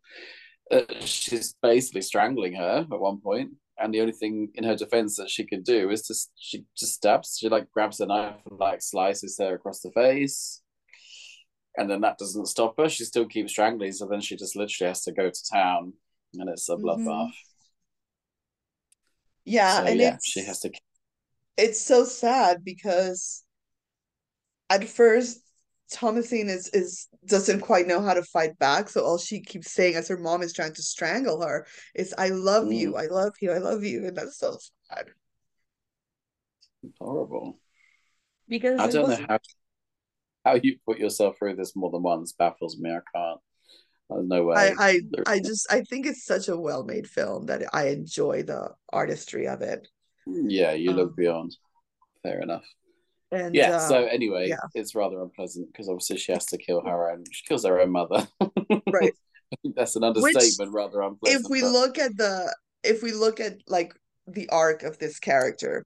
uh, 0.71 0.81
she's 1.01 1.55
basically 1.61 2.01
strangling 2.01 2.53
her 2.55 2.87
at 2.91 2.99
one 2.99 3.19
point, 3.19 3.51
and 3.77 3.93
the 3.93 4.01
only 4.01 4.13
thing 4.13 4.49
in 4.55 4.63
her 4.63 4.75
defense 4.75 5.15
that 5.17 5.29
she 5.29 5.45
could 5.45 5.63
do 5.63 5.91
is 5.91 6.07
just 6.07 6.31
she 6.35 6.65
just 6.75 6.95
stabs. 6.95 7.37
She 7.39 7.49
like 7.49 7.71
grabs 7.71 7.99
a 7.99 8.07
knife 8.07 8.35
and 8.49 8.59
like 8.59 8.81
slices 8.81 9.37
her 9.39 9.53
across 9.53 9.81
the 9.81 9.91
face, 9.91 10.61
and 11.77 11.89
then 11.89 12.01
that 12.01 12.17
doesn't 12.17 12.47
stop 12.47 12.75
her. 12.79 12.89
She 12.89 13.03
still 13.03 13.27
keeps 13.27 13.51
strangling, 13.51 13.91
so 13.91 14.07
then 14.07 14.21
she 14.21 14.35
just 14.35 14.55
literally 14.55 14.89
has 14.89 15.03
to 15.03 15.11
go 15.11 15.29
to 15.29 15.49
town, 15.51 15.93
and 16.33 16.49
it's 16.49 16.69
a 16.69 16.75
bloodbath. 16.75 17.05
Mm-hmm. 17.05 17.29
Yeah, 19.45 19.77
so, 19.77 19.85
and 19.85 19.99
yeah, 19.99 20.17
she 20.23 20.43
has 20.43 20.61
to. 20.61 20.71
It's 21.57 21.79
so 21.79 22.05
sad 22.05 22.65
because 22.65 23.43
at 24.71 24.83
first 24.89 25.44
Thomasine 25.91 26.49
is 26.49 26.69
is 26.69 27.07
doesn't 27.25 27.61
quite 27.61 27.87
know 27.87 28.01
how 28.01 28.13
to 28.13 28.23
fight 28.23 28.57
back. 28.57 28.89
So 28.89 29.03
all 29.03 29.17
she 29.17 29.41
keeps 29.41 29.71
saying 29.71 29.95
as 29.95 30.07
her 30.07 30.17
mom 30.17 30.41
is 30.41 30.53
trying 30.53 30.73
to 30.73 30.81
strangle 30.81 31.41
her 31.41 31.67
is 31.93 32.13
I 32.17 32.29
love 32.29 32.65
mm. 32.65 32.77
you, 32.77 32.95
I 32.95 33.07
love 33.07 33.33
you, 33.41 33.51
I 33.51 33.59
love 33.59 33.83
you. 33.83 34.07
And 34.07 34.17
that's 34.17 34.37
so 34.37 34.57
sad. 34.89 35.07
Horrible. 36.99 37.59
Because 38.47 38.79
I 38.79 38.89
don't 38.89 39.09
was... 39.09 39.19
know 39.19 39.25
how 39.29 39.39
how 40.43 40.59
you 40.61 40.77
put 40.85 40.99
yourself 40.99 41.37
through 41.37 41.55
this 41.55 41.75
more 41.75 41.91
than 41.91 42.03
once 42.03 42.33
baffles 42.33 42.77
me. 42.77 42.91
I 42.91 42.99
can't. 43.15 43.39
There's 44.09 44.27
no 44.27 44.43
way. 44.43 44.55
I 44.55 44.73
I, 44.79 45.01
I 45.27 45.39
just 45.39 45.71
I 45.71 45.81
think 45.81 46.05
it's 46.05 46.25
such 46.25 46.47
a 46.47 46.57
well 46.57 46.83
made 46.83 47.07
film 47.07 47.47
that 47.47 47.63
I 47.73 47.87
enjoy 47.89 48.43
the 48.43 48.71
artistry 48.91 49.47
of 49.47 49.61
it. 49.61 49.87
Yeah, 50.27 50.73
you 50.73 50.91
um, 50.91 50.95
look 50.95 51.15
beyond. 51.15 51.55
Fair 52.23 52.41
enough. 52.41 52.65
And 53.31 53.55
yeah, 53.55 53.77
uh, 53.77 53.79
so 53.79 54.05
anyway, 54.05 54.49
yeah. 54.49 54.57
it's 54.73 54.95
rather 54.95 55.21
unpleasant 55.21 55.67
because 55.71 55.89
obviously 55.89 56.17
she 56.17 56.31
has 56.31 56.45
to 56.47 56.57
kill 56.57 56.81
her 56.81 57.11
own. 57.11 57.23
She 57.31 57.43
kills 57.45 57.65
her 57.65 57.79
own 57.79 57.91
mother. 57.91 58.27
right. 58.91 59.13
That's 59.75 59.95
an 59.95 60.03
understatement. 60.03 60.55
Which, 60.59 60.69
rather 60.71 61.01
unpleasant. 61.01 61.45
If 61.45 61.49
we 61.49 61.61
but... 61.61 61.71
look 61.71 61.97
at 61.97 62.15
the, 62.17 62.55
if 62.83 63.01
we 63.01 63.13
look 63.13 63.39
at 63.39 63.57
like 63.67 63.93
the 64.27 64.49
arc 64.49 64.83
of 64.83 64.97
this 64.99 65.19
character 65.19 65.85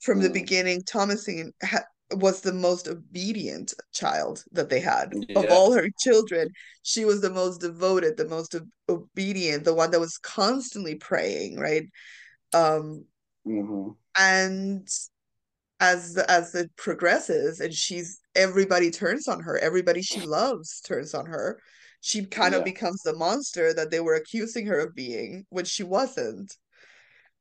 from 0.00 0.18
mm. 0.18 0.22
the 0.24 0.30
beginning, 0.30 0.82
Thomasine 0.82 1.52
ha- 1.62 1.84
was 2.12 2.40
the 2.40 2.52
most 2.52 2.88
obedient 2.88 3.72
child 3.92 4.44
that 4.52 4.68
they 4.68 4.80
had 4.80 5.12
yeah. 5.28 5.38
of 5.38 5.46
all 5.50 5.72
her 5.72 5.88
children. 6.00 6.48
She 6.82 7.04
was 7.04 7.20
the 7.20 7.30
most 7.30 7.60
devoted, 7.60 8.16
the 8.16 8.28
most 8.28 8.54
obedient, 8.88 9.64
the 9.64 9.74
one 9.74 9.90
that 9.90 10.00
was 10.00 10.18
constantly 10.18 10.96
praying, 10.96 11.58
right? 11.58 11.86
Um, 12.52 13.04
mm-hmm. 13.46 13.90
and 14.18 14.88
as 15.80 16.16
as 16.16 16.54
it 16.54 16.70
progresses 16.76 17.60
and 17.60 17.74
she's 17.74 18.20
everybody 18.36 18.90
turns 18.90 19.26
on 19.26 19.40
her 19.40 19.58
everybody 19.58 20.02
she 20.02 20.20
loves 20.20 20.80
turns 20.80 21.14
on 21.14 21.26
her. 21.26 21.58
She 22.00 22.26
kind 22.26 22.52
yeah. 22.52 22.58
of 22.58 22.64
becomes 22.64 23.00
the 23.02 23.16
monster 23.16 23.72
that 23.72 23.90
they 23.90 24.00
were 24.00 24.14
accusing 24.14 24.66
her 24.66 24.78
of 24.78 24.94
being 24.94 25.46
when 25.48 25.64
she 25.64 25.82
wasn't. 25.82 26.54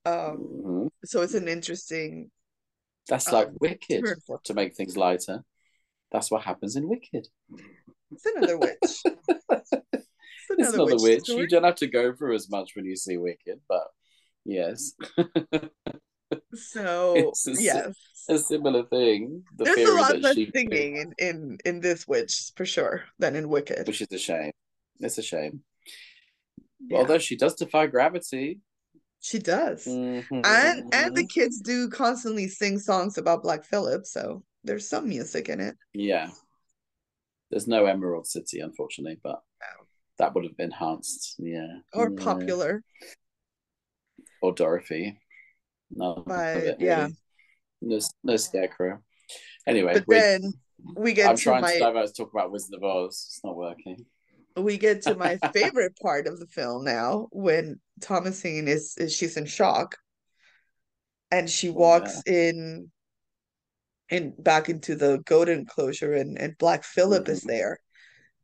Um 0.05 0.13
mm-hmm. 0.13 0.88
so 1.05 1.21
it's 1.21 1.34
an 1.34 1.47
interesting 1.47 2.31
that's 3.07 3.31
like 3.31 3.47
um, 3.47 3.57
wicked 3.59 4.05
to 4.45 4.53
make 4.53 4.75
things 4.75 4.95
lighter. 4.95 5.43
That's 6.11 6.31
what 6.31 6.43
happens 6.43 6.75
in 6.75 6.88
wicked. 6.88 7.27
It's 8.11 8.25
another 8.25 8.57
witch. 8.57 9.03
It's 10.49 10.67
another, 10.67 10.67
it's 10.67 10.73
another 10.73 11.03
witch, 11.03 11.23
witch. 11.29 11.38
you 11.38 11.47
don't 11.47 11.63
have 11.63 11.75
to 11.75 11.88
go 11.88 12.13
through 12.13 12.36
as 12.36 12.49
much 12.49 12.71
when 12.75 12.86
you 12.86 12.95
see 12.95 13.17
wicked 13.17 13.59
but 13.67 13.88
yes 14.45 14.93
so 16.53 17.34
a, 17.47 17.51
yes, 17.59 17.95
a 18.29 18.38
similar 18.38 18.84
thing. 18.86 19.43
The 19.57 19.65
There's 19.65 19.89
a 19.89 19.93
lot 19.93 20.19
less 20.19 20.36
singing 20.36 20.97
in, 20.97 21.13
in 21.17 21.57
in 21.65 21.79
this 21.79 22.07
witch 22.07 22.51
for 22.55 22.65
sure 22.65 23.03
than 23.19 23.36
in 23.36 23.49
Wicked, 23.49 23.88
which 23.88 24.01
is 24.01 24.11
a 24.11 24.17
shame. 24.17 24.51
It's 24.99 25.17
a 25.17 25.23
shame. 25.23 25.61
Yeah. 26.79 26.99
Although 26.99 27.19
she 27.19 27.36
does 27.36 27.55
defy 27.55 27.88
gravity. 27.88 28.59
She 29.21 29.39
does, 29.39 29.86
mm-hmm. 29.86 30.41
and 30.43 30.93
and 30.93 31.15
the 31.15 31.25
kids 31.25 31.61
do 31.61 31.89
constantly 31.89 32.49
sing 32.49 32.77
songs 32.77 33.17
about 33.17 33.41
Black 33.41 33.63
Phillip, 33.63 34.05
so 34.05 34.43
there's 34.65 34.89
some 34.89 35.07
music 35.07 35.47
in 35.47 35.61
it. 35.61 35.77
Yeah, 35.93 36.29
there's 37.49 37.65
no 37.65 37.86
Emerald 37.86 38.27
City, 38.27 38.59
unfortunately, 38.59 39.19
but 39.23 39.41
no. 39.61 39.86
that 40.19 40.36
would 40.36 40.43
have 40.43 40.59
enhanced. 40.59 41.36
Yeah, 41.39 41.79
or 41.93 42.11
yeah. 42.11 42.21
popular, 42.21 42.84
or 44.41 44.51
Dorothy. 44.51 45.17
No, 45.95 46.23
but 46.25 46.79
yeah, 46.79 47.07
no, 47.81 47.99
no 48.23 48.35
scarecrow. 48.35 48.99
Anyway, 49.67 49.93
but 49.93 50.03
we, 50.07 50.15
then 50.15 50.53
we 50.95 51.13
get. 51.13 51.29
I'm 51.29 51.37
trying 51.37 51.61
my, 51.61 51.73
to 51.73 51.79
divert 51.79 52.07
to 52.07 52.13
talk 52.13 52.31
about 52.33 52.51
Wizard 52.51 52.75
of 52.75 52.83
Oz. 52.83 53.25
It's 53.29 53.41
not 53.43 53.55
working. 53.55 54.05
We 54.55 54.77
get 54.77 55.01
to 55.03 55.15
my 55.15 55.37
favorite 55.53 55.97
part 56.01 56.27
of 56.27 56.39
the 56.39 56.47
film 56.47 56.83
now 56.83 57.27
when 57.31 57.79
Thomasine 58.01 58.67
is, 58.67 58.95
is 58.97 59.15
she's 59.15 59.37
in 59.37 59.45
shock, 59.45 59.95
and 61.31 61.49
she 61.49 61.69
walks 61.69 62.21
yeah. 62.25 62.33
in, 62.33 62.91
in 64.09 64.33
back 64.37 64.69
into 64.69 64.95
the 64.95 65.21
goat 65.25 65.49
enclosure, 65.49 66.13
and 66.13 66.37
and 66.37 66.57
Black 66.57 66.83
Phillip 66.83 67.23
mm-hmm. 67.23 67.33
is 67.33 67.41
there, 67.41 67.79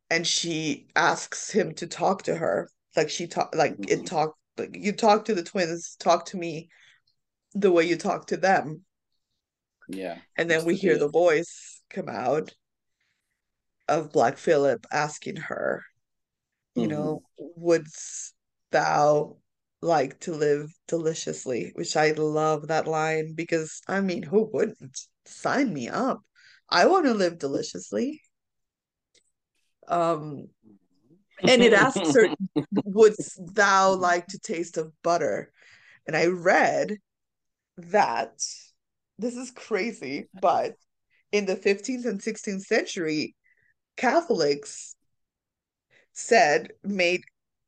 and 0.09 0.25
she 0.25 0.87
asks 0.95 1.51
him 1.51 1.73
to 1.75 1.87
talk 1.87 2.23
to 2.23 2.35
her, 2.35 2.69
like 2.95 3.09
she 3.09 3.27
talk 3.27 3.55
like 3.55 3.73
mm-hmm. 3.73 4.01
it 4.01 4.05
talk 4.05 4.35
like 4.57 4.75
you 4.79 4.93
talk 4.93 5.25
to 5.25 5.35
the 5.35 5.43
twins, 5.43 5.95
talk 5.99 6.25
to 6.25 6.37
me 6.37 6.69
the 7.53 7.71
way 7.71 7.83
you 7.83 7.95
talk 7.95 8.27
to 8.27 8.37
them. 8.37 8.83
Yeah. 9.87 10.17
And 10.37 10.49
then 10.49 10.65
we 10.65 10.75
hear 10.75 10.97
the 10.97 11.09
voice 11.09 11.81
come 11.89 12.09
out 12.09 12.53
of 13.87 14.11
Black 14.11 14.37
Phillip 14.37 14.85
asking 14.91 15.37
her, 15.37 15.83
you 16.75 16.83
mm-hmm. 16.83 16.91
know, 16.91 17.23
wouldst 17.37 18.33
thou 18.71 19.37
like 19.81 20.19
to 20.21 20.33
live 20.33 20.71
deliciously? 20.87 21.71
Which 21.73 21.97
I 21.97 22.11
love 22.11 22.67
that 22.67 22.87
line 22.87 23.33
because 23.33 23.81
I 23.87 24.01
mean, 24.01 24.23
who 24.23 24.49
wouldn't? 24.51 24.99
Sign 25.25 25.73
me 25.73 25.89
up. 25.89 26.21
I 26.69 26.85
want 26.85 27.05
to 27.05 27.13
live 27.13 27.39
deliciously. 27.39 28.21
Um 29.87 30.47
and 31.41 31.63
it 31.63 31.73
asks 31.73 32.13
her, 32.15 32.29
wouldst 32.83 33.39
thou 33.55 33.93
like 33.93 34.27
to 34.27 34.39
taste 34.39 34.77
of 34.77 34.91
butter? 35.03 35.51
And 36.05 36.15
I 36.15 36.27
read 36.27 36.97
that 37.91 38.31
this 39.17 39.35
is 39.35 39.51
crazy, 39.51 40.29
but 40.39 40.75
in 41.31 41.45
the 41.45 41.55
15th 41.55 42.05
and 42.05 42.21
16th 42.21 42.65
century, 42.65 43.35
Catholics 43.97 44.95
said 46.13 46.71
made 46.83 47.21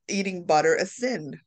eating 0.07 0.45
butter 0.45 0.75
a 0.75 0.85
sin. 0.85 1.39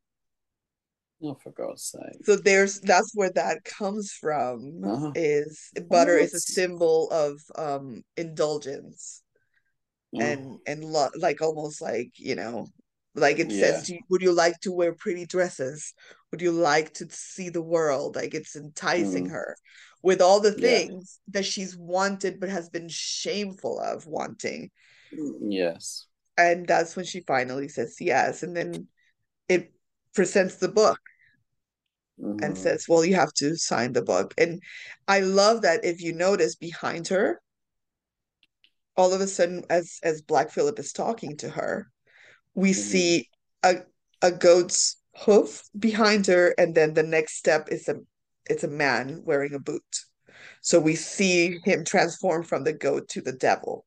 Oh, 1.23 1.35
for 1.35 1.53
God's 1.53 1.85
sake. 1.85 2.25
So 2.25 2.37
there's 2.37 2.81
that's 2.81 3.12
where 3.15 3.31
that 3.31 3.65
comes 3.65 4.12
from 4.12 4.83
Uh-huh. 4.85 5.12
is 5.15 5.71
butter 5.89 6.19
is 6.19 6.35
a 6.35 6.41
symbol 6.41 7.09
of 7.11 7.41
um 7.57 8.03
indulgence 8.17 9.23
and 10.21 10.41
Oh, 10.45 10.61
and 10.67 10.85
lo 10.85 11.09
like 11.17 11.41
almost 11.41 11.81
like, 11.81 12.11
you 12.17 12.35
know, 12.35 12.67
like 13.15 13.39
it 13.39 13.53
says 13.53 13.89
yeah. 13.89 13.97
you, 13.97 14.03
would 14.11 14.23
you 14.23 14.33
like 14.33 14.59
to 14.61 14.73
wear 14.73 14.95
pretty 14.95 15.27
dresses? 15.27 15.95
Would 16.35 16.43
you 16.43 16.51
like 16.51 16.95
to 16.95 17.07
see 17.11 17.49
the 17.49 17.62
world? 17.62 18.16
Like 18.16 18.35
it's 18.35 18.57
enticing 18.57 19.26
Mm, 19.26 19.30
her 19.30 19.57
with 20.03 20.20
all 20.20 20.41
the 20.41 20.51
yeah. 20.57 20.80
things 20.91 21.20
that 21.28 21.45
she's 21.45 21.76
wanted 21.76 22.41
but 22.41 22.49
has 22.49 22.68
been 22.68 22.89
shameful 22.89 23.78
of 23.78 24.09
wanting. 24.09 24.72
Mm, 25.12 25.53
Yes. 25.53 26.09
And 26.37 26.66
that's 26.66 26.97
when 26.97 27.05
she 27.05 27.20
finally 27.20 27.68
says 27.68 27.97
yes. 28.01 28.43
And 28.43 28.57
then 28.57 28.89
it 29.49 29.72
presents 30.14 30.57
the 30.57 30.68
book 30.68 31.01
and 32.43 32.57
hmm 32.57 32.59
says, 32.59 32.87
Well, 32.89 33.05
you 33.05 33.14
have 33.14 33.32
to 33.35 33.57
sign 33.57 33.93
the 33.93 34.03
book. 34.03 34.35
And 34.39 34.62
I 35.09 35.20
love 35.20 35.62
that 35.62 35.85
if 35.85 36.01
you 36.03 36.12
notice 36.12 36.57
behind 36.57 37.09
her, 37.09 37.41
all 38.97 39.12
of 39.12 39.20
a 39.20 39.26
sudden, 39.26 39.64
as 39.70 39.99
as 40.03 40.22
Black 40.22 40.51
Phillip 40.51 40.78
is 40.78 40.93
talking 40.93 41.37
to 41.39 41.51
her, 41.51 41.91
we 42.55 42.72
hmm 42.74 42.74
see 42.74 43.28
a 43.62 43.82
a 44.22 44.32
goat's 44.32 44.97
hoof 45.17 45.62
behind 45.79 46.27
her, 46.27 46.55
and 46.59 46.75
then 46.75 46.95
the 46.95 47.03
next 47.03 47.37
step 47.37 47.69
is 47.71 47.89
a 47.89 47.97
it's 48.47 48.65
a 48.65 48.69
man 48.69 49.23
wearing 49.25 49.55
a 49.55 49.59
boot. 49.59 50.05
So 50.62 50.81
we 50.81 50.97
see 50.97 51.59
him 51.65 51.85
transform 51.85 52.43
from 52.45 52.65
the 52.65 52.73
goat 52.73 53.09
to 53.11 53.21
the 53.23 53.33
devil. 53.33 53.87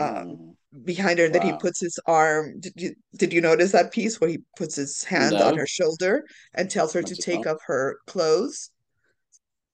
Um, 0.00 0.38
Mm, 0.38 0.56
behind 0.84 1.18
her, 1.18 1.26
and 1.26 1.34
then 1.34 1.42
he 1.42 1.52
puts 1.52 1.80
his 1.80 1.98
arm. 2.06 2.60
Did 2.60 2.72
you 2.76 2.94
did 3.16 3.32
you 3.32 3.40
notice 3.40 3.72
that 3.72 3.92
piece 3.92 4.20
where 4.20 4.30
he 4.30 4.38
puts 4.56 4.76
his 4.76 5.04
hand 5.04 5.40
on 5.40 5.56
her 5.56 5.66
shoulder 5.66 6.24
and 6.54 6.70
tells 6.70 6.92
her 6.94 7.00
I 7.00 7.04
to 7.04 7.16
take 7.16 7.46
off 7.46 7.58
her 7.66 7.98
clothes? 8.06 8.70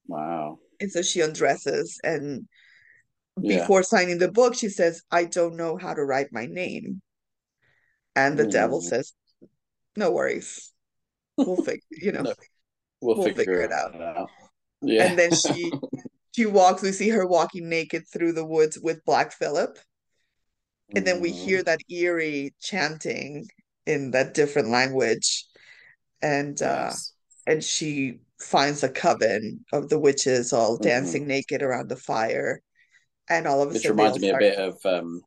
Wow. 0.07 0.59
And 0.79 0.91
so 0.91 1.01
she 1.01 1.21
undresses, 1.21 1.99
and 2.03 2.47
Yeah. 3.41 3.57
before 3.59 3.83
signing 3.83 4.17
the 4.19 4.31
book, 4.31 4.55
she 4.55 4.69
says, 4.69 5.01
I 5.11 5.25
don't 5.25 5.55
know 5.55 5.77
how 5.77 5.93
to 5.93 6.03
write 6.03 6.31
my 6.31 6.45
name. 6.45 7.01
And 8.15 8.37
the 8.37 8.45
devil 8.47 8.79
Mm, 8.79 8.89
says, 8.89 9.13
No 9.95 10.11
worries. 10.11 10.71
We'll 11.45 11.57
figure, 11.57 11.81
you 11.91 12.11
know, 12.11 12.23
no, 12.23 12.33
we'll 13.01 13.15
we'll 13.15 13.33
figure 13.33 13.61
it 13.61 13.71
figure 13.71 13.71
out. 13.71 13.93
it 13.93 14.01
out. 14.01 14.29
Yeah. 14.81 15.07
And 15.07 15.17
then 15.17 15.33
she 15.33 15.79
she 16.35 16.45
walks, 16.45 16.81
we 16.83 16.91
see 16.91 17.09
her 17.09 17.25
walking 17.25 17.69
naked 17.69 18.07
through 18.07 18.33
the 18.33 18.45
woods 18.45 18.79
with 18.79 19.03
Black 19.05 19.31
Phillip. 19.31 19.79
And 20.95 21.05
then 21.05 21.19
we 21.21 21.31
hear 21.31 21.63
that 21.63 21.79
eerie 21.89 22.53
chanting 22.59 23.47
in 23.85 24.11
that 24.11 24.33
different 24.33 24.69
language. 24.69 25.45
And 26.21 26.61
uh 26.61 26.93
Yes. 26.93 27.13
and 27.47 27.63
she 27.63 28.19
finds 28.39 28.83
a 28.83 28.89
coven 28.89 29.65
of 29.73 29.89
the 29.89 29.99
witches 29.99 30.53
all 30.53 30.77
hmm 30.77 30.83
dancing 30.83 31.27
naked 31.27 31.61
around 31.61 31.89
the 31.89 31.97
fire. 31.97 32.61
And 33.29 33.47
all 33.47 33.61
of 33.61 33.69
a 33.69 33.73
Which 33.73 33.83
sudden 33.83 33.97
reminded 33.97 34.21
me 34.21 34.29
a 34.29 34.37
bit 34.37 34.57
of 34.57 34.85
um, 34.85 35.21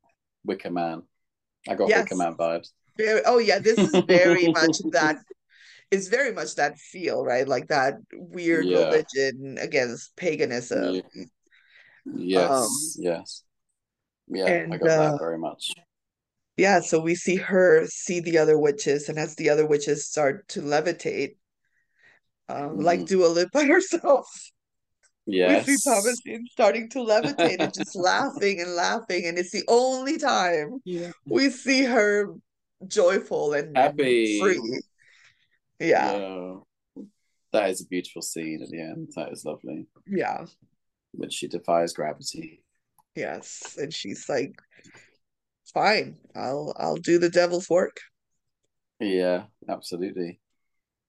Wicker 0.45 0.71
Man. 0.71 1.03
I 1.69 1.75
got 1.75 1.95
Wicker 1.95 2.17
Man 2.17 2.35
vibes. 2.37 2.73
Very, 2.97 3.21
oh 3.27 3.39
yeah, 3.39 3.59
this 3.59 3.79
is 3.79 3.97
very 4.07 4.49
much 4.53 4.79
that. 4.93 5.17
It's 5.91 6.09
very 6.09 6.33
much 6.33 6.55
that 6.55 6.79
feel, 6.79 7.23
right? 7.23 7.47
Like 7.47 7.69
that 7.69 7.95
weird 8.15 8.67
Yeah. 8.67 8.89
religion 8.89 9.59
against 9.61 10.17
paganism. 10.17 11.03
Ye- 11.13 11.27
Um, 12.07 12.17
Yes. 12.17 12.97
Yes. 12.99 13.45
Yeah, 14.29 14.47
I 14.47 14.51
and 14.51 14.73
got 14.73 14.81
that 14.81 14.91
uh 14.91 15.19
very 15.19 15.39
much. 15.39 15.75
yeah, 16.57 16.81
so 16.81 16.99
we 17.01 17.15
see 17.15 17.37
her 17.37 17.87
see 17.87 18.21
the 18.21 18.39
other 18.39 18.59
witches, 18.59 19.09
and 19.09 19.19
as 19.19 19.35
the 19.37 19.51
other 19.51 19.67
witches 19.67 20.07
start 20.07 20.49
to 20.49 20.61
levitate, 20.63 21.37
um, 22.49 22.79
like 22.81 23.01
hmm 23.01 23.05
Dua 23.07 23.27
Lipa 23.29 23.65
herself, 23.75 24.27
Yes. 25.27 25.67
we 25.67 25.77
see 25.77 25.85
Yes. 25.85 25.85
Thomasine 25.85 26.47
starting 26.51 26.89
to 26.91 26.99
levitate 26.99 27.61
and 27.63 27.73
just 27.75 27.97
laughing 28.11 28.61
and 28.61 28.75
laughing, 28.75 29.27
and 29.27 29.39
it's 29.39 29.51
the 29.53 29.65
only 29.69 30.19
time 30.19 30.81
Yeah. 30.85 31.11
we 31.27 31.51
see 31.51 31.85
her 31.85 32.29
joyful 32.89 33.53
and, 33.55 33.77
Happy. 33.77 34.41
free. 34.41 34.81
Yeah, 35.81 36.13
Yeah. 36.19 36.55
That 37.53 37.69
is 37.71 37.83
a 37.83 37.87
beautiful 37.87 38.23
scene 38.23 38.63
at 38.63 38.71
the 38.71 38.81
end. 38.81 39.09
That 39.15 39.31
is 39.33 39.45
lovely. 39.45 39.87
yeah, 40.07 40.47
When 41.13 41.29
she 41.31 41.49
defies 41.49 41.93
gravity. 41.93 42.63
yes. 43.15 43.77
And 43.79 43.93
she's 43.93 44.27
like, 44.29 44.55
fine, 45.75 46.17
I'll 46.35 46.73
I'll 46.79 46.97
do 46.97 47.19
the 47.19 47.29
devil's 47.29 47.69
work. 47.69 47.99
Yeah, 49.01 49.45
absolutely. 49.69 50.41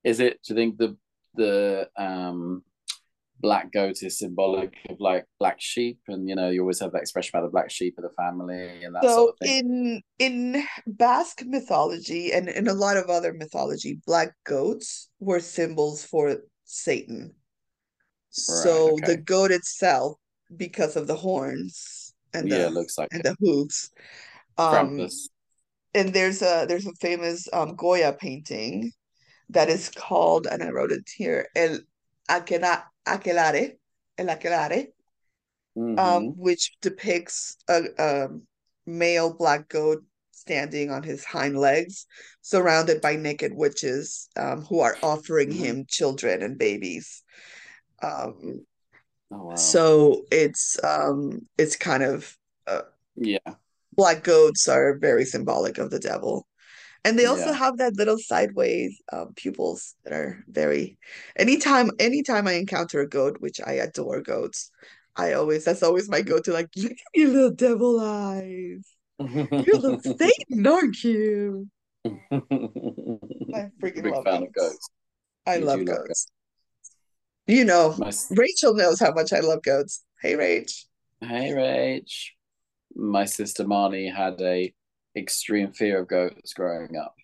Is 0.04 0.20
it, 0.20 0.40
do 0.44 0.54
you 0.54 0.56
think 0.56 0.78
the 0.78 0.98
the 1.36 1.90
um 1.96 2.64
black 3.44 3.72
goat 3.74 4.02
is 4.02 4.18
symbolic 4.18 4.72
of 4.90 4.96
like 5.00 5.26
black 5.38 5.58
sheep 5.60 6.00
and 6.08 6.28
you 6.30 6.36
know 6.36 6.50
you 6.50 6.62
always 6.62 6.80
have 6.80 6.94
that 6.94 7.02
expression 7.06 7.32
about 7.36 7.46
the 7.46 7.52
black 7.52 7.70
sheep 7.70 7.94
of 8.00 8.04
the 8.08 8.16
family 8.24 8.84
and 8.84 8.96
that 8.96 9.04
sort 9.04 9.14
So 9.14 9.30
of 9.30 9.36
thing. 9.40 10.02
in 10.18 10.34
in 10.56 10.64
Basque 10.88 11.44
mythology 11.46 12.32
and 12.34 12.48
in 12.50 12.68
a 12.68 12.74
lot 12.74 12.96
of 12.98 13.10
other 13.10 13.34
mythology, 13.34 14.00
black 14.08 14.32
goats 14.46 15.10
were 15.20 15.42
symbols 15.42 16.04
for 16.06 16.38
Satan. 16.64 17.22
right 17.28 17.36
So 18.32 18.98
the 19.06 19.18
goat 19.18 19.52
itself, 19.52 20.18
because 20.56 20.96
of 20.96 21.06
the 21.08 21.16
horns 21.16 22.14
and 22.34 22.50
yeah 22.50 22.66
the 22.66 22.70
looks 22.80 22.98
like 22.98 23.10
and 23.12 23.22
it. 23.22 23.28
the 23.28 23.36
hooves, 23.44 23.92
um, 24.58 24.72
Krampus. 24.98 25.30
and 25.94 26.14
there's 26.16 26.42
a 26.42 26.66
there's 26.70 26.88
a 26.88 26.96
famous 27.02 27.48
um 27.52 27.76
Goya 27.76 28.14
painting 28.14 28.92
that 29.50 29.70
is 29.70 29.90
called, 29.90 30.48
and 30.48 30.64
I 30.64 30.70
wrote 30.72 30.92
it 30.96 31.08
here, 31.20 31.42
El 31.56 31.80
Aquela- 32.30 32.88
Aquelarre, 33.08 33.78
El 34.18 34.28
Aquelarre, 34.28 34.88
um, 35.76 35.96
mm-hmm 35.98 36.30
which 36.38 36.74
depicts 36.82 37.58
a, 37.68 37.84
a 37.98 38.28
male 38.86 39.34
black 39.34 39.70
goat 39.70 40.04
standing 40.32 40.92
on 40.92 41.04
his 41.04 41.24
hind 41.24 41.58
legs, 41.58 42.06
surrounded 42.42 43.02
by 43.02 43.16
naked 43.16 43.54
witches 43.54 44.30
um, 44.36 44.62
who 44.64 44.80
are 44.82 44.98
offering 45.02 45.50
mm-hmm 45.50 45.64
him 45.64 45.86
children 45.88 46.42
and 46.44 46.58
babies. 46.58 47.24
Um, 48.02 48.66
oh 49.32 49.44
wow 49.46 49.56
so 49.56 50.24
it's 50.32 50.78
um, 50.84 51.48
it's 51.58 51.76
kind 51.76 52.04
of 52.04 52.38
uh, 52.68 52.82
yeah 53.16 53.56
black 53.96 54.24
goats 54.24 54.68
are 54.68 54.98
very 54.98 55.26
symbolic 55.26 55.78
of 55.78 55.90
the 55.90 56.00
devil. 56.00 56.48
And 57.06 57.20
they 57.20 57.26
also 57.26 57.48
yeah 57.48 57.54
have 57.54 57.78
that 57.78 57.98
little 57.98 58.18
sideways 58.18 59.02
um, 59.12 59.34
pupils 59.36 59.96
that 60.04 60.14
are 60.14 60.44
very. 60.48 60.98
Anytime, 61.36 61.92
anytime 62.00 62.48
I 62.48 62.54
encounter 62.54 63.02
a 63.02 63.08
goat, 63.08 63.38
which 63.40 63.60
I 63.66 63.74
adore 63.74 64.22
goats, 64.22 64.72
I 65.16 65.34
always 65.34 65.66
that's 65.66 65.84
always 65.84 66.10
my 66.10 66.22
go-to. 66.22 66.54
Like, 66.54 66.70
look 66.76 66.92
at 66.92 66.98
your 67.14 67.30
little 67.30 67.52
devil 67.52 68.00
eyes. 68.00 68.86
A 69.20 69.26
little 69.74 70.00
Satan, 70.18 70.66
aren't 70.66 71.04
you? 71.04 71.70
I 72.06 72.10
freaking 73.82 74.04
big 74.04 74.06
love 74.06 74.24
fan 74.24 74.44
of 74.44 74.54
goats. 74.54 74.54
goats 74.54 74.90
I 75.46 75.58
you 75.58 75.66
love 75.66 75.80
love 75.80 75.86
goats 75.86 76.08
goats. 76.08 76.28
You 77.48 77.66
know, 77.66 77.96
my 77.98 78.12
Rachel 78.32 78.74
knows 78.74 79.00
how 79.00 79.12
much 79.12 79.34
I 79.34 79.42
love 79.42 79.62
goats. 79.64 80.04
Hey, 80.22 80.36
Rach. 80.36 80.86
hey 81.22 81.52
Rach 81.52 82.32
my 82.96 83.26
sister 83.26 83.66
Marnie 83.66 84.14
had 84.14 84.40
a 84.42 84.74
extreme 85.16 85.72
fear 85.72 86.00
of 86.02 86.08
goats 86.08 86.54
growing 86.54 86.96
up 86.98 87.16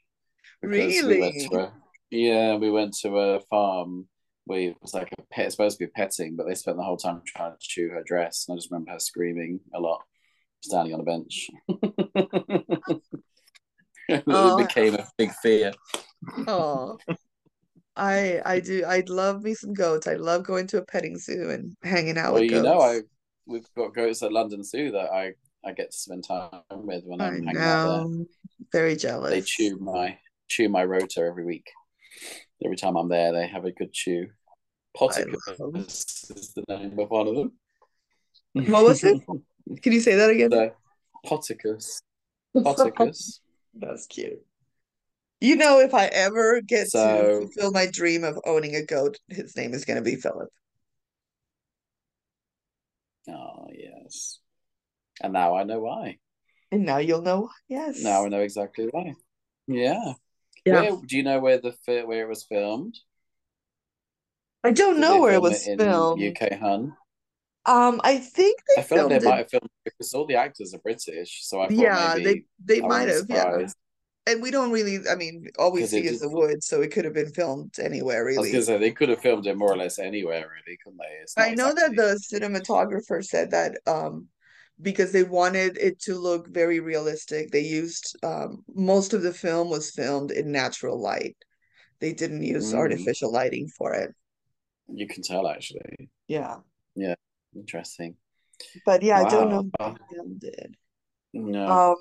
because 0.61 1.01
we 1.03 1.17
Really? 1.17 1.49
a 1.53 1.71
yeah 2.11 2.55
we 2.55 2.69
went 2.69 2.93
to 3.01 3.17
a 3.17 3.39
farm 3.41 4.07
where 4.45 4.69
it 4.69 4.77
was 4.81 4.93
like 4.93 5.11
a 5.17 5.23
pet 5.31 5.51
supposed 5.51 5.77
to 5.79 5.85
be 5.85 5.91
petting 5.91 6.35
but 6.35 6.47
they 6.47 6.55
spent 6.55 6.77
the 6.77 6.83
whole 6.83 6.97
time 6.97 7.21
trying 7.25 7.51
to 7.51 7.57
chew 7.59 7.89
her 7.89 8.03
dress 8.03 8.45
and 8.47 8.55
I 8.55 8.57
just 8.57 8.71
remember 8.71 8.91
her 8.91 8.99
screaming 8.99 9.59
a 9.73 9.79
lot 9.79 10.01
standing 10.61 10.93
on 10.93 10.99
a 11.01 11.03
bench 11.03 11.49
it 14.09 14.23
Oh, 14.27 14.57
became 14.57 14.95
a 14.95 15.07
big 15.17 15.31
fear 15.41 15.71
oh. 16.47 16.97
I 17.95 18.41
I 18.45 18.59
do. 18.61 18.85
I 18.85 19.03
love 19.07 19.43
me 19.43 19.53
some 19.53 19.73
goats. 19.73 20.07
I 20.07 20.13
love 20.13 20.43
going 20.43 20.67
to 20.67 20.77
a 20.77 20.85
petting 20.85 21.17
zoo 21.17 21.49
and 21.49 21.75
hanging 21.83 22.17
out 22.17 22.33
well 22.33 22.41
with 22.43 22.51
you 22.51 22.61
know 22.61 22.79
I 22.79 23.01
we've 23.45 23.67
got 23.75 23.93
goats 23.93 24.23
at 24.23 24.31
London 24.31 24.63
Zoo 24.63 24.91
that 24.91 25.11
I 25.11 25.33
I 25.66 25.74
get 25.74 25.91
to 25.91 25.97
spend 25.97 26.26
time 26.26 26.62
with 26.72 27.03
when 27.05 27.22
I 27.22 27.28
I'm 27.28 27.43
hanging 27.43 27.57
out 27.57 27.84
there 27.84 27.91
know. 28.05 28.26
Very 28.72 28.93
they 28.93 28.97
jealous. 28.97 29.49
chew 29.49 29.78
my 29.80 30.18
chew 30.47 30.70
my 30.70 30.84
rotor 30.84 31.28
every 31.28 31.45
week 31.45 31.70
every 32.64 32.78
time 32.78 32.95
I'm 32.95 33.10
there 33.10 33.32
they 33.32 33.47
have 33.47 33.66
a 33.66 33.72
good 33.72 33.93
chew 33.93 34.28
I 34.99 34.99
Poticus 34.99 36.32
is 36.36 36.53
the 36.55 36.64
name 36.68 36.97
of 36.99 37.10
one 37.10 37.28
of 37.28 37.36
them 37.36 37.51
What 38.53 38.86
was 38.86 39.03
it? 39.03 39.22
Can 39.82 39.93
you 39.93 40.01
say 40.01 40.16
that 40.16 40.30
again? 40.30 40.51
so 40.51 40.72
Poticus 41.26 42.01
Poticus 42.55 43.39
That's 43.76 44.07
cute. 44.07 44.39
You 45.41 45.55
know, 45.55 45.80
if 45.80 45.93
I 45.93 46.07
ever 46.07 46.60
get 46.62 46.89
to 46.91 47.38
fulfill 47.39 47.72
my 47.72 47.88
dream 47.89 48.24
of 48.26 48.38
owning 48.45 48.76
a 48.76 48.84
goat, 48.84 49.18
his 49.30 49.55
name 49.55 49.74
is 49.74 49.86
going 49.86 49.95
to 49.95 50.03
be 50.03 50.16
Philip. 50.16 50.49
oh 53.30 53.68
yes. 53.72 54.39
And 55.22 55.34
now 55.34 55.55
I 55.55 55.63
know 55.63 55.80
why. 55.80 56.17
And 56.72 56.86
now 56.86 56.97
you'll 56.97 57.22
know. 57.22 57.49
Yes. 57.67 58.03
Now 58.03 58.26
I 58.26 58.30
know 58.30 58.41
exactly 58.41 58.88
why. 58.91 59.15
Yeah. 59.67 60.13
Yeah. 60.65 60.91
Where, 60.91 61.01
do 61.05 61.17
you 61.17 61.24
know 61.24 61.39
where 61.39 61.57
the 61.59 61.76
where 62.05 62.24
it 62.26 62.30
was 62.30 62.43
filmed? 62.43 62.99
I 64.63 64.72
don't 64.72 64.95
Did 64.95 65.01
know 65.01 65.15
they 65.15 65.20
where 65.22 65.34
it 65.34 65.41
was 65.41 65.67
it 65.67 65.80
filmed. 65.80 66.22
UK 66.22 66.55
Hun? 66.57 66.95
Um, 67.65 68.01
I 68.03 68.17
think 68.17 68.59
they 68.67 68.82
I 68.82 68.84
they 68.84 68.97
filmed 68.97 69.24
might 69.24 69.38
have 69.38 69.49
filmed 69.49 69.70
because 69.84 70.13
all 70.13 70.26
the 70.26 70.36
actors 70.36 70.74
are 70.74 70.80
British, 70.80 71.45
so 71.45 71.61
I 71.61 71.67
thought 71.67 71.76
Yeah, 71.76 72.15
they 72.15 72.43
they 72.63 72.82
might 72.82 73.07
have, 73.09 73.26
yeah. 73.30 73.67
And 74.28 74.41
we 74.43 74.51
don't 74.51 74.72
really, 74.72 74.99
I 75.09 75.15
mean, 75.15 75.47
all 75.57 75.72
we 75.72 75.86
see 75.86 76.05
is 76.05 76.20
the 76.20 76.30
woods, 76.30 76.67
so 76.67 76.82
it 76.82 76.91
could 76.91 77.05
have 77.05 77.13
been 77.15 77.32
filmed 77.32 77.80
anywhere, 77.80 78.22
I 78.22 78.41
was 78.41 78.51
really. 78.51 78.61
say 78.61 78.78
they 78.78 78.91
could 78.91 79.09
have 79.09 79.22
filmed 79.22 79.47
it 79.47 79.57
more 79.57 79.74
or 79.74 79.78
less 79.78 79.97
anywhere, 79.99 80.47
really, 80.49 80.78
couldn't 80.84 80.99
they? 80.99 81.41
I 81.41 81.55
know 81.55 81.74
that 81.74 81.95
the 81.95 82.20
cinematographer 82.32 83.24
said 83.24 83.51
that 83.51 83.80
um 83.88 84.28
because 84.82 85.11
they 85.11 85.23
wanted 85.23 85.77
it 85.77 85.99
to 86.01 86.15
look 86.15 86.47
very 86.47 86.80
realistic, 86.80 87.51
they 87.51 87.61
used 87.61 88.15
um 88.23 88.63
most 88.75 89.13
of 89.13 89.21
the 89.23 89.34
film 89.34 89.69
was 89.69 89.91
filmed 89.91 90.32
in 90.32 90.51
natural 90.51 90.99
light. 91.01 91.38
They 91.99 92.13
didn't 92.13 92.43
use 92.43 92.73
Mm, 92.73 92.75
artificial 92.75 93.32
lighting 93.32 93.69
for 93.77 93.93
it. 93.93 94.15
you 94.88 95.07
can 95.07 95.23
tell 95.23 95.47
actually. 95.47 96.09
Yeah. 96.27 96.59
Yeah, 96.95 97.15
interesting. 97.55 98.17
But 98.86 99.03
yeah, 99.03 99.17
I 99.17 99.25
don't 99.25 99.49
know 99.49 99.63
Wow. 99.80 99.95
who 100.09 100.15
filmed 100.15 100.43
it. 100.43 100.71
No. 101.34 101.71
Um, 101.71 101.95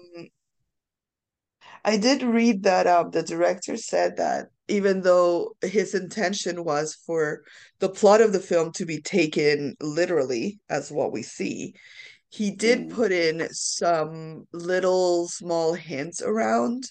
I 1.84 1.96
did 1.96 2.22
read 2.22 2.62
that 2.62 2.86
um 2.86 3.10
the 3.10 3.22
director 3.22 3.76
said 3.76 4.16
that 4.16 4.48
even 4.68 5.00
though 5.02 5.56
his 5.62 5.92
intention 5.94 6.62
was 6.64 6.94
for 6.94 7.42
the 7.80 7.88
plot 7.88 8.20
of 8.20 8.32
the 8.32 8.38
film 8.40 8.70
to 8.74 8.84
be 8.86 9.00
taken 9.00 9.74
literally 9.80 10.60
as 10.68 10.92
what 10.92 11.10
we 11.12 11.22
see, 11.22 11.74
he 12.30 12.50
did 12.50 12.88
Mm, 12.88 12.90
put 12.90 13.12
in 13.12 13.48
some 13.52 14.46
little 14.52 15.28
small 15.28 15.74
hints 15.74 16.22
around 16.22 16.84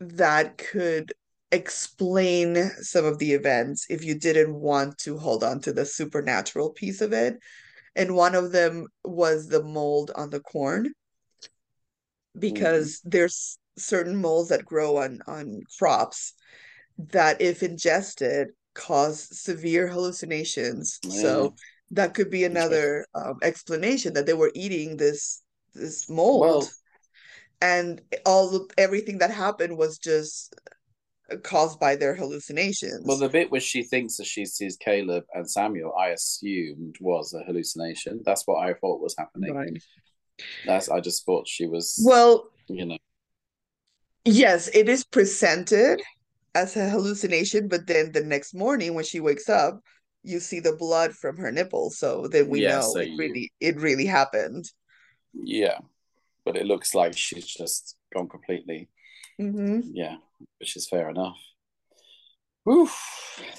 that 0.00 0.58
could 0.58 1.12
explain 1.50 2.56
some 2.80 3.04
of 3.04 3.18
the 3.18 3.32
events 3.32 3.86
if 3.90 4.04
you 4.04 4.18
didn't 4.18 4.54
want 4.54 4.98
to 4.98 5.18
hold 5.18 5.44
on 5.44 5.60
to 5.60 5.72
the 5.72 5.84
supernatural 5.86 6.70
piece 6.70 7.00
of 7.00 7.12
it. 7.12 7.38
And 7.96 8.16
one 8.16 8.34
of 8.34 8.52
them 8.52 8.86
was 9.04 9.48
the 9.48 9.62
mold 9.62 10.12
on 10.16 10.30
the 10.30 10.40
corn, 10.40 10.94
mm, 12.46 12.66
because 12.66 13.00
there's 13.04 13.58
certain 13.78 14.16
molds 14.16 14.48
that 14.50 14.64
grow 14.64 14.98
on 14.98 15.20
on 15.26 15.60
crops 15.78 16.34
that 16.98 17.40
if 17.40 17.62
ingested 17.62 18.48
cause 18.74 19.28
severe 19.38 19.88
hallucinations. 19.88 21.00
yeah, 21.02 21.08
So 21.08 21.54
that 21.92 22.14
could 22.14 22.30
be 22.30 22.44
another 22.44 23.06
um, 23.14 23.38
explanation 23.42 24.14
that 24.14 24.26
they 24.26 24.34
were 24.34 24.50
eating 24.54 24.96
this 24.96 25.42
this 25.74 26.08
mold 26.10 26.40
Well, 26.40 26.68
and 27.60 28.00
all 28.26 28.66
everything 28.76 29.18
that 29.18 29.30
happened 29.30 29.76
was 29.78 29.98
just 29.98 30.54
caused 31.44 31.78
by 31.80 31.96
their 31.96 32.14
hallucinations. 32.14 33.06
well, 33.06 33.16
the 33.16 33.28
bit 33.28 33.50
where 33.50 33.60
she 33.60 33.82
thinks 33.82 34.16
that 34.16 34.26
she 34.26 34.44
sees 34.44 34.76
Caleb 34.76 35.24
and 35.32 35.48
Samuel, 35.48 35.94
I 35.98 36.08
assumed 36.08 36.96
was 37.00 37.32
a 37.32 37.44
hallucination. 37.44 38.20
That's 38.24 38.46
what 38.46 38.58
I 38.66 38.74
thought 38.74 39.00
was 39.00 39.14
happening. 39.16 39.54
Right. 39.54 39.82
That's 40.66 40.88
I 40.88 41.00
just 41.00 41.24
thought 41.24 41.46
she 41.46 41.66
was, 41.66 42.02
Well, 42.04 42.48
you 42.68 42.84
know, 42.84 42.98
yes, 44.24 44.68
it 44.74 44.88
is 44.88 45.04
presented 45.04 46.02
as 46.54 46.76
a 46.76 46.88
hallucination, 46.88 47.68
but 47.68 47.86
then 47.86 48.12
the 48.12 48.24
next 48.24 48.54
morning 48.54 48.94
when 48.94 49.04
she 49.04 49.20
wakes 49.20 49.48
up, 49.48 49.80
you 50.24 50.40
see 50.40 50.60
the 50.60 50.74
blood 50.76 51.14
from 51.14 51.36
her 51.38 51.52
nipple 51.52 51.90
So 51.90 52.28
then 52.28 52.48
we 52.48 52.60
yeah. 52.60 52.80
know 52.80 52.80
So 52.80 53.00
it 53.00 53.10
you, 53.10 53.16
really 53.16 53.52
it 53.60 53.76
really 53.80 54.06
happened. 54.06 54.66
yeah, 55.34 55.78
but 56.44 56.56
it 56.56 56.66
looks 56.66 56.94
like 56.94 57.16
she's 57.16 57.46
just 57.46 57.96
gone 58.14 58.28
completely, 58.28 58.88
hmm 59.38 59.82
yeah, 59.82 60.16
which 60.58 60.76
is 60.76 60.88
fair 60.88 61.10
enough. 61.10 61.38
Oof, 62.68 62.96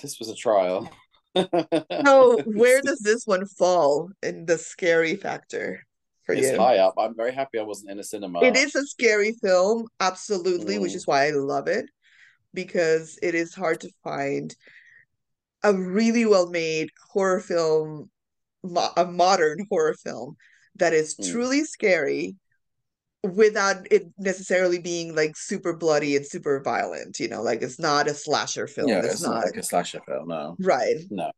this 0.01 0.20
was 0.20 0.30
a 0.30 0.36
trial. 0.36 0.89
So 2.05 2.41
where 2.45 2.82
does 2.82 3.01
this 3.01 3.26
one 3.26 3.45
fall 3.47 4.11
in 4.22 4.45
the 4.45 4.57
scary 4.57 5.16
factor 5.16 5.86
for 6.24 6.34
It's 6.34 6.51
you? 6.51 6.51
high 6.51 6.80
up. 6.80 6.95
I'm 6.97 7.16
very 7.16 7.32
happy 7.34 7.59
I 7.59 7.64
wasn't 7.64 7.91
in 7.91 7.99
a 7.99 8.03
cinema. 8.03 8.39
it 8.39 8.55
is 8.55 8.76
a 8.76 8.86
scary 8.86 9.34
film, 9.41 9.88
absolutely, 9.99 10.78
which 10.78 10.95
Mm, 10.95 10.95
is 10.95 11.07
why 11.07 11.28
I 11.28 11.32
love 11.32 11.68
it 11.68 11.86
because 12.53 13.20
it 13.24 13.36
is 13.36 13.53
hard 13.55 13.82
to 13.82 13.91
find 14.03 14.55
a 15.64 15.74
really 15.74 16.26
well-made 16.26 16.89
horror 17.11 17.39
film, 17.39 18.09
mo 18.64 18.89
a 18.97 19.05
modern 19.05 19.66
horror 19.70 19.95
film 19.95 20.36
that 20.76 20.93
is 20.93 21.16
mm. 21.16 21.32
truly 21.32 21.64
scary 21.66 22.36
without 23.24 23.88
it 23.91 24.03
necessarily 24.18 24.80
being 24.80 25.16
like 25.16 25.36
super 25.38 25.74
bloody 25.76 26.16
and 26.16 26.26
super 26.26 26.61
violent, 26.64 27.20
you 27.20 27.28
know, 27.30 27.41
like 27.41 27.61
it's 27.61 27.80
not 27.80 28.07
a 28.07 28.14
slasher 28.14 28.68
film. 28.68 28.89
Yeah, 28.89 28.99
It's 28.99 29.16
it's 29.16 29.22
not 29.22 29.36
not 29.36 29.45
like 29.45 29.57
a 29.57 29.64
slasher 29.64 30.01
film. 30.07 30.28
No, 30.28 30.55
right. 30.59 30.97
no, 31.09 31.32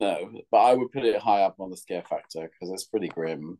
no. 0.00 0.30
But 0.50 0.58
I 0.58 0.74
would 0.74 0.92
put 0.92 1.04
it 1.04 1.20
high 1.20 1.42
up 1.42 1.56
on 1.58 1.70
the 1.70 1.76
scare 1.76 2.02
factor 2.02 2.42
because 2.50 2.72
it's 2.72 2.84
pretty 2.84 3.08
grim, 3.08 3.58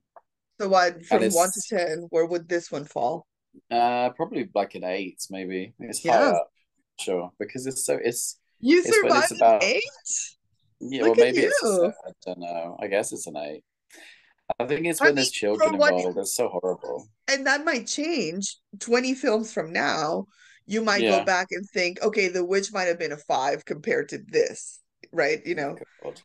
So 0.60 0.68
what 0.68 1.04
from 1.06 1.28
one 1.30 1.50
to 1.52 1.62
ten, 1.68 2.06
where 2.10 2.26
would 2.26 2.48
this 2.48 2.70
one 2.70 2.84
fall? 2.84 3.26
uh 3.70 4.10
probably 4.10 4.48
like 4.54 4.74
an 4.74 4.84
eight, 4.84 5.18
maybe. 5.30 5.74
It's 5.80 6.04
high 6.06 6.20
Yeah. 6.20 6.30
up, 6.30 6.50
sure, 7.00 7.32
because 7.38 7.66
it's 7.66 7.84
so 7.84 7.98
it's 8.02 8.38
You 8.60 8.78
it's 8.78 8.88
it's 8.88 8.96
survived 8.96 9.30
an 9.32 9.36
about 9.38 9.62
eight? 9.64 9.82
yeah. 10.80 11.02
Well, 11.02 11.10
Look 11.10 11.18
at 11.18 11.24
maybe 11.34 11.46
it's 11.46 11.62
you. 11.62 11.68
seven. 11.76 11.92
I 12.06 12.10
don't 12.26 12.38
know. 12.40 12.76
I 12.80 12.86
guess 12.88 13.12
it's 13.12 13.26
an 13.26 13.36
eight. 13.36 13.64
I 14.58 14.64
think 14.66 14.86
it's 14.86 15.00
I 15.00 15.04
when 15.06 15.10
mean, 15.10 15.16
there's 15.16 15.30
children 15.30 15.74
involved. 15.74 16.16
It's 16.18 16.34
so 16.34 16.48
horrible. 16.48 17.06
and 17.30 17.46
that 17.46 17.64
might 17.64 17.86
change 17.86 18.56
20 18.80 19.14
films 19.14 19.52
from 19.52 19.72
now. 19.72 20.26
You 20.66 20.82
might 20.82 21.00
go 21.02 21.24
back 21.24 21.48
and 21.50 21.66
think, 21.72 22.02
okay, 22.02 22.28
The 22.28 22.44
Witch 22.44 22.72
might 22.72 22.84
have 22.88 22.98
been 22.98 23.12
a 23.12 23.16
five 23.16 23.64
compared 23.64 24.08
to 24.10 24.18
this, 24.26 24.80
right? 25.12 25.40
You 25.46 25.54
know, 25.54 25.76
God. 26.02 26.20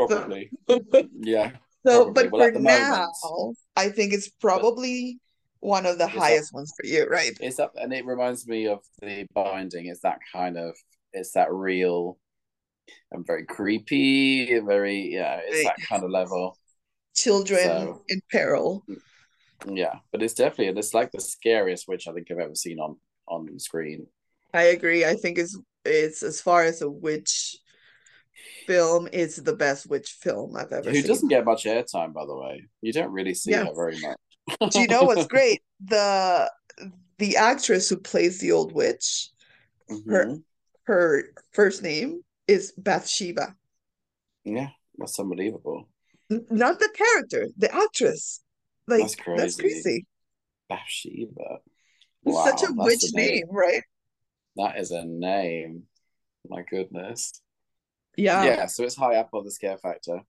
so 0.00 0.06
Probably. 0.06 0.50
Yeah. 1.20 1.52
so, 1.86 2.04
Probably. 2.04 2.12
but 2.24 2.32
Well, 2.32 2.46
for 2.52 2.58
moment, 2.60 2.64
now, 2.64 3.52
I 3.76 3.88
think 3.88 4.12
it's 4.12 4.28
probably 4.28 5.18
one 5.60 5.86
of 5.86 5.98
the 5.98 6.04
it's 6.06 6.14
highest 6.14 6.52
ones 6.54 6.72
for 6.76 6.86
you, 6.86 7.06
right? 7.06 7.32
It's 7.40 7.58
up, 7.58 7.72
and 7.76 7.92
it 7.92 8.04
reminds 8.04 8.46
me 8.46 8.66
of 8.66 8.80
the 9.00 9.26
binding. 9.34 9.86
It's 9.86 10.00
that 10.00 10.18
kind 10.32 10.56
of. 10.56 10.76
It's 11.14 11.32
that 11.32 11.52
real 11.52 12.18
and 13.12 13.26
very 13.26 13.44
creepy 13.44 14.58
very 14.60 15.12
yeah. 15.14 15.40
It's 15.44 15.64
Right. 15.64 15.76
that 15.76 15.88
kind 15.88 16.04
of 16.04 16.10
level. 16.10 16.58
Children 17.14 17.64
So 17.64 18.02
in 18.08 18.20
peril. 18.30 18.84
yeah, 19.66 19.94
but 20.12 20.22
it's 20.22 20.34
definitely 20.34 20.78
it's 20.78 20.94
like 20.94 21.12
the 21.12 21.20
scariest 21.20 21.88
witch 21.88 22.06
I 22.08 22.12
think 22.12 22.30
I've 22.30 22.38
ever 22.38 22.54
seen 22.54 22.78
on 22.78 22.96
on 23.28 23.58
screen. 23.58 24.06
I 24.52 24.64
agree. 24.64 25.04
I 25.04 25.14
think 25.14 25.38
it's 25.38 25.58
it's 25.84 26.22
as 26.22 26.40
far 26.40 26.64
as 26.64 26.82
a 26.82 26.90
witch 26.90 27.56
film, 28.66 29.08
is 29.12 29.36
the 29.36 29.54
best 29.54 29.86
witch 29.88 30.16
film 30.20 30.56
I've 30.56 30.72
ever 30.72 30.84
seen. 30.84 30.94
Who 30.94 31.00
seen. 31.02 31.08
doesn't 31.08 31.28
get 31.28 31.44
much 31.44 31.64
airtime, 31.64 32.12
by 32.12 32.26
the 32.26 32.36
way. 32.36 32.64
You 32.82 32.92
don't 32.92 33.12
really 33.12 33.34
see 33.34 33.52
Yeah. 33.52 33.64
her 33.66 33.74
very 33.74 33.98
much. 34.00 34.18
Do 34.72 34.80
you 34.80 34.88
know 34.88 35.04
what's 35.04 35.26
great? 35.26 35.62
The 35.86 36.50
the 37.18 37.36
actress 37.36 37.88
who 37.88 37.96
plays 37.98 38.38
the 38.40 38.52
old 38.52 38.72
witch, 38.72 39.28
her 40.08 40.24
Mhm. 40.26 40.42
Her 40.84 41.24
first 41.52 41.82
name 41.82 42.22
is 42.46 42.72
Bathsheba. 42.76 43.54
Yeah, 44.44 44.68
that's 44.98 45.18
unbelievable. 45.18 45.88
Not 46.30 46.78
the 46.78 46.88
character, 46.94 47.48
the 47.56 47.74
actress. 47.74 48.40
Like 48.86 49.02
That's 49.02 49.16
that's 49.16 49.56
crazy. 49.56 49.62
crazy. 49.62 50.06
Bathsheba. 50.68 51.58
It's 52.26 52.44
such 52.44 52.68
a 52.68 52.72
witch 52.72 53.04
a 53.04 53.16
name. 53.16 53.34
name, 53.34 53.46
right? 53.50 53.82
That 54.56 54.78
is 54.78 54.90
a 54.90 55.04
name. 55.04 55.84
My 56.48 56.62
goodness. 56.62 57.40
Yeah, 58.16 58.44
Yeah, 58.44 58.66
so 58.66 58.84
it's 58.84 58.96
high 58.96 59.16
up 59.16 59.30
on 59.32 59.44
the 59.44 59.50
scare 59.50 59.78
factor. 59.78 60.20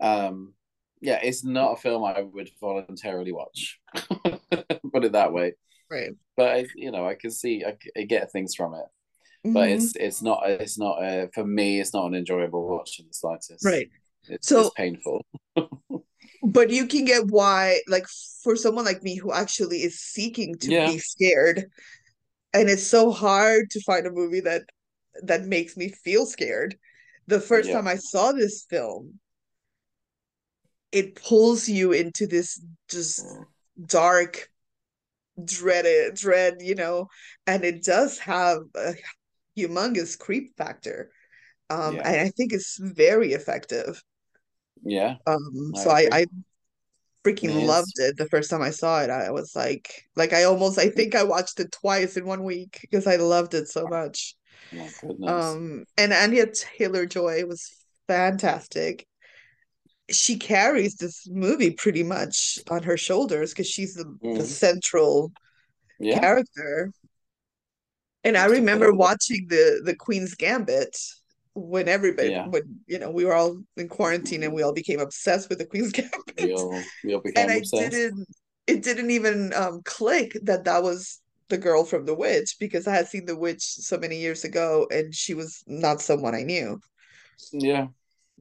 Um, 0.00 0.54
yeah, 1.00 1.18
it's 1.22 1.44
not 1.44 1.72
a 1.72 1.76
film 1.76 2.04
I 2.04 2.22
would 2.22 2.50
voluntarily 2.60 3.32
watch. 3.32 3.80
Put 3.94 5.04
it 5.04 5.12
that 5.12 5.32
way. 5.32 5.54
right. 5.90 6.10
But 6.36 6.50
I, 6.50 6.66
you 6.74 6.90
know, 6.90 7.06
I 7.06 7.14
can 7.14 7.30
see 7.30 7.64
I 7.64 8.02
get 8.02 8.30
things 8.32 8.54
from 8.54 8.74
it. 8.74 8.84
But 9.52 9.70
hmm 9.70 9.70
it's 9.70 9.94
it's 9.96 10.22
not 10.22 10.42
it's 10.46 10.78
not 10.78 11.02
uh, 11.02 11.26
for 11.34 11.44
me. 11.46 11.80
It's 11.80 11.94
not 11.94 12.06
an 12.06 12.14
enjoyable 12.14 12.68
watch 12.68 12.98
in 13.00 13.06
the 13.06 13.14
slightest. 13.14 13.64
Right. 13.64 13.90
It's 14.28 14.52
it's 14.52 14.70
painful. 14.70 15.24
but 16.42 16.70
you 16.70 16.86
can 16.86 17.04
get 17.04 17.26
why, 17.26 17.80
like 17.88 18.06
for 18.42 18.56
someone 18.56 18.84
like 18.84 19.02
me 19.02 19.16
who 19.16 19.32
actually 19.32 19.78
is 19.82 19.98
seeking 20.00 20.56
to 20.60 20.72
Yeah, 20.72 20.80
be 20.84 20.98
scared, 20.98 21.64
and 22.54 22.70
it's 22.70 22.86
so 22.86 23.12
hard 23.12 23.70
to 23.70 23.82
find 23.82 24.06
a 24.06 24.12
movie 24.12 24.40
that 24.40 24.64
that 25.24 25.46
makes 25.46 25.76
me 25.76 25.90
feel 25.90 26.26
scared. 26.26 26.76
The 27.28 27.40
first 27.40 27.70
yeah, 27.70 27.72
time 27.72 27.88
I 27.88 27.96
saw 27.96 28.32
this 28.32 28.66
film, 28.70 29.20
it 30.92 31.14
pulls 31.16 31.68
you 31.68 31.92
into 31.92 32.26
this 32.26 32.60
just 32.88 33.24
Mm. 33.24 33.46
dark, 33.86 34.48
dreaded 35.44 36.14
dread, 36.14 36.56
you 36.60 36.74
know, 36.74 37.08
and 37.46 37.64
it 37.64 37.84
does 37.84 38.18
have 38.20 38.58
a 38.74 38.94
humongous 39.56 40.18
creep 40.18 40.56
factor. 40.56 41.10
Um, 41.70 41.96
yeah, 41.96 42.02
and 42.04 42.20
I 42.20 42.30
think 42.30 42.52
it's 42.52 42.78
very 42.78 43.32
effective. 43.32 44.02
yeah. 44.82 45.16
Um, 45.26 45.74
I 45.74 45.82
so 45.82 45.90
I, 45.90 46.06
agree. 46.06 46.12
I 46.12 46.26
freaking 47.24 47.54
It 47.54 47.54
loved 47.54 47.98
it 47.98 48.16
the 48.16 48.28
first 48.28 48.50
time 48.50 48.62
I 48.62 48.70
saw 48.70 49.02
it. 49.02 49.10
I 49.10 49.30
was 49.30 49.54
like, 49.56 50.04
like 50.16 50.32
I 50.32 50.44
almost, 50.44 50.78
I 50.78 50.88
think 50.90 51.14
I 51.14 51.24
watched 51.24 51.58
it 51.60 51.72
twice 51.72 52.16
in 52.16 52.24
one 52.26 52.44
week 52.44 52.78
because 52.82 53.06
I 53.06 53.16
loved 53.16 53.54
it 53.54 53.68
so 53.68 53.86
much. 53.88 54.34
Um, 55.26 55.84
and 55.98 56.12
Anya 56.12 56.46
Taylor-Joy 56.46 57.46
was 57.46 57.72
fantastic. 58.08 59.06
She 60.10 60.38
carries 60.38 60.96
this 60.96 61.26
movie 61.28 61.70
pretty 61.72 62.02
much 62.04 62.58
on 62.70 62.84
her 62.84 62.96
shoulders 62.96 63.50
because 63.50 63.66
she's 63.68 63.94
the, 63.94 64.18
the 64.34 64.44
Mm. 64.44 64.46
central 64.46 65.32
Yeah. 65.98 66.20
character. 66.20 66.92
And 68.26 68.36
I 68.36 68.46
remember 68.46 68.92
watching 68.92 69.46
the 69.48 69.64
the 69.84 69.94
Queen's 69.94 70.34
Gambit 70.34 70.94
when 71.54 71.86
everybody 71.88 72.30
Yeah. 72.30 72.46
when 72.48 72.64
you 72.86 72.98
know 72.98 73.10
we 73.10 73.24
were 73.24 73.34
all 73.34 73.52
in 73.76 73.88
quarantine 73.88 74.42
and 74.44 74.52
we 74.52 74.62
all 74.64 74.72
became 74.82 75.00
obsessed 75.00 75.48
with 75.48 75.58
the 75.58 75.66
Queen's 75.66 75.92
Gambit. 75.98 76.40
We 76.42 76.52
all 76.54 76.82
we 77.04 77.14
all 77.14 77.22
And 77.24 77.34
became 77.34 77.50
I 77.50 77.54
obsessed. 77.62 77.90
didn't 77.92 78.26
it 78.66 78.82
didn't 78.82 79.10
even 79.18 79.52
um 79.54 79.80
click 79.84 80.30
that 80.42 80.64
that 80.64 80.82
was 80.82 81.20
the 81.48 81.58
girl 81.66 81.84
from 81.84 82.04
The 82.04 82.14
Witch 82.22 82.56
because 82.58 82.88
I 82.88 82.94
had 82.98 83.06
seen 83.06 83.24
The 83.26 83.36
Witch 83.44 83.62
so 83.62 83.96
many 84.04 84.16
years 84.18 84.42
ago 84.44 84.88
and 84.90 85.14
she 85.14 85.32
was 85.34 85.62
not 85.68 86.00
someone 86.00 86.34
I 86.34 86.42
knew. 86.42 86.80
Yeah. 87.52 87.86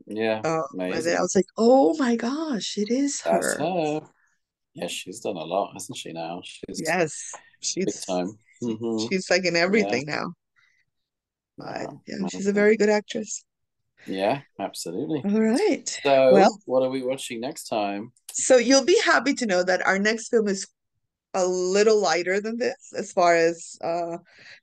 Yeah. 0.08 0.42
Um, 0.44 0.80
and 0.80 1.04
then 1.06 1.18
I 1.18 1.22
was 1.22 1.36
like, 1.36 1.46
oh 1.58 1.96
my 2.00 2.16
gosh, 2.16 2.78
it 2.78 2.90
is 2.90 3.22
That's 3.22 3.58
her. 3.58 3.60
her. 3.60 4.02
Yeah, 4.74 4.88
she's 4.88 5.20
done 5.22 5.38
a 5.38 5.44
lot, 5.44 5.74
hasn't 5.74 5.98
she 5.98 6.12
now? 6.14 6.42
She's 6.44 6.82
Yes, 6.86 7.32
She's 7.62 7.86
big 7.86 7.94
time. 8.08 8.38
Hmm 8.62 9.08
she's 9.10 9.30
like 9.30 9.46
in 9.46 9.56
Yeah. 9.56 9.62
everything 9.62 10.06
now. 10.06 10.34
But 11.58 11.68
Wow. 11.68 12.02
yeah, 12.08 12.28
she's 12.28 12.48
a 12.48 12.54
very 12.54 12.78
good 12.78 12.90
actress. 12.90 13.44
Yeah, 14.06 14.42
absolutely. 14.60 15.24
All 15.26 15.42
right. 15.42 15.90
So, 16.04 16.34
Well, 16.34 16.60
what 16.66 16.84
are 16.84 16.90
we 16.90 17.02
watching 17.04 17.40
next 17.40 17.68
time? 17.68 18.12
so 18.34 18.58
you'll 18.58 18.86
be 18.86 19.00
happy 19.04 19.34
to 19.34 19.46
know 19.46 19.64
that 19.64 19.86
our 19.86 19.98
next 19.98 20.30
film 20.30 20.48
is 20.48 20.68
a 21.34 21.46
little 21.46 22.00
lighter 22.02 22.40
than 22.42 22.58
this 22.58 22.94
as 22.98 23.12
far 23.12 23.36
as 23.36 23.78
uh 23.84 24.18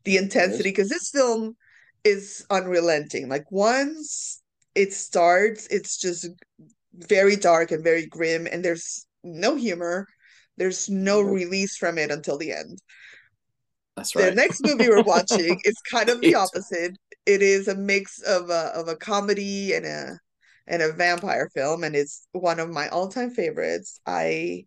the 0.04 0.16
intensity 0.16 0.70
because 0.70 0.88
this 0.88 1.10
film 1.10 1.56
is 2.04 2.44
unrelenting. 2.50 3.28
Like 3.28 3.50
once 3.50 4.42
it 4.74 4.92
starts, 4.92 5.66
it's 5.68 5.98
just 5.98 6.28
very 6.94 7.36
dark 7.36 7.70
and 7.72 7.84
very 7.84 8.06
grim, 8.06 8.46
and 8.50 8.64
there's 8.64 9.06
no 9.24 9.54
humor. 9.56 10.06
There's 10.56 10.88
no 10.90 11.20
release 11.22 11.76
from 11.76 11.98
it 11.98 12.10
until 12.10 12.38
the 12.38 12.52
end. 12.52 12.78
That's 13.96 14.12
The 14.12 14.32
next 14.34 14.62
movie 14.64 14.88
we're 14.88 15.02
watching 15.02 15.60
is 15.64 15.74
kind 15.90 16.08
of 16.08 16.20
the 16.22 16.28
It- 16.30 16.34
opposite. 16.34 16.96
It 17.24 17.40
is 17.40 17.68
a 17.68 17.76
mix 17.76 18.20
of 18.22 18.50
a 18.50 18.72
of 18.74 18.88
a 18.88 18.96
comedy 18.96 19.74
and 19.74 19.86
a 19.86 20.18
and 20.66 20.82
a 20.82 20.92
vampire 20.92 21.48
film, 21.54 21.84
and 21.84 21.94
it's 21.94 22.26
one 22.32 22.58
of 22.58 22.68
my 22.70 22.88
all-time 22.88 23.30
favorites. 23.30 24.00
I 24.06 24.66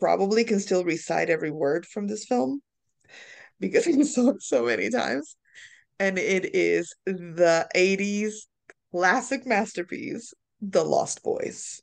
probably 0.00 0.44
can 0.44 0.58
still 0.60 0.84
recite 0.84 1.28
every 1.28 1.50
word 1.50 1.84
from 1.84 2.06
this 2.06 2.24
film 2.24 2.62
because 3.60 3.86
I 3.86 4.02
saw 4.02 4.30
it 4.30 4.42
so 4.42 4.64
many 4.64 4.88
times. 4.90 5.36
And 5.98 6.18
it 6.18 6.54
is 6.54 6.94
the 7.06 7.66
80s 7.74 8.32
classic 8.90 9.46
masterpiece, 9.46 10.32
The 10.62 10.84
Lost 10.84 11.22
Boys. 11.22 11.82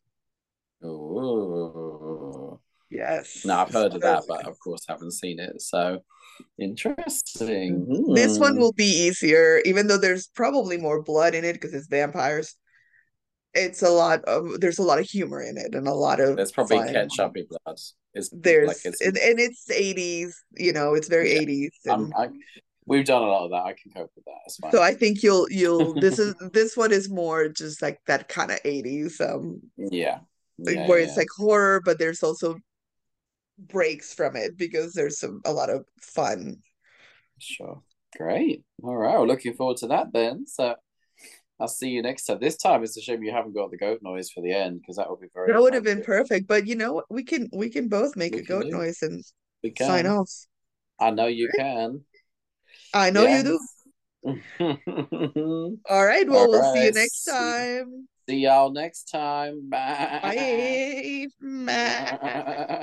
Ooh. 0.83 2.59
Yes. 2.89 3.43
Now 3.45 3.63
I've 3.63 3.73
heard 3.73 3.93
of 3.93 4.01
that, 4.07 4.23
but 4.27 4.45
of 4.47 4.57
course 4.59 4.85
haven't 4.87 5.13
seen 5.13 5.39
it. 5.39 5.61
So 5.61 5.99
interesting. 6.57 8.13
this 8.13 8.39
one 8.39 8.53
Hmm. 8.53 8.59
will 8.59 8.73
be 8.73 8.85
easier, 9.07 9.61
even 9.65 9.87
though 9.87 9.97
there's 9.97 10.27
probably 10.27 10.77
more 10.77 11.01
blood 11.01 11.35
in 11.35 11.43
it 11.43 11.53
because 11.53 11.73
it's 11.73 11.87
vampires. 11.87 12.55
It's 13.53 13.83
a 13.83 13.89
lot 13.89 14.23
of 14.25 14.59
there's 14.61 14.79
a 14.79 14.83
lot 14.83 14.99
of 14.99 15.05
humor 15.05 15.41
in 15.41 15.57
it 15.57 15.75
and 15.75 15.87
a 15.87 15.93
lot 15.93 16.19
of 16.19 16.37
There's 16.37 16.51
probably 16.51 16.77
fun. 16.77 16.87
ketchupy 16.87 17.47
blood. 17.47 17.77
It's 18.15 18.29
There's 18.29 18.67
like 18.67 18.77
it's. 18.83 19.01
and, 19.01 19.17
and 19.17 19.39
it's 19.39 19.69
80s, 19.69 20.33
you 20.57 20.73
know, 20.73 20.95
it's 20.95 21.07
very 21.07 21.33
Yeah, 21.33 21.41
80s 21.41 21.69
I'm, 21.89 22.13
I, 22.15 22.29
we've 22.85 23.05
done 23.05 23.21
a 23.21 23.27
lot 23.27 23.45
of 23.45 23.51
that. 23.51 23.63
I 23.65 23.73
can 23.73 23.91
cope 23.91 24.11
with 24.15 24.25
that. 24.25 24.39
It's 24.47 24.59
so 24.71 24.81
I 24.81 24.93
think 24.95 25.21
you'll 25.21 25.47
you'll 25.51 25.93
this 25.93 26.17
is 26.17 26.33
this 26.53 26.75
one 26.75 26.91
is 26.91 27.09
more 27.09 27.47
just 27.47 27.81
like 27.81 27.99
that 28.07 28.27
kind 28.27 28.51
of 28.51 28.59
80s 28.65 29.21
um 29.21 29.61
yeah. 29.77 30.19
like, 30.59 30.75
Yeah, 30.75 30.87
where 30.87 30.99
yeah, 30.99 31.05
it's 31.05 31.17
like 31.17 31.27
horror 31.37 31.81
but 31.85 31.99
there's 31.99 32.23
also 32.23 32.57
breaks 33.57 34.13
from 34.13 34.35
it 34.35 34.57
because 34.57 34.93
there's 34.93 35.19
some 35.19 35.41
a 35.45 35.53
lot 35.53 35.69
of 35.69 35.85
fun. 36.01 36.57
sure. 37.39 37.81
Great. 38.17 38.63
All 38.83 38.95
right. 38.95 39.17
We're 39.19 39.27
looking 39.27 39.53
forward 39.53 39.77
to 39.77 39.87
that 39.87 40.13
then. 40.13 40.45
So 40.47 40.75
I'll 41.59 41.67
see 41.67 41.89
you 41.89 42.01
next 42.01 42.25
time. 42.25 42.39
This 42.39 42.57
time 42.57 42.83
it's 42.83 42.97
a 42.97 43.01
shame 43.01 43.23
you 43.23 43.31
haven't 43.31 43.53
got 43.55 43.71
the 43.71 43.77
goat 43.77 43.99
noise 44.01 44.29
for 44.29 44.41
the 44.41 44.51
end 44.53 44.81
because 44.81 44.97
that 44.97 45.09
would 45.09 45.19
be 45.19 45.27
very 45.33 45.51
That 45.53 45.61
would 45.61 45.73
have 45.73 45.83
been 45.83 46.01
perfect, 46.01 46.47
but 46.47 46.67
you 46.67 46.75
know? 46.75 47.03
We 47.09 47.23
can 47.23 47.49
we 47.53 47.69
can 47.69 47.87
both 47.87 48.15
make 48.15 48.33
We 48.33 48.39
a 48.39 48.43
goat 48.43 48.65
noise 48.67 49.01
and 49.01 49.23
We 49.63 49.71
sign 49.71 50.05
can. 50.05 50.07
off. 50.07 50.29
I 50.99 51.11
know 51.11 51.27
you 51.27 51.49
can. 51.55 52.01
I 52.93 53.09
know 53.09 53.25
you 53.25 53.43
do. 53.43 53.59
All 55.89 56.05
right, 56.05 56.27
well, 56.27 56.45
All 56.45 56.49
we'll 56.49 56.63
see 56.73 56.85
you 56.85 56.91
next 56.91 57.25
time. 57.25 58.07
see 58.27 58.37
y'all 58.37 58.71
next 58.71 59.05
time. 59.05 59.69
Bye. 59.69 60.19
Bye. 60.21 61.27
Bye. 61.65 62.79